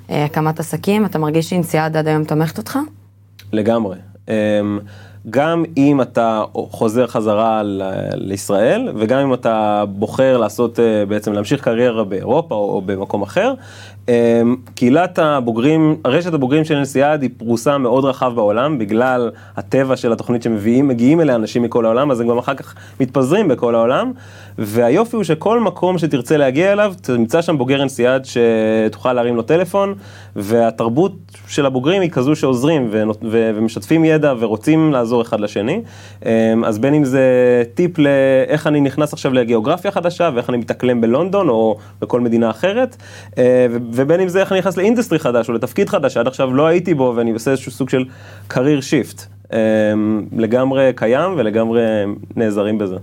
אה, 0.10 0.26
הקמת 0.26 0.60
עסקים, 0.60 1.06
אתה 1.06 1.20
מרגיש 1.20 1.50
שאינסיאד 1.50 1.98
עד 1.98 2.08
היום 2.08 2.24
תומכת 2.24 2.58
אותך? 2.58 2.80
לגמרי. 3.54 3.98
אמ, 4.28 4.80
גם 5.30 5.64
אם 5.78 6.02
אתה 6.02 6.44
חוזר 6.54 7.08
חזרה 7.08 7.62
לישראל 8.14 8.90
וגם 8.96 9.20
אם 9.20 9.34
אתה 9.34 9.84
בוחר 9.90 10.38
לעשות 10.38 10.80
אה, 10.80 11.06
בעצם 11.06 11.34
להמשיך 11.34 11.64
קריירה 11.64 12.04
באירופה 12.04 12.56
או 12.56 12.82
במקום 12.86 13.22
אחר, 13.22 13.54
קהילת 14.76 15.20
הבוגרים, 15.20 15.96
רשת 16.06 16.34
הבוגרים 16.34 16.64
של 16.64 16.80
נסיאד 16.80 17.22
היא 17.22 17.30
פרוסה 17.38 17.78
מאוד 17.78 18.06
רחב 18.06 18.36
בעולם 18.36 18.78
בגלל 18.78 19.32
הטבע 19.58 19.96
של 19.96 20.12
התוכנית 20.12 20.44
שמביאים, 20.44 20.88
מגיעים 20.88 21.22
אליה 21.22 21.36
אנשים 21.36 21.64
מכל 21.64 21.86
העולם, 21.86 22.12
אז 22.12 22.20
הם 22.20 22.28
גם 22.28 22.38
אחר 22.38 22.54
כך 22.54 22.76
מתפזרים 23.00 23.48
בכל 23.48 23.76
העולם, 23.76 24.12
והיופי 24.58 25.16
הוא 25.16 25.24
שכל 25.24 25.60
מקום 25.60 25.98
שתרצה 25.98 26.38
להגיע 26.38 26.72
אליו, 26.72 26.94
תמצא 27.02 27.42
שם 27.42 27.58
בוגר 27.58 27.86
נסיאד 27.86 28.26
שתוכל 28.26 29.14
להרים 29.14 29.36
לו 29.36 29.42
טלפון, 29.42 29.96
והתרבות 30.36 31.12
של 31.48 31.66
הבוגרים 31.66 32.02
היא 32.02 32.10
כזו 32.10 32.36
שעוזרים 32.36 32.90
ומשתפים 33.22 34.06
ידע 34.06 34.34
ורוצים 34.40 34.92
לעזור 34.92 35.22
אחד 35.22 35.40
לשני, 35.40 35.82
אמ, 36.26 36.66
אז 36.66 36.80
בין 36.80 36.94
אם 36.94 37.04
זה 37.04 37.24
טיפ 37.74 37.92
לאיך 37.98 38.68
אני 38.68 38.82
נכנס 38.82 39.14
עכשיו 39.14 39.34
לגיאוגרפיה 39.34 39.92
חדשה 39.92 40.30
ואיך 40.34 40.50
אני 40.50 40.58
מתאקלם 40.58 41.02
בלונדון 41.02 41.50
או 41.50 41.78
בכל 42.02 42.20
מדינה 42.22 42.50
אחרת, 42.50 42.98
אה, 43.38 43.68
ובין 43.94 44.20
אם 44.20 44.30
זה 44.30 44.40
איך 44.40 44.52
אני 44.52 44.60
נכנס 44.60 44.78
לאינדסטרי 44.78 45.20
חדש 45.20 45.50
או 45.50 45.54
לתפקיד 45.54 45.90
חדש 45.90 46.14
שעד 46.14 46.28
עכשיו 46.28 46.54
לא 46.54 46.68
הייתי 46.68 46.94
בו 46.94 47.14
ואני 47.16 47.32
עושה 47.32 47.52
איזשהו 47.52 47.72
סוג 47.72 47.90
של 47.90 48.06
career 48.50 48.82
shift. 48.82 49.22
אמ, 49.54 50.26
לגמרי 50.38 50.92
קיים 50.96 51.34
ולגמרי 51.38 51.82
נעזרים 52.36 52.78
בזה. 52.78 52.96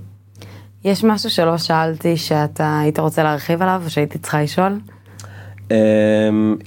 יש 0.85 1.05
משהו 1.05 1.31
שלא 1.31 1.59
שאלתי 1.59 2.17
שאתה 2.17 2.79
היית 2.81 2.99
רוצה 2.99 3.23
להרחיב 3.23 3.63
עליו 3.63 3.83
או 3.85 3.91
שהייתי 3.91 4.19
צריכה 4.19 4.43
לשאול? 4.43 4.73
אמ, 5.71 5.77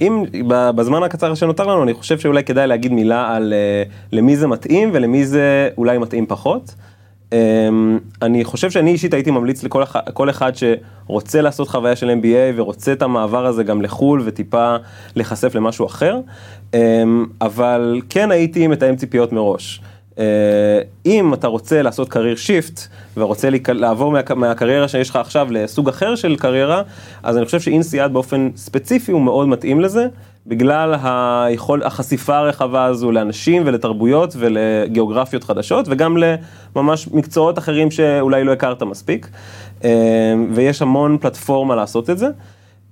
אם 0.00 0.24
בזמן 0.76 1.02
הקצר 1.02 1.34
שנותר 1.34 1.66
לנו 1.66 1.82
אני 1.82 1.94
חושב 1.94 2.18
שאולי 2.18 2.44
כדאי 2.44 2.66
להגיד 2.66 2.92
מילה 2.92 3.36
על 3.36 3.52
אה, 3.52 3.82
למי 4.12 4.36
זה 4.36 4.46
מתאים 4.46 4.90
ולמי 4.92 5.24
זה 5.24 5.68
אולי 5.78 5.98
מתאים 5.98 6.26
פחות. 6.26 6.74
אמ, 7.32 7.98
אני 8.22 8.44
חושב 8.44 8.70
שאני 8.70 8.90
אישית 8.90 9.14
הייתי 9.14 9.30
ממליץ 9.30 9.64
לכל 9.64 10.30
אחד 10.30 10.52
שרוצה 10.54 11.40
לעשות 11.40 11.68
חוויה 11.68 11.96
של 11.96 12.10
MBA 12.10 12.54
ורוצה 12.56 12.92
את 12.92 13.02
המעבר 13.02 13.46
הזה 13.46 13.62
גם 13.62 13.82
לחו"ל 13.82 14.22
וטיפה 14.24 14.76
להיחשף 15.16 15.54
למשהו 15.54 15.86
אחר, 15.86 16.20
אמ, 16.74 17.26
אבל 17.40 18.00
כן 18.08 18.30
הייתי 18.30 18.66
מתאם 18.66 18.96
ציפיות 18.96 19.32
מראש. 19.32 19.80
אה, 20.18 20.80
אם 21.06 21.34
אתה 21.34 21.46
רוצה 21.46 21.82
לעשות 21.82 22.08
career 22.08 22.36
shift 22.36 22.80
ורוצה 23.16 23.48
לעבור 23.68 24.14
מהקריירה 24.36 24.88
שיש 24.88 25.10
לך 25.10 25.16
עכשיו 25.16 25.48
לסוג 25.50 25.88
אחר 25.88 26.14
של 26.14 26.36
קריירה, 26.36 26.82
אז 27.22 27.36
אני 27.36 27.44
חושב 27.44 27.60
שאינסיאד 27.60 28.12
באופן 28.12 28.50
ספציפי 28.56 29.12
הוא 29.12 29.20
מאוד 29.20 29.48
מתאים 29.48 29.80
לזה. 29.80 30.06
בגלל 30.46 30.94
היכול, 31.02 31.82
החשיפה 31.82 32.36
הרחבה 32.36 32.84
הזו 32.84 33.12
לאנשים 33.12 33.62
ולתרבויות 33.66 34.34
ולגיאוגרפיות 34.38 35.44
חדשות 35.44 35.86
וגם 35.88 36.16
לממש 36.16 37.08
מקצועות 37.08 37.58
אחרים 37.58 37.90
שאולי 37.90 38.44
לא 38.44 38.52
הכרת 38.52 38.82
מספיק 38.82 39.28
אה, 39.84 39.90
ויש 40.52 40.82
המון 40.82 41.18
פלטפורמה 41.20 41.76
לעשות 41.76 42.10
את 42.10 42.18
זה. 42.18 42.26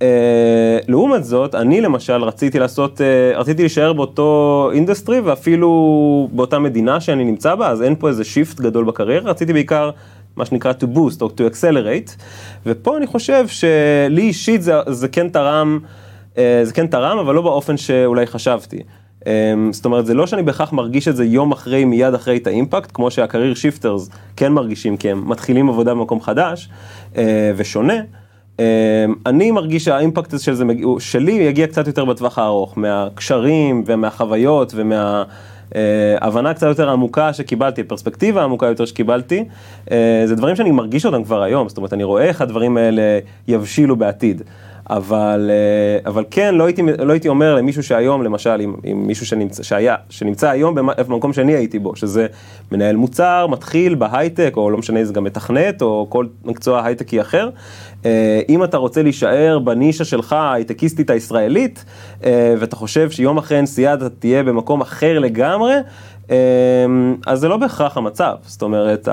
אה, 0.03 0.79
לעומת 0.89 1.25
זאת, 1.25 1.55
אני 1.55 1.81
למשל 1.81 2.23
רציתי 2.23 2.59
לעשות, 2.59 3.01
אה, 3.01 3.39
רציתי 3.39 3.63
להישאר 3.63 3.93
באותו 3.93 4.71
industry 4.75 5.21
ואפילו 5.21 6.29
באותה 6.33 6.59
מדינה 6.59 7.01
שאני 7.01 7.25
נמצא 7.25 7.55
בה, 7.55 7.69
אז 7.69 7.83
אין 7.83 7.95
פה 7.99 8.09
איזה 8.09 8.25
shift 8.25 8.61
גדול 8.61 8.85
בקריירה, 8.85 9.31
רציתי 9.31 9.53
בעיקר 9.53 9.91
מה 10.37 10.45
שנקרא 10.45 10.73
to 10.73 10.97
boost 10.97 11.21
או 11.21 11.29
to 11.29 11.53
accelerate, 11.53 12.23
ופה 12.67 12.97
אני 12.97 13.07
חושב 13.07 13.49
שלי 13.49 14.23
אישית 14.23 14.63
זה, 14.63 14.75
זה 14.87 15.09
כן 15.09 15.29
תרם. 15.29 15.79
אה, 16.39 16.61
זה 16.65 16.73
כן 16.73 16.87
תרם, 16.87 17.19
אבל 17.19 17.35
לא 17.35 17.43
באופן 17.43 17.77
שאולי 17.77 18.27
חשבתי. 18.27 18.83
אה, 19.27 19.55
זאת 19.71 19.85
אומרת, 19.85 20.07
זה 20.07 20.15
לא 20.15 20.27
שאני 20.27 20.43
בהכרח 20.43 20.73
מרגיש 20.73 21.09
את 21.09 21.17
זה 21.17 21.25
יום 21.25 21.53
אחרי, 21.53 21.85
מיד 21.85 22.15
אחרי 22.15 22.37
את 22.37 22.47
ה 22.47 22.52
impact, 22.52 22.91
כמו 22.95 23.11
שה 23.11 23.26
career 23.26 23.55
shifters 23.55 24.11
כן 24.37 24.53
מרגישים, 24.53 24.97
כי 24.97 25.11
הם 25.11 25.31
מתחילים 25.31 25.69
עבודה 25.69 25.95
במקום 25.95 26.21
חדש 26.21 26.69
אה, 27.17 27.53
ושונה. 27.57 27.95
אני 29.27 29.51
מרגיש 29.51 29.85
שה 29.85 30.03
impact 30.03 30.39
של 30.39 30.55
זה, 30.55 30.65
שלי 30.99 31.33
יגיע 31.33 31.67
קצת 31.67 31.87
יותר 31.87 32.05
בטווח 32.05 32.39
הארוך, 32.39 32.79
מהקשרים 32.79 33.85
ומהחוויות 33.87 34.73
ומה... 34.77 35.23
הבנה 36.21 36.55
קצת 36.55 36.67
יותר 36.67 36.91
עמוקה 36.91 37.33
שקיבלתי, 37.33 37.83
פרספקטיבה 37.83 38.45
עמוקה 38.45 38.67
יותר 38.67 38.85
שקיבלתי, 38.85 39.45
זה 40.25 40.35
דברים 40.37 40.57
שאני 40.57 40.71
מרגיש 40.71 41.07
אותם 41.07 41.25
כבר 41.25 41.43
היום, 41.43 41.69
זאת 41.69 41.77
אומרת, 41.77 41.93
אני 41.93 42.05
רואה 42.05 42.25
איך 42.25 42.41
הדברים 42.41 42.77
האלה 42.77 43.19
יבשילו 43.49 43.97
בעתיד. 43.97 44.43
אבל, 44.91 45.51
אה, 45.51 46.11
אבל 46.11 46.25
כן, 46.31 46.55
לא 46.55 46.65
הייתי, 46.65 46.83
לא 46.99 47.13
הייתי 47.13 47.29
אומר 47.29 47.55
למישהו 47.55 47.83
שהיום, 47.83 48.23
למשל, 48.23 48.61
עם, 48.61 48.75
עם 48.85 49.07
מישהו 49.07 49.27
שנמצא, 49.27 49.63
שהיה, 49.63 49.95
שנמצא 50.09 50.51
היום 50.51 50.75
במקום 50.75 51.33
שאני 51.33 51.53
הייתי 51.53 51.79
בו, 51.79 51.97
שזה 51.97 52.27
מנהל 52.73 52.97
מוצר, 52.97 53.47
מתחיל 53.47 53.95
בהייטק, 53.95 54.53
או 54.57 54.71
לא 54.71 54.79
משנה, 54.79 55.05
זה 55.05 55.13
גם 55.13 55.25
מתכנת, 55.25 55.83
או 55.83 56.07
כל 56.09 56.27
מקצוע 56.45 56.85
הייטקי 56.85 57.21
אחר. 57.21 57.51
אה, 58.05 58.41
אם 58.49 58.65
אתה 58.65 58.77
רוצה 58.77 59.03
להישאר 59.03 59.59
בנישה 59.59 60.05
שלך, 60.05 60.33
ההייטקיסטית 60.33 61.11
הישראלית, 61.11 61.85
אה, 62.25 62.55
ואתה 62.59 62.77
חושב 62.77 63.11
שיום 63.11 63.39
אחרי 63.39 63.63
נסיעה 63.63 63.97
תהיה 64.19 64.43
במקום 64.43 64.81
אחר 64.81 65.19
לגמרי, 65.19 65.75
אז 67.27 67.41
זה 67.41 67.49
לא 67.49 67.57
בהכרח 67.57 67.97
המצב. 67.97 68.35
זאת 68.43 68.63
אומרת, 68.63 69.09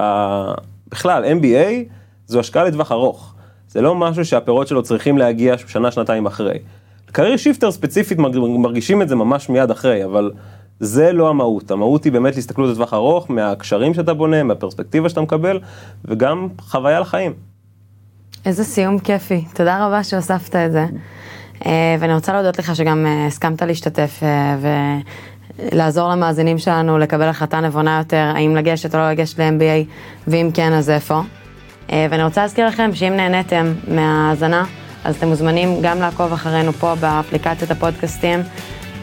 בכלל, 0.92 1.26
MBA 1.42 1.94
זו 2.28 2.40
השקעה 2.40 2.64
לטווח 2.64 2.92
ארוך. 2.92 3.34
זה 3.68 3.82
לא 3.82 3.96
משהו 3.96 4.26
שהפירות 4.26 4.68
שלו 4.68 4.84
צריכים 4.84 5.18
להגיע 5.18 5.56
שנה, 5.68 5.92
שנתיים 5.92 6.26
אחרי. 6.26 6.60
קרייר 7.12 7.38
שיפטר 7.38 7.72
ספציפית 7.72 8.18
מרגישים 8.58 9.02
את 9.02 9.10
זה 9.10 9.16
ממש 9.16 9.50
מיד 9.50 9.72
אחרי, 9.72 10.06
אבל 10.06 10.32
זה 10.80 11.12
לא 11.12 11.30
המהות. 11.30 11.72
המהות 11.72 12.04
היא 12.04 12.12
באמת 12.12 12.36
להסתכלות 12.36 12.70
לטווח 12.70 12.94
ארוך, 12.94 13.30
מהקשרים 13.30 13.94
שאתה 13.94 14.14
בונה, 14.14 14.44
מהפרספקטיבה 14.44 15.10
שאתה 15.10 15.22
מקבל, 15.22 15.60
וגם 16.06 16.48
חוויה 16.60 17.00
לחיים. 17.00 17.34
איזה 18.46 18.64
סיום 18.64 19.00
כיפי, 19.00 19.46
תודה 19.54 19.86
רבה 19.86 20.04
שהוספת 20.04 20.56
את 20.56 20.72
זה. 20.72 20.86
אה, 21.66 21.96
ואני 22.00 22.14
רוצה 22.14 22.34
להודות 22.34 22.60
לך 22.60 22.76
שגם 22.76 23.06
אה, 23.06 23.26
הסכמת 23.26 23.62
להשתתף 23.62 24.20
אה, 24.24 24.58
ולעזור 25.72 26.10
למאזינים 26.10 26.58
שלנו 26.58 26.98
לקבל 26.98 27.28
החלטה 27.28 27.60
נבונה 27.60 27.98
יותר, 27.98 28.32
האם 28.36 28.56
לגשת 28.56 28.96
או 28.96 29.00
לא 29.00 29.12
לגשת 29.12 29.40
ל-MBA, 29.40 29.90
ואם 30.28 30.50
כן, 30.54 30.74
אז 30.74 30.90
איפה? 30.90 31.22
אה, 31.92 32.08
ואני 32.10 32.24
רוצה 32.24 32.42
להזכיר 32.42 32.68
לכם 32.68 32.90
שאם 32.94 33.14
נהניתם 33.16 33.74
מההאזנה, 33.88 34.66
אז 35.04 35.16
אתם 35.16 35.28
מוזמנים 35.28 35.82
גם 35.82 36.00
לעקוב 36.00 36.34
אחרינו 36.34 36.74
פה 36.74 36.96
באפליקציית 36.96 37.72
הפודקאסטים. 37.72 38.40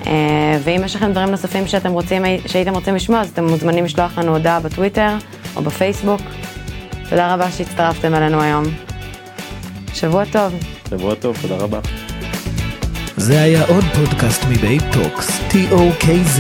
אה, 0.07 0.59
ואם 0.65 0.81
יש 0.85 0.97
לכם 0.97 1.13
דברים 1.13 1.31
נוספים 1.31 1.67
שאתם 1.67 1.93
רוצים, 1.93 2.23
שהייתם 2.47 2.75
רוצים 2.75 2.95
לשמוע, 2.95 3.21
אז 3.21 3.31
אתם 3.31 3.45
מוזמנים 3.45 3.85
לשלוח 3.85 4.19
לנו 4.19 4.33
הודעה 4.33 4.61
בטוויטר 4.61 5.17
או 5.57 5.63
בפייסבוק. 5.63 6.21
תודה 7.11 7.35
רבה 7.35 7.51
שהצטרפתם 7.51 8.15
אלינו 8.15 8.41
היום. 8.41 8.65
שבוע 9.95 10.25
טוב. 10.25 10.55
שבוע 10.91 11.15
טוב, 11.15 11.37
תודה 11.43 11.57
רבה. 11.57 11.81
זה 13.17 13.43
היה 13.43 13.65
עוד 13.67 13.85
פודקאסט 13.95 14.45
מבית 14.51 14.83
טוקס, 14.93 15.41
tokz.co.il. 15.51 16.35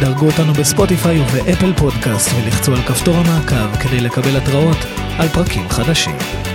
דרגו 0.00 0.26
אותנו 0.26 0.52
בספוטיפיי 0.52 1.20
ובאפל 1.20 1.72
פודקאסט 1.72 2.30
ולחצו 2.34 2.72
על 2.72 2.82
כפתור 2.82 3.16
המעקב 3.16 3.76
כדי 3.76 4.00
לקבל 4.00 4.36
התראות 4.36 4.78
על 5.18 5.28
פרקים 5.28 5.68
חדשים. 5.68 6.51